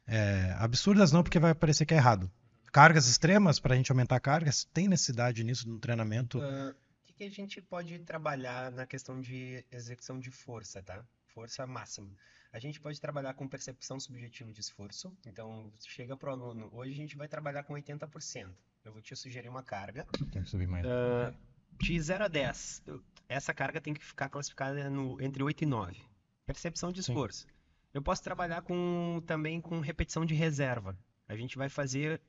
é, 0.07 0.55
absurdas, 0.59 1.11
não, 1.11 1.25
porque 1.25 1.41
vai 1.41 1.53
parecer 1.53 1.85
que 1.85 1.93
é 1.93 1.97
errado. 1.97 2.31
Cargas 2.73 3.09
extremas 3.09 3.59
para 3.59 3.75
a 3.75 3.77
gente 3.77 3.91
aumentar 3.91 4.21
cargas, 4.21 4.65
tem 4.73 4.87
necessidade 4.87 5.43
nisso 5.43 5.69
no 5.69 5.81
treinamento? 5.81 6.39
Uh, 6.39 6.71
o 6.71 7.05
que, 7.05 7.13
que 7.15 7.25
a 7.25 7.31
gente 7.31 7.61
pode 7.61 7.99
trabalhar 7.99 8.71
na 8.71 8.87
questão 8.87 9.21
de 9.21 9.65
execução 9.73 10.21
de 10.21 10.31
força, 10.31 10.85
tá? 10.85 11.05
Força 11.27 11.67
máxima. 11.67 12.09
A 12.53 12.61
gente 12.61 12.81
pode 12.81 13.01
trabalhar 13.01 13.35
com 13.35 13.49
percepção 13.49 13.99
subjetiva 13.99 14.53
de 14.53 14.61
esforço. 14.61 15.13
Então, 15.27 15.73
chega 15.81 16.17
para 16.17 16.31
o 16.31 16.33
aluno, 16.33 16.71
hoje 16.73 16.93
a 16.93 16.97
gente 16.97 17.17
vai 17.17 17.27
trabalhar 17.27 17.65
com 17.65 17.75
80%. 17.75 18.49
Eu 18.85 18.93
vou 18.93 19.03
te 19.03 19.17
sugerir 19.17 19.49
uma 19.49 19.65
carga. 19.65 20.07
Tem 20.31 20.45
que 20.45 20.49
subir 20.49 20.69
mais. 20.69 20.87
Uh, 20.87 21.37
de 21.81 22.01
0 22.01 22.25
a 22.25 22.29
10. 22.29 22.85
Essa 23.29 23.53
carga 23.53 23.81
tem 23.81 23.95
que 23.95 24.05
ficar 24.05 24.29
classificada 24.29 24.89
no, 24.89 25.21
entre 25.21 25.43
8 25.43 25.63
e 25.63 25.67
9. 25.67 26.14
Percepção 26.47 26.93
de 26.93 27.01
esforço. 27.01 27.43
Sim. 27.43 27.55
Eu 27.93 28.03
posso 28.03 28.23
trabalhar 28.23 28.63
com, 28.63 29.23
também 29.27 29.61
com 29.61 29.81
repetição 29.81 30.25
de 30.27 30.35
reserva. 30.35 30.99
A 31.29 31.37
gente 31.37 31.57
vai 31.57 31.69
fazer 31.69 32.21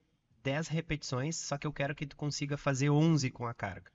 10 0.43 0.67
repetições, 0.67 1.35
só 1.35 1.57
que 1.57 1.65
eu 1.65 1.73
quero 1.73 1.95
que 1.95 2.05
tu 2.05 2.15
consiga 2.15 2.55
fazer 2.55 2.89
11 2.89 3.31
com 3.31 3.47
a 3.47 3.53
carga. 3.53 3.91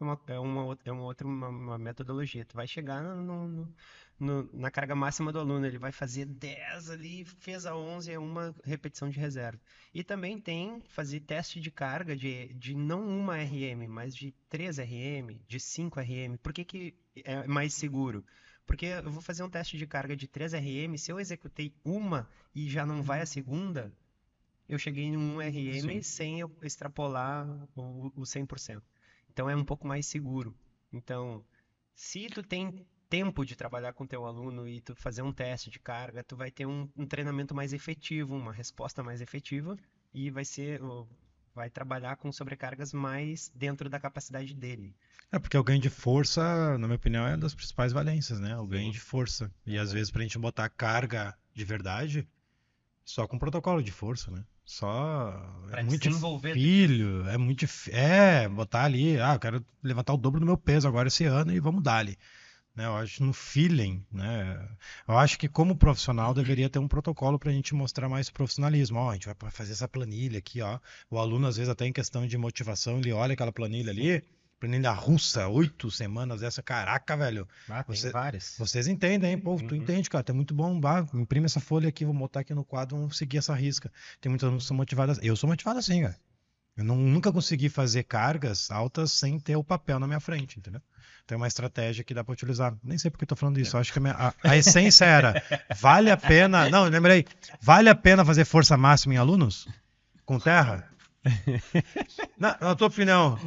É 0.00 0.04
uma, 0.04 0.20
é 0.28 0.38
uma, 0.38 0.78
é 0.84 0.92
uma 0.92 1.02
outra 1.04 1.26
uma, 1.26 1.48
uma 1.48 1.78
metodologia. 1.78 2.44
Tu 2.44 2.54
vai 2.54 2.66
chegar 2.66 3.02
no, 3.02 3.48
no, 3.48 3.74
no, 4.18 4.50
na 4.52 4.70
carga 4.70 4.94
máxima 4.94 5.32
do 5.32 5.40
aluno, 5.40 5.66
ele 5.66 5.78
vai 5.78 5.90
fazer 5.90 6.24
10 6.24 6.90
ali, 6.90 7.24
fez 7.24 7.66
a 7.66 7.76
11, 7.76 8.12
é 8.12 8.18
uma 8.18 8.54
repetição 8.64 9.08
de 9.08 9.18
reserva. 9.18 9.60
E 9.92 10.04
também 10.04 10.38
tem 10.38 10.80
fazer 10.88 11.20
teste 11.20 11.60
de 11.60 11.70
carga 11.70 12.16
de, 12.16 12.52
de 12.54 12.74
não 12.74 13.06
uma 13.06 13.36
RM, 13.36 13.88
mas 13.88 14.14
de 14.14 14.32
3 14.48 14.78
RM, 14.78 15.38
de 15.46 15.58
5 15.58 16.00
RM. 16.00 16.36
Por 16.42 16.52
que, 16.52 16.64
que 16.64 16.94
é 17.24 17.46
mais 17.46 17.74
seguro? 17.74 18.24
Porque 18.68 18.84
eu 18.84 19.10
vou 19.10 19.22
fazer 19.22 19.42
um 19.42 19.48
teste 19.48 19.78
de 19.78 19.86
carga 19.86 20.14
de 20.14 20.28
3 20.28 20.52
RM, 20.52 20.98
se 20.98 21.10
eu 21.10 21.18
executei 21.18 21.72
uma 21.82 22.28
e 22.54 22.68
já 22.68 22.84
não 22.84 23.02
vai 23.02 23.22
a 23.22 23.26
segunda, 23.26 23.90
eu 24.68 24.78
cheguei 24.78 25.04
em 25.04 25.16
um 25.16 25.38
RM 25.40 25.80
Sim. 25.80 26.02
sem 26.02 26.40
eu 26.40 26.54
extrapolar 26.62 27.48
o, 27.74 28.12
o 28.14 28.22
100%. 28.24 28.82
Então 29.30 29.48
é 29.48 29.56
um 29.56 29.64
pouco 29.64 29.86
mais 29.86 30.04
seguro. 30.04 30.54
Então, 30.92 31.42
se 31.94 32.26
tu 32.26 32.42
tem 32.42 32.86
tempo 33.08 33.42
de 33.42 33.56
trabalhar 33.56 33.94
com 33.94 34.06
teu 34.06 34.26
aluno 34.26 34.68
e 34.68 34.82
tu 34.82 34.94
fazer 34.94 35.22
um 35.22 35.32
teste 35.32 35.70
de 35.70 35.78
carga, 35.78 36.22
tu 36.22 36.36
vai 36.36 36.50
ter 36.50 36.66
um, 36.66 36.86
um 36.94 37.06
treinamento 37.06 37.54
mais 37.54 37.72
efetivo, 37.72 38.36
uma 38.36 38.52
resposta 38.52 39.02
mais 39.02 39.22
efetiva 39.22 39.78
e 40.12 40.30
vai 40.30 40.44
ser 40.44 40.82
vai 41.58 41.68
trabalhar 41.68 42.16
com 42.16 42.30
sobrecargas 42.30 42.92
mais 42.92 43.50
dentro 43.52 43.90
da 43.90 43.98
capacidade 43.98 44.54
dele. 44.54 44.94
É 45.30 45.40
porque 45.40 45.58
o 45.58 45.64
ganho 45.64 45.80
de 45.80 45.90
força, 45.90 46.78
na 46.78 46.86
minha 46.86 46.96
opinião, 46.96 47.26
é 47.26 47.30
uma 47.32 47.38
das 47.38 47.54
principais 47.54 47.92
valências, 47.92 48.38
né? 48.38 48.56
O 48.56 48.66
ganho 48.66 48.86
Sim. 48.86 48.92
de 48.92 49.00
força. 49.00 49.52
E 49.66 49.76
às 49.76 49.92
vezes 49.92 50.10
pra 50.10 50.22
gente 50.22 50.38
botar 50.38 50.68
carga 50.68 51.36
de 51.52 51.64
verdade, 51.64 52.28
só 53.04 53.26
com 53.26 53.38
protocolo 53.38 53.82
de 53.82 53.90
força, 53.90 54.30
né? 54.30 54.44
Só 54.64 55.32
pra 55.68 55.80
é 55.80 55.82
muito 55.82 56.08
filho, 56.54 57.26
é 57.26 57.36
muito 57.36 57.66
é 57.90 58.48
botar 58.48 58.84
ali, 58.84 59.18
ah, 59.18 59.34
eu 59.34 59.40
quero 59.40 59.66
levantar 59.82 60.12
o 60.12 60.18
dobro 60.18 60.38
do 60.38 60.46
meu 60.46 60.56
peso 60.56 60.86
agora 60.86 61.08
esse 61.08 61.24
ano 61.24 61.52
e 61.52 61.58
vamos 61.58 61.82
dar 61.82 61.96
ali. 61.96 62.16
Né, 62.78 62.86
eu 62.86 62.94
acho 62.94 63.24
no 63.24 63.32
feeling, 63.32 64.06
né? 64.12 64.68
Eu 65.08 65.18
acho 65.18 65.36
que 65.36 65.48
como 65.48 65.74
profissional 65.74 66.32
deveria 66.32 66.70
ter 66.70 66.78
um 66.78 66.86
protocolo 66.86 67.36
para 67.36 67.50
a 67.50 67.52
gente 67.52 67.74
mostrar 67.74 68.08
mais 68.08 68.30
profissionalismo. 68.30 69.00
Ó, 69.00 69.10
a 69.10 69.14
gente 69.14 69.26
vai 69.26 69.50
fazer 69.50 69.72
essa 69.72 69.88
planilha 69.88 70.38
aqui, 70.38 70.62
ó. 70.62 70.78
O 71.10 71.18
aluno 71.18 71.48
às 71.48 71.56
vezes 71.56 71.68
até 71.68 71.86
em 71.86 71.92
questão 71.92 72.24
de 72.24 72.38
motivação 72.38 72.98
ele 72.98 73.12
olha 73.12 73.32
aquela 73.32 73.50
planilha 73.50 73.90
ali, 73.90 74.22
planilha 74.60 74.92
russa, 74.92 75.48
oito 75.48 75.90
semanas 75.90 76.40
dessa, 76.40 76.62
caraca, 76.62 77.16
velho. 77.16 77.48
Ah, 77.68 77.82
tem 77.82 77.96
Você, 77.96 78.10
várias. 78.12 78.54
Vocês 78.56 78.86
entendem, 78.86 79.32
hein? 79.32 79.38
Pô, 79.38 79.54
uhum. 79.54 79.66
tu 79.66 79.74
entende, 79.74 80.08
cara, 80.08 80.22
tá 80.22 80.32
muito 80.32 80.54
bom. 80.54 80.78
Bah, 80.78 81.04
imprime 81.14 81.46
essa 81.46 81.58
folha 81.58 81.88
aqui, 81.88 82.04
vou 82.04 82.14
botar 82.14 82.40
aqui 82.40 82.54
no 82.54 82.64
quadro, 82.64 82.96
vamos 82.96 83.18
seguir 83.18 83.38
essa 83.38 83.56
risca. 83.56 83.90
Tem 84.20 84.30
muitas 84.30 84.46
pessoas 84.46 84.62
que 84.62 84.68
são 84.68 84.76
motivadas. 84.76 85.18
Eu 85.20 85.34
sou 85.34 85.50
motivado 85.50 85.80
assim, 85.80 86.02
cara. 86.02 86.16
Eu 86.76 86.84
não, 86.84 86.94
nunca 86.96 87.32
consegui 87.32 87.68
fazer 87.68 88.04
cargas 88.04 88.70
altas 88.70 89.10
sem 89.10 89.40
ter 89.40 89.56
o 89.56 89.64
papel 89.64 89.98
na 89.98 90.06
minha 90.06 90.20
frente, 90.20 90.60
entendeu? 90.60 90.80
Tem 91.28 91.36
uma 91.36 91.46
estratégia 91.46 92.02
que 92.02 92.14
dá 92.14 92.24
para 92.24 92.32
utilizar. 92.32 92.74
Nem 92.82 92.96
sei 92.96 93.10
porque 93.10 93.24
eu 93.24 93.28
tô 93.28 93.36
falando 93.36 93.58
isso. 93.58 93.76
É. 93.76 93.80
Acho 93.80 93.92
que 93.92 93.98
a, 93.98 94.00
minha, 94.00 94.14
a, 94.14 94.32
a, 94.42 94.56
essência 94.56 95.04
era: 95.04 95.42
vale 95.76 96.10
a 96.10 96.16
pena. 96.16 96.70
Não, 96.70 96.84
lembrei. 96.84 97.26
Vale 97.60 97.90
a 97.90 97.94
pena 97.94 98.24
fazer 98.24 98.46
força 98.46 98.78
máxima 98.78 99.12
em 99.12 99.18
alunos? 99.18 99.68
Com 100.24 100.40
terra? 100.40 100.88
Na, 102.38 102.56
na 102.58 102.74
tua 102.74 102.86
opinião, 102.86 103.38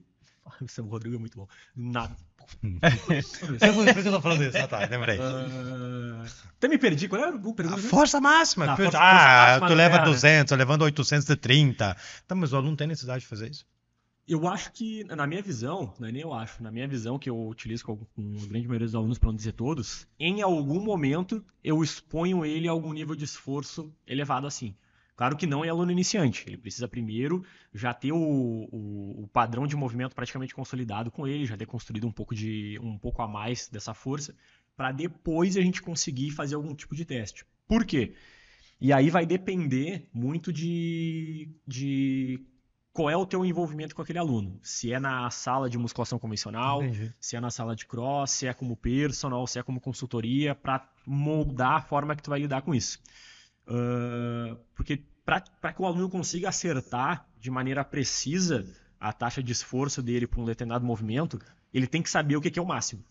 o 0.78 0.82
Rodrigo 0.84 1.16
é 1.16 1.18
muito 1.18 1.36
bom. 1.36 1.46
Nada. 1.76 2.16
Por 2.62 4.02
que 4.02 4.08
eu 4.08 4.12
tô 4.12 4.20
falando 4.22 4.44
isso? 4.44 4.56
Ah, 4.56 4.66
tá, 4.66 4.78
lembrei. 4.86 5.18
Uh... 5.18 6.24
Até 6.56 6.68
me 6.68 6.78
perdi. 6.78 7.06
Qual 7.06 7.20
era 7.20 7.36
o 7.36 7.54
pergunta? 7.54 7.82
Força 7.82 8.18
máxima. 8.18 8.64
Não, 8.64 8.76
força, 8.78 8.98
ah, 8.98 9.10
força 9.10 9.50
máxima 9.50 9.68
tu 9.68 9.74
leva 9.74 9.98
200, 9.98 10.48
tô 10.48 10.56
levando 10.56 10.82
830. 10.82 11.96
Tá, 12.26 12.34
mas 12.34 12.54
o 12.54 12.56
aluno 12.56 12.76
tem 12.76 12.86
necessidade 12.86 13.20
de 13.20 13.26
fazer 13.26 13.50
isso? 13.50 13.66
Eu 14.26 14.48
acho 14.48 14.72
que, 14.72 15.04
na 15.04 15.26
minha 15.26 15.42
visão, 15.42 15.92
não 15.98 16.08
é 16.08 16.12
nem 16.12 16.22
eu 16.22 16.32
acho, 16.32 16.62
na 16.62 16.70
minha 16.70 16.88
visão, 16.88 17.18
que 17.18 17.28
eu 17.28 17.48
utilizo 17.48 17.84
com, 17.84 17.92
a 17.92 18.46
grande 18.46 18.66
maioria 18.66 18.86
dos 18.86 18.94
alunos, 18.94 19.18
para 19.18 19.28
não 19.28 19.36
dizer 19.36 19.52
todos, 19.52 20.08
em 20.18 20.40
algum 20.40 20.80
momento 20.80 21.44
eu 21.62 21.82
exponho 21.82 22.44
ele 22.44 22.66
a 22.66 22.70
algum 22.70 22.92
nível 22.94 23.14
de 23.14 23.24
esforço 23.24 23.92
elevado 24.06 24.46
assim. 24.46 24.74
Claro 25.14 25.36
que 25.36 25.46
não 25.46 25.64
é 25.64 25.68
aluno 25.68 25.92
iniciante, 25.92 26.44
ele 26.46 26.56
precisa 26.56 26.88
primeiro 26.88 27.44
já 27.72 27.92
ter 27.92 28.12
o, 28.12 28.18
o, 28.18 29.24
o, 29.24 29.28
padrão 29.28 29.66
de 29.66 29.76
movimento 29.76 30.14
praticamente 30.14 30.54
consolidado 30.54 31.10
com 31.10 31.26
ele, 31.26 31.46
já 31.46 31.56
ter 31.56 31.66
construído 31.66 32.06
um 32.06 32.10
pouco, 32.10 32.34
de, 32.34 32.80
um 32.82 32.98
pouco 32.98 33.22
a 33.22 33.28
mais 33.28 33.68
dessa 33.68 33.94
força, 33.94 34.34
para 34.74 34.90
depois 34.90 35.56
a 35.56 35.60
gente 35.60 35.82
conseguir 35.82 36.30
fazer 36.30 36.56
algum 36.56 36.74
tipo 36.74 36.96
de 36.96 37.04
teste. 37.04 37.44
Por 37.68 37.84
quê? 37.84 38.14
E 38.80 38.92
aí 38.92 39.08
vai 39.08 39.24
depender 39.24 40.08
muito 40.12 40.52
de, 40.52 41.48
de 41.66 42.44
qual 42.94 43.10
é 43.10 43.16
o 43.16 43.26
teu 43.26 43.44
envolvimento 43.44 43.92
com 43.92 44.02
aquele 44.02 44.20
aluno. 44.20 44.56
Se 44.62 44.92
é 44.92 45.00
na 45.00 45.28
sala 45.28 45.68
de 45.68 45.76
musculação 45.76 46.16
convencional, 46.16 46.80
Entendi. 46.80 47.12
se 47.18 47.34
é 47.34 47.40
na 47.40 47.50
sala 47.50 47.74
de 47.74 47.84
cross, 47.86 48.30
se 48.30 48.46
é 48.46 48.54
como 48.54 48.76
personal, 48.76 49.44
se 49.48 49.58
é 49.58 49.64
como 49.64 49.80
consultoria, 49.80 50.54
para 50.54 50.88
moldar 51.04 51.72
a 51.72 51.80
forma 51.82 52.14
que 52.14 52.22
tu 52.22 52.30
vai 52.30 52.38
lidar 52.38 52.62
com 52.62 52.72
isso. 52.72 53.00
Uh, 53.66 54.56
porque 54.76 55.02
para 55.24 55.72
que 55.72 55.82
o 55.82 55.86
aluno 55.86 56.08
consiga 56.08 56.50
acertar 56.50 57.26
de 57.36 57.50
maneira 57.50 57.84
precisa 57.84 58.64
a 59.00 59.12
taxa 59.12 59.42
de 59.42 59.50
esforço 59.50 60.00
dele 60.00 60.28
para 60.28 60.40
um 60.40 60.44
determinado 60.44 60.86
movimento, 60.86 61.40
ele 61.72 61.88
tem 61.88 62.00
que 62.00 62.08
saber 62.08 62.36
o 62.36 62.40
que, 62.40 62.50
que 62.50 62.60
é 62.60 62.62
o 62.62 62.66
máximo. 62.66 63.04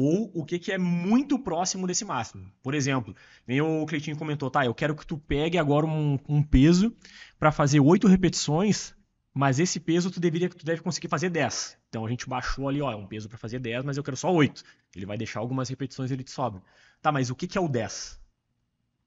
Ou 0.00 0.30
o 0.32 0.44
que, 0.44 0.60
que 0.60 0.70
é 0.70 0.78
muito 0.78 1.40
próximo 1.40 1.84
desse 1.84 2.04
máximo. 2.04 2.52
Por 2.62 2.72
exemplo, 2.72 3.16
nem 3.44 3.60
o 3.60 3.84
Cleitinho 3.84 4.16
comentou, 4.16 4.48
tá, 4.48 4.64
eu 4.64 4.72
quero 4.72 4.94
que 4.94 5.04
tu 5.04 5.18
pegue 5.18 5.58
agora 5.58 5.84
um, 5.86 6.16
um 6.28 6.40
peso 6.40 6.96
para 7.36 7.50
fazer 7.50 7.80
oito 7.80 8.06
repetições, 8.06 8.94
mas 9.34 9.58
esse 9.58 9.80
peso 9.80 10.08
tu, 10.08 10.20
deveria, 10.20 10.48
tu 10.48 10.64
deve 10.64 10.82
conseguir 10.82 11.08
fazer 11.08 11.30
10. 11.30 11.76
Então 11.88 12.06
a 12.06 12.08
gente 12.08 12.28
baixou 12.28 12.68
ali, 12.68 12.80
ó, 12.80 12.92
é 12.92 12.94
um 12.94 13.08
peso 13.08 13.28
para 13.28 13.36
fazer 13.36 13.58
10, 13.58 13.82
mas 13.82 13.96
eu 13.96 14.04
quero 14.04 14.16
só 14.16 14.32
8. 14.32 14.62
Ele 14.94 15.04
vai 15.04 15.18
deixar 15.18 15.40
algumas 15.40 15.68
repetições 15.68 16.12
ele 16.12 16.22
te 16.22 16.30
sobra. 16.30 16.62
Tá, 17.02 17.10
mas 17.10 17.28
o 17.28 17.34
que, 17.34 17.48
que 17.48 17.58
é 17.58 17.60
o 17.60 17.66
10? 17.66 18.20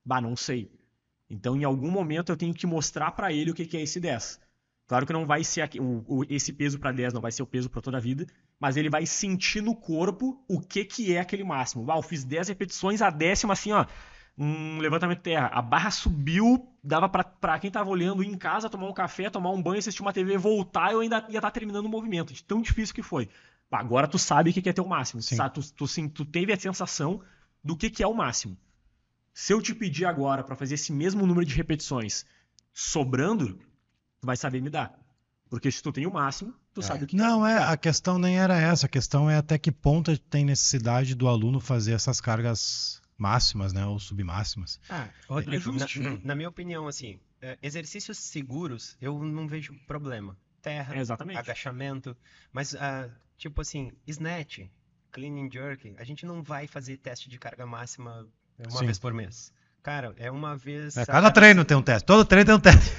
Bah, 0.03 0.19
não 0.19 0.35
sei. 0.35 0.69
Então, 1.29 1.55
em 1.55 1.63
algum 1.63 1.89
momento, 1.89 2.33
eu 2.33 2.35
tenho 2.35 2.53
que 2.53 2.67
mostrar 2.67 3.11
para 3.11 3.31
ele 3.31 3.51
o 3.51 3.53
que, 3.53 3.65
que 3.65 3.77
é 3.77 3.81
esse 3.81 3.97
10. 3.97 4.41
Claro 4.87 5.05
que 5.05 5.13
não 5.13 5.25
vai 5.25 5.41
ser 5.41 5.61
aqui, 5.61 5.79
o, 5.79 6.03
o, 6.05 6.25
esse 6.29 6.51
peso 6.51 6.77
para 6.77 6.91
10 6.91 7.13
não 7.13 7.21
vai 7.21 7.31
ser 7.31 7.43
o 7.43 7.47
peso 7.47 7.69
para 7.69 7.81
toda 7.81 7.95
a 7.95 8.01
vida, 8.01 8.27
mas 8.61 8.77
ele 8.77 8.91
vai 8.91 9.07
sentir 9.07 9.59
no 9.59 9.75
corpo 9.75 10.39
o 10.47 10.61
que 10.61 10.85
que 10.85 11.15
é 11.15 11.19
aquele 11.19 11.43
máximo. 11.43 11.91
Ah, 11.91 11.97
eu 11.97 12.03
fiz 12.03 12.23
10 12.23 12.49
repetições, 12.49 13.01
a 13.01 13.09
décima 13.09 13.53
assim, 13.53 13.71
ó, 13.71 13.87
um 14.37 14.77
levantamento 14.77 15.17
de 15.17 15.23
terra. 15.23 15.47
A 15.47 15.63
barra 15.63 15.89
subiu, 15.89 16.71
dava 16.83 17.09
pra, 17.09 17.23
pra 17.23 17.57
quem 17.57 17.71
tava 17.71 17.89
olhando 17.89 18.23
ir 18.23 18.27
em 18.27 18.37
casa, 18.37 18.69
tomar 18.69 18.87
um 18.87 18.93
café, 18.93 19.31
tomar 19.31 19.49
um 19.49 19.59
banho, 19.59 19.79
assistir 19.79 20.03
uma 20.03 20.13
TV, 20.13 20.37
voltar, 20.37 20.91
eu 20.91 20.99
ainda 20.99 21.25
ia 21.27 21.39
estar 21.39 21.49
terminando 21.49 21.87
o 21.87 21.89
movimento, 21.89 22.33
de 22.33 22.43
tão 22.43 22.61
difícil 22.61 22.93
que 22.93 23.01
foi. 23.01 23.27
Agora 23.71 24.07
tu 24.07 24.19
sabe 24.19 24.51
o 24.51 24.53
que 24.53 24.61
que 24.61 24.69
é 24.69 24.73
teu 24.73 24.85
máximo. 24.85 25.23
Sim. 25.23 25.37
Sabe? 25.37 25.55
Tu, 25.55 25.73
tu, 25.73 25.87
sim, 25.87 26.07
tu 26.07 26.23
teve 26.23 26.53
a 26.53 26.59
sensação 26.59 27.19
do 27.63 27.75
que 27.75 27.89
que 27.89 28.03
é 28.03 28.07
o 28.07 28.13
máximo. 28.13 28.55
Se 29.33 29.53
eu 29.53 29.59
te 29.59 29.73
pedir 29.73 30.05
agora 30.05 30.43
pra 30.43 30.55
fazer 30.55 30.75
esse 30.75 30.93
mesmo 30.93 31.25
número 31.25 31.47
de 31.47 31.55
repetições 31.55 32.27
sobrando, 32.71 33.55
tu 34.19 34.25
vai 34.27 34.37
saber 34.37 34.61
me 34.61 34.69
dar. 34.69 34.99
Porque 35.49 35.71
se 35.71 35.81
tu 35.81 35.91
tem 35.91 36.05
o 36.05 36.13
máximo, 36.13 36.53
tu 36.73 36.81
sabe 36.81 37.03
o 37.03 37.07
que 37.07 37.15
Não, 37.15 37.45
é, 37.45 37.57
a 37.63 37.77
questão 37.77 38.17
nem 38.17 38.37
era 38.39 38.57
essa, 38.59 38.85
a 38.85 38.89
questão 38.89 39.29
é 39.29 39.37
até 39.37 39.57
que 39.57 39.71
ponto 39.71 40.17
tem 40.17 40.45
necessidade 40.45 41.15
do 41.15 41.27
aluno 41.27 41.59
fazer 41.59 41.93
essas 41.93 42.19
cargas 42.21 43.01
máximas, 43.17 43.71
né, 43.71 43.85
ou 43.85 43.99
submáximas. 43.99 44.79
Ah, 44.89 45.07
É 45.07 45.09
Rodrigo, 45.27 45.71
na, 45.73 45.85
justo. 45.85 46.21
na 46.23 46.33
minha 46.35 46.49
opinião, 46.49 46.87
assim, 46.87 47.19
é, 47.41 47.57
exercícios 47.61 48.17
seguros, 48.17 48.97
eu 48.99 49.21
não 49.23 49.47
vejo 49.47 49.73
problema. 49.85 50.35
Terra, 50.61 50.95
É, 50.95 50.99
exatamente. 50.99 51.37
agachamento, 51.37 52.15
mas, 52.51 52.75
ah, 52.75 53.09
tipo 53.37 53.61
assim, 53.61 53.91
snatch, 54.07 54.59
clean 55.11 55.33
and 55.33 55.49
jerk, 55.51 55.93
a 55.97 56.03
gente 56.03 56.25
não 56.25 56.41
vai 56.41 56.67
fazer 56.67 56.97
teste 56.97 57.29
de 57.29 57.37
carga 57.37 57.65
máxima 57.65 58.27
uma 58.59 58.79
Sim. 58.79 58.85
vez 58.85 58.99
por 58.99 59.13
mês. 59.13 59.51
Cara, 59.83 60.13
é 60.17 60.29
uma 60.29 60.55
vez... 60.55 60.95
É, 60.97 61.05
cada 61.05 61.31
treino 61.31 61.65
tem 61.65 61.75
um 61.75 61.81
teste, 61.81 62.05
todo 62.05 62.23
treino 62.25 62.45
tem 62.45 62.55
um 62.55 62.59
teste. 62.59 62.91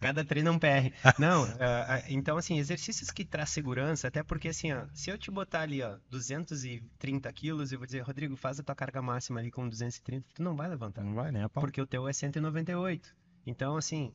Cada 0.00 0.24
treino 0.24 0.48
é 0.50 0.52
um 0.52 0.58
PR. 0.58 0.92
Não, 1.18 1.44
ah, 1.60 2.02
então 2.08 2.36
assim, 2.36 2.58
exercícios 2.58 3.10
que 3.10 3.24
traz 3.24 3.50
segurança, 3.50 4.08
até 4.08 4.22
porque 4.22 4.48
assim, 4.48 4.72
ó, 4.72 4.86
se 4.92 5.10
eu 5.10 5.18
te 5.18 5.30
botar 5.30 5.60
ali, 5.60 5.82
ó, 5.82 5.98
230 6.10 7.32
quilos, 7.32 7.72
eu 7.72 7.78
vou 7.78 7.86
dizer, 7.86 8.00
Rodrigo, 8.00 8.36
faz 8.36 8.58
a 8.60 8.62
tua 8.62 8.74
carga 8.74 9.00
máxima 9.02 9.40
ali 9.40 9.50
com 9.50 9.68
230, 9.68 10.26
tu 10.34 10.42
não 10.42 10.56
vai 10.56 10.68
levantar. 10.68 11.02
Não 11.02 11.14
vai 11.14 11.34
a 11.34 11.48
pau. 11.48 11.62
Porque 11.62 11.80
o 11.80 11.86
teu 11.86 12.08
é 12.08 12.12
198. 12.12 13.14
Então, 13.46 13.76
assim, 13.76 14.12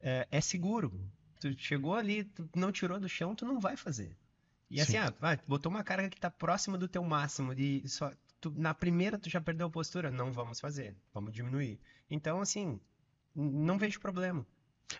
é, 0.00 0.26
é 0.30 0.40
seguro. 0.40 0.92
Tu 1.40 1.56
chegou 1.58 1.94
ali, 1.94 2.24
tu 2.24 2.48
não 2.56 2.72
tirou 2.72 2.98
do 2.98 3.08
chão, 3.08 3.34
tu 3.34 3.44
não 3.44 3.60
vai 3.60 3.76
fazer. 3.76 4.16
E 4.70 4.80
assim, 4.80 4.92
Sim. 4.92 4.98
ah, 4.98 5.14
vai, 5.18 5.38
botou 5.46 5.70
uma 5.70 5.82
carga 5.82 6.10
que 6.10 6.20
tá 6.20 6.30
próxima 6.30 6.76
do 6.76 6.88
teu 6.88 7.02
máximo 7.02 7.52
e 7.54 7.88
só 7.88 8.12
tu- 8.40 8.52
na 8.56 8.74
primeira 8.74 9.18
tu 9.18 9.30
já 9.30 9.40
perdeu 9.40 9.66
a 9.66 9.70
postura, 9.70 10.10
não 10.10 10.30
vamos 10.30 10.60
fazer, 10.60 10.94
vamos 11.12 11.32
diminuir. 11.32 11.80
Então, 12.10 12.40
assim, 12.40 12.78
não 13.34 13.78
vejo 13.78 14.00
problema. 14.00 14.46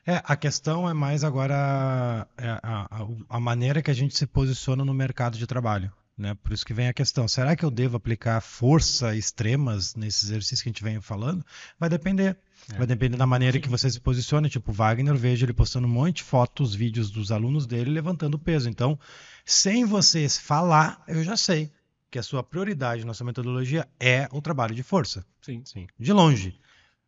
É, 0.07 0.23
a 0.25 0.37
questão 0.37 0.89
é 0.89 0.93
mais 0.93 1.25
agora 1.25 2.29
é, 2.37 2.49
a, 2.63 2.87
a, 2.91 3.07
a 3.29 3.41
maneira 3.41 3.83
que 3.83 3.91
a 3.91 3.95
gente 3.95 4.17
se 4.17 4.27
posiciona 4.27 4.85
no 4.85 4.95
mercado 4.95 5.39
de 5.39 5.47
trabalho. 5.47 5.93
Né? 6.17 6.35
Por 6.43 6.53
isso 6.53 6.67
que 6.67 6.75
vem 6.75 6.89
a 6.89 6.93
questão: 6.93 7.29
será 7.29 7.55
que 7.55 7.65
eu 7.65 7.71
devo 7.71 7.97
aplicar 7.97 8.41
força 8.41 9.15
extremas 9.15 9.95
nesses 9.95 10.25
exercícios 10.25 10.63
que 10.63 10.69
a 10.69 10.73
gente 10.73 10.83
vem 10.83 11.01
falando? 11.01 11.45
Vai 11.79 11.89
depender. 11.89 12.37
Vai 12.77 12.87
depender 12.87 13.17
da 13.17 13.27
maneira 13.27 13.59
que 13.61 13.69
você 13.69 13.89
se 13.89 14.01
posiciona. 14.01 14.49
Tipo, 14.49 14.73
Wagner, 14.73 15.15
vejo 15.15 15.47
ele 15.47 15.55
postando 15.55 15.87
um 15.87 15.91
monte 15.91 16.17
de 16.17 16.25
fotos, 16.25 16.75
vídeos 16.75 17.11
dos 17.11 17.31
alunos 17.31 17.67
dele 17.67 17.91
levantando 17.91 18.39
peso. 18.39 18.69
Então, 18.69 18.99
sem 19.45 19.85
você 19.87 20.29
falar, 20.29 21.03
eu 21.07 21.23
já 21.23 21.37
sei 21.37 21.71
que 22.11 22.19
a 22.19 22.23
sua 22.23 22.43
prioridade 22.43 23.07
na 23.07 23.15
sua 23.15 23.27
metodologia 23.27 23.89
é 23.99 24.29
o 24.33 24.43
trabalho 24.43 24.75
de 24.75 24.83
força 24.83 25.25
Sim. 25.41 25.87
de 25.99 26.13
longe. 26.13 26.59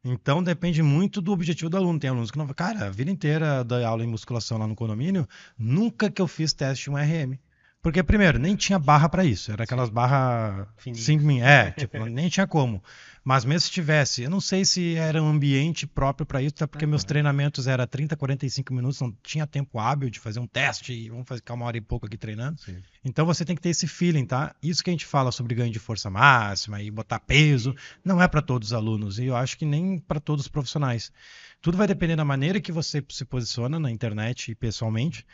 Então 0.03 0.43
depende 0.43 0.83
muito 0.83 1.21
do 1.21 1.33
objetivo 1.33 1.69
do 1.69 1.77
aluno. 1.77 1.99
Tem 1.99 2.09
alunos 2.11 2.31
que 2.31 2.39
não. 2.39 2.47
Cara, 2.49 2.87
a 2.87 2.91
vida 2.91 3.11
inteira 3.11 3.63
da 3.63 3.87
aula 3.87 4.03
em 4.03 4.07
musculação 4.07 4.57
lá 4.59 4.67
no 4.67 4.75
condomínio, 4.75 5.29
nunca 5.59 6.11
que 6.11 6.23
eu 6.23 6.29
fiz 6.29 6.53
teste 6.53 6.85
de 6.85 6.91
um 6.91 6.97
RM. 6.97 7.39
Porque, 7.83 8.03
primeiro, 8.03 8.39
nem 8.39 8.55
tinha 8.57 8.79
barra 8.79 9.09
para 9.09 9.25
isso. 9.25 9.51
Era 9.51 9.65
aquelas 9.65 9.89
barras. 9.89 10.67
5 10.77 11.25
min. 11.25 11.41
É, 11.41 11.71
tipo, 11.79 12.05
nem 12.05 12.29
tinha 12.29 12.47
como. 12.47 12.83
Mas 13.23 13.45
mesmo 13.45 13.61
se 13.61 13.71
tivesse, 13.71 14.23
eu 14.23 14.31
não 14.31 14.41
sei 14.41 14.65
se 14.65 14.95
era 14.95 15.23
um 15.23 15.29
ambiente 15.29 15.87
próprio 15.87 16.27
para 16.27 16.41
isso, 16.41 16.55
até 16.57 16.67
porque 16.67 16.87
meus 16.87 17.05
treinamentos 17.05 17.67
eram 17.67 17.87
30, 17.87 18.17
45 18.17 18.73
minutos, 18.73 19.01
não 19.01 19.15
tinha 19.23 19.47
tempo 19.47 19.79
hábil 19.79 20.09
de 20.09 20.19
fazer 20.19 20.41
um 20.41 20.47
teste 20.47 20.93
e 20.93 21.11
vamos 21.11 21.27
ficar 21.29 21.53
uma 21.55 21.67
hora 21.67 21.77
e 21.77 21.83
pouco 21.83 22.07
aqui 22.07 22.17
treinando. 22.17 22.59
Sim. 22.61 22.83
Então 23.05 23.27
você 23.27 23.45
tem 23.45 23.55
que 23.55 23.61
ter 23.61 23.69
esse 23.69 23.87
feeling, 23.87 24.25
tá? 24.25 24.55
Isso 24.63 24.83
que 24.83 24.89
a 24.89 24.93
gente 24.93 25.05
fala 25.05 25.31
sobre 25.31 25.55
ganho 25.55 25.71
de 25.71 25.79
força 25.79 26.09
máxima 26.09 26.81
e 26.83 26.91
botar 26.91 27.21
peso, 27.21 27.75
não 28.03 28.23
é 28.23 28.27
para 28.27 28.41
todos 28.41 28.69
os 28.69 28.73
alunos 28.73 29.19
e 29.19 29.27
eu 29.27 29.37
acho 29.37 29.59
que 29.59 29.67
nem 29.67 29.99
para 29.99 30.19
todos 30.19 30.47
os 30.47 30.49
profissionais. 30.49 31.13
Tudo 31.61 31.77
vai 31.77 31.87
depender 31.87 32.17
da 32.17 32.25
maneira 32.25 32.59
que 32.59 32.73
você 32.73 33.05
se 33.11 33.25
posiciona 33.27 33.79
na 33.79 33.91
internet 33.91 34.51
e 34.51 34.55
pessoalmente, 34.55 35.27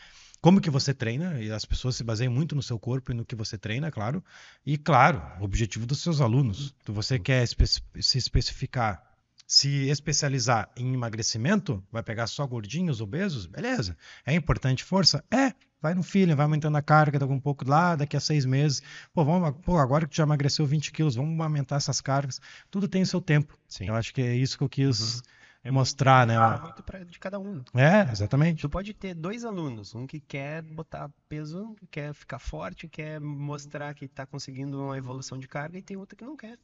como 0.47 0.61
que 0.61 0.70
você 0.70 0.94
treina, 0.94 1.42
e 1.42 1.51
as 1.51 1.64
pessoas 1.64 1.97
se 1.97 2.05
baseiam 2.05 2.32
muito 2.32 2.55
no 2.55 2.62
seu 2.62 2.78
corpo 2.78 3.11
e 3.11 3.14
no 3.16 3.24
que 3.24 3.34
você 3.34 3.59
treina, 3.59 3.90
claro. 3.90 4.22
E 4.64 4.78
claro, 4.78 5.20
o 5.40 5.44
objetivo 5.44 5.84
dos 5.84 6.01
seus 6.01 6.20
alunos. 6.20 6.72
Se 6.84 6.92
você 6.92 7.18
quer 7.18 7.42
espe- 7.42 7.66
se 7.66 8.16
especificar, 8.16 9.03
se 9.44 9.88
especializar 9.88 10.70
em 10.76 10.94
emagrecimento, 10.94 11.82
vai 11.90 12.01
pegar 12.01 12.28
só 12.28 12.47
gordinhos, 12.47 13.01
obesos, 13.01 13.44
beleza. 13.44 13.97
É 14.24 14.34
importante 14.36 14.84
força? 14.84 15.24
É. 15.32 15.53
Vai 15.82 15.94
no 15.94 16.05
feeling, 16.05 16.36
vai 16.36 16.44
aumentando 16.44 16.76
a 16.76 16.82
carga, 16.82 17.18
daqui 17.18 17.32
um 17.32 17.40
pouco 17.40 17.68
lá, 17.68 17.97
daqui 17.97 18.16
a 18.16 18.20
seis 18.20 18.44
meses. 18.44 18.80
Pô, 19.12 19.24
vamos, 19.24 19.53
pô, 19.64 19.76
agora 19.78 20.05
que 20.07 20.12
tu 20.12 20.16
já 20.18 20.22
emagreceu 20.22 20.64
20 20.64 20.92
quilos, 20.92 21.16
vamos 21.16 21.40
aumentar 21.40 21.74
essas 21.74 22.01
cargas. 22.01 22.40
Tudo 22.70 22.86
tem 22.86 23.03
o 23.03 23.07
seu 23.07 23.20
tempo. 23.20 23.59
Sim. 23.66 23.88
Eu 23.88 23.97
acho 23.97 24.14
que 24.14 24.22
é 24.22 24.36
isso 24.36 24.57
que 24.57 24.62
eu 24.62 24.68
quis 24.68 25.24
É 25.66 25.70
mostrar, 25.72 26.24
né? 26.28 26.34
É 26.34 26.60
muito 26.60 26.80
pra, 26.84 27.02
de 27.02 27.18
cada 27.18 27.40
um. 27.40 27.60
É, 27.74 28.08
exatamente. 28.12 28.60
Tu 28.60 28.68
pode 28.68 28.94
ter 28.94 29.14
dois 29.14 29.44
alunos, 29.44 29.96
um 29.96 30.06
que 30.06 30.20
quer 30.20 30.62
botar 30.62 31.10
peso, 31.28 31.74
quer 31.90 32.14
ficar 32.14 32.38
forte, 32.38 32.86
quer 32.86 33.20
mostrar 33.20 33.92
que 33.92 34.06
tá 34.06 34.24
conseguindo 34.24 34.80
uma 34.80 34.96
evolução 34.96 35.36
de 35.36 35.48
carga, 35.48 35.76
e 35.76 35.82
tem 35.82 35.96
outro 35.96 36.16
que 36.16 36.24
não 36.24 36.36
quer. 36.36 36.56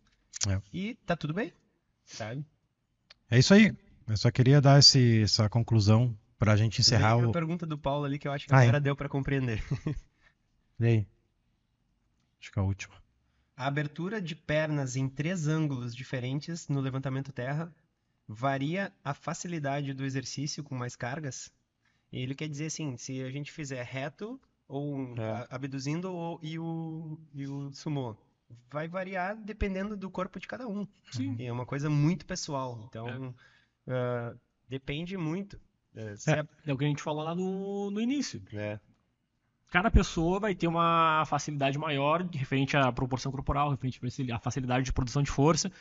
É. 0.49 0.61
E 0.73 0.95
tá 1.05 1.17
tudo 1.17 1.35
bem, 1.35 1.53
sabe? 2.05 2.47
É 3.29 3.41
isso 3.41 3.53
aí. 3.53 3.77
Eu 4.07 4.17
só 4.17 4.31
queria 4.31 4.61
dar 4.61 4.79
esse, 4.79 5.23
essa 5.23 5.49
conclusão 5.49 6.17
para 6.39 6.53
a 6.53 6.57
gente 6.57 6.81
encerrar 6.81 7.17
o. 7.17 7.31
a 7.31 7.33
pergunta 7.33 7.67
do 7.67 7.77
Paulo 7.77 8.05
ali 8.05 8.21
que 8.21 8.29
eu 8.29 8.33
acho 8.33 8.47
que 8.47 8.55
Ah, 8.55 8.59
a 8.59 8.65
é? 8.67 8.79
deu 8.79 8.95
pra 8.95 9.09
compreender. 9.09 9.61
E 10.79 10.85
aí? 10.87 11.07
Acho 12.41 12.53
que 12.53 12.59
é 12.59 12.63
a 12.63 12.65
última. 12.65 12.95
A 13.57 13.67
abertura 13.67 14.23
de 14.23 14.37
pernas 14.37 14.95
em 14.95 15.09
três 15.09 15.49
ângulos 15.49 15.93
diferentes 15.93 16.69
no 16.69 16.81
levantamento 16.81 17.33
terra 17.33 17.73
varia 18.33 18.93
a 19.05 19.15
facilidade 19.15 19.93
do 19.95 20.05
exercício 20.05 20.63
com 20.65 20.75
mais 20.75 20.97
cargas? 20.97 21.53
Ele 22.13 22.35
quer 22.35 22.49
dizer 22.49 22.67
assim, 22.67 22.97
se 22.97 23.23
a 23.23 23.31
gente 23.31 23.51
fizer 23.53 23.83
reto 23.85 24.41
ou 24.69 25.15
É. 25.19 25.47
abduzindo 25.51 26.13
ou, 26.13 26.39
e, 26.43 26.59
o, 26.59 27.19
e 27.35 27.47
o 27.47 27.73
sumô, 27.73 28.17
vai 28.71 28.87
variar 28.89 29.37
dependendo 29.37 29.97
do 29.97 30.11
corpo 30.11 30.39
de 30.39 30.47
cada 30.47 30.67
um. 30.69 30.87
Sim. 31.11 31.37
E 31.39 31.45
é 31.47 31.53
uma 31.53 31.65
coisa 31.67 31.89
muito 31.89 32.27
pessoal. 32.27 32.79
Então, 32.89 33.35
ah, 33.89 34.35
depende 34.69 35.17
muito. 35.17 35.59
Se 36.17 36.31
É. 36.31 36.41
a- 36.41 36.47
É 36.67 36.73
o 36.73 36.79
que 36.79 36.85
a 36.85 36.89
gente 36.89 37.03
falou 37.03 37.23
lá 37.25 37.35
no, 37.35 37.91
no 37.91 38.01
início. 38.01 38.43
é. 38.53 38.79
Cada 39.71 39.91
pessoa 39.91 40.39
vai 40.39 40.55
ter 40.55 40.67
uma 40.67 41.25
facilidade 41.25 41.79
maior 41.79 42.23
referente 42.31 42.77
à 42.77 42.93
proporção 42.93 43.33
corporal, 43.33 43.71
referente 43.71 44.31
à 44.31 44.39
facilidade 44.39 44.85
de 44.85 44.93
produção 44.93 45.23
de 45.23 45.31
força 45.31 45.73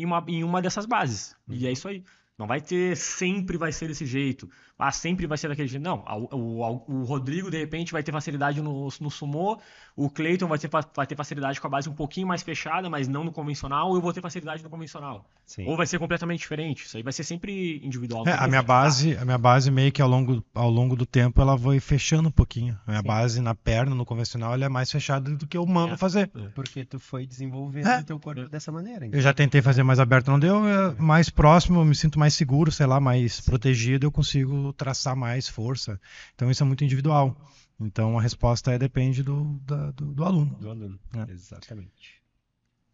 em 0.00 0.04
uma, 0.04 0.24
em 0.28 0.44
uma 0.44 0.62
dessas 0.62 0.86
bases. 0.86 1.34
E 1.48 1.66
é 1.66 1.72
isso 1.72 1.88
aí. 1.88 2.02
Não 2.40 2.46
vai 2.46 2.58
ter 2.60 2.96
sempre 2.96 3.58
vai 3.58 3.70
ser 3.70 3.88
desse 3.88 4.06
jeito. 4.06 4.48
Ah, 4.78 4.90
sempre 4.90 5.26
vai 5.26 5.36
ser 5.36 5.48
daquele 5.48 5.68
jeito. 5.68 5.82
Não. 5.82 6.02
O, 6.32 6.36
o- 6.36 6.84
o 7.00 7.04
Rodrigo, 7.04 7.50
de 7.50 7.58
repente, 7.58 7.92
vai 7.92 8.02
ter 8.02 8.12
facilidade 8.12 8.62
no, 8.62 8.88
no 8.98 9.10
sumô. 9.10 9.60
O 9.94 10.08
Cleiton 10.08 10.46
vai 10.48 10.58
ter, 10.58 10.70
vai 10.96 11.06
ter 11.06 11.14
facilidade 11.14 11.60
com 11.60 11.66
a 11.66 11.70
base 11.70 11.86
um 11.86 11.92
pouquinho 11.92 12.26
mais 12.26 12.42
fechada, 12.42 12.88
mas 12.88 13.06
não 13.06 13.22
no 13.22 13.30
convencional. 13.30 13.90
Ou 13.90 13.96
eu 13.96 14.00
vou 14.00 14.10
ter 14.10 14.22
facilidade 14.22 14.62
no 14.62 14.70
convencional. 14.70 15.28
Sim. 15.44 15.66
Ou 15.66 15.76
vai 15.76 15.86
ser 15.86 15.98
completamente 15.98 16.38
diferente. 16.40 16.86
Isso 16.86 16.96
aí 16.96 17.02
vai 17.02 17.12
ser 17.12 17.24
sempre 17.24 17.78
individual. 17.84 18.26
É, 18.26 18.32
a 18.32 18.48
minha 18.48 18.62
base, 18.62 19.14
a 19.18 19.24
minha 19.26 19.36
base 19.36 19.70
meio 19.70 19.92
que 19.92 20.00
ao 20.00 20.08
longo, 20.08 20.42
ao 20.54 20.70
longo 20.70 20.96
do 20.96 21.04
tempo 21.04 21.42
ela 21.42 21.58
foi 21.58 21.78
fechando 21.78 22.30
um 22.30 22.32
pouquinho. 22.32 22.78
A 22.86 22.90
minha 22.92 23.02
Sim. 23.02 23.06
base 23.06 23.40
na 23.42 23.54
perna, 23.54 23.94
no 23.94 24.06
convencional, 24.06 24.54
ela 24.54 24.64
é 24.64 24.68
mais 24.70 24.90
fechada 24.90 25.30
do 25.30 25.46
que 25.46 25.58
eu 25.58 25.66
mando 25.66 25.92
É. 25.92 25.96
fazer. 25.98 26.28
Porque 26.54 26.86
tu 26.86 26.98
foi 26.98 27.26
desenvolvendo 27.26 27.86
É. 27.86 28.00
o 28.00 28.04
teu 28.04 28.18
corpo 28.18 28.48
dessa 28.48 28.72
maneira. 28.72 29.06
Eu 29.12 29.20
já 29.20 29.34
tentei 29.34 29.60
fazer 29.60 29.82
mais 29.82 30.00
aberto, 30.00 30.30
não 30.30 30.38
deu. 30.40 30.66
é 30.66 30.94
mais 30.98 31.28
próximo, 31.28 31.80
eu 31.80 31.84
me 31.84 31.94
sinto 31.94 32.18
mais 32.18 32.29
seguro, 32.30 32.70
sei 32.72 32.86
lá, 32.86 33.00
mais 33.00 33.40
protegido, 33.40 34.06
eu 34.06 34.12
consigo 34.12 34.72
traçar 34.72 35.14
mais 35.16 35.48
força. 35.48 36.00
Então 36.34 36.50
isso 36.50 36.62
é 36.62 36.66
muito 36.66 36.84
individual. 36.84 37.36
Então 37.78 38.18
a 38.18 38.22
resposta 38.22 38.72
é 38.72 38.78
depende 38.78 39.22
do, 39.22 39.58
da- 39.64 39.90
do, 39.92 40.12
do 40.12 40.24
aluno. 40.24 40.54
Do 40.60 40.70
aluno. 40.70 40.98
É. 41.16 41.30
Exatamente. 41.32 42.20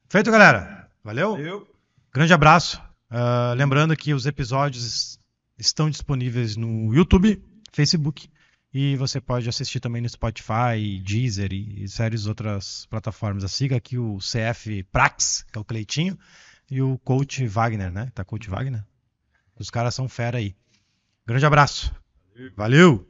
Feito, 0.08 0.30
galera. 0.30 0.88
Valeu? 1.02 1.36
Eu. 1.38 1.68
Grande 2.12 2.32
abraço. 2.32 2.80
Ah, 3.10 3.54
lembrando 3.56 3.96
que 3.96 4.14
os 4.14 4.26
episódios 4.26 5.18
estão 5.58 5.88
disponíveis 5.90 6.56
no 6.56 6.92
YouTube, 6.94 7.42
Facebook 7.72 8.28
e 8.72 8.94
você 8.96 9.20
pode 9.20 9.48
assistir 9.48 9.80
também 9.80 10.02
no 10.02 10.08
Spotify, 10.08 11.00
Deezer 11.02 11.52
e, 11.52 11.84
e 11.84 11.88
séries 11.88 12.26
outras 12.26 12.86
plataformas. 12.86 13.50
Siga 13.50 13.76
aqui 13.76 13.96
o 13.98 14.18
CF 14.18 14.82
Prax, 14.92 15.44
que 15.50 15.58
é 15.58 15.60
o 15.60 15.64
Cleitinho, 15.64 16.18
e 16.70 16.82
o 16.82 16.98
Coach 16.98 17.46
Wagner, 17.46 17.90
né? 17.92 18.10
Tá 18.14 18.24
Coach 18.24 18.48
Wagner? 18.50 18.84
Os 19.58 19.70
caras 19.70 19.94
são 19.94 20.08
fera 20.08 20.38
aí. 20.38 20.54
Grande 21.26 21.46
abraço. 21.46 21.94
Valeu! 22.54 23.06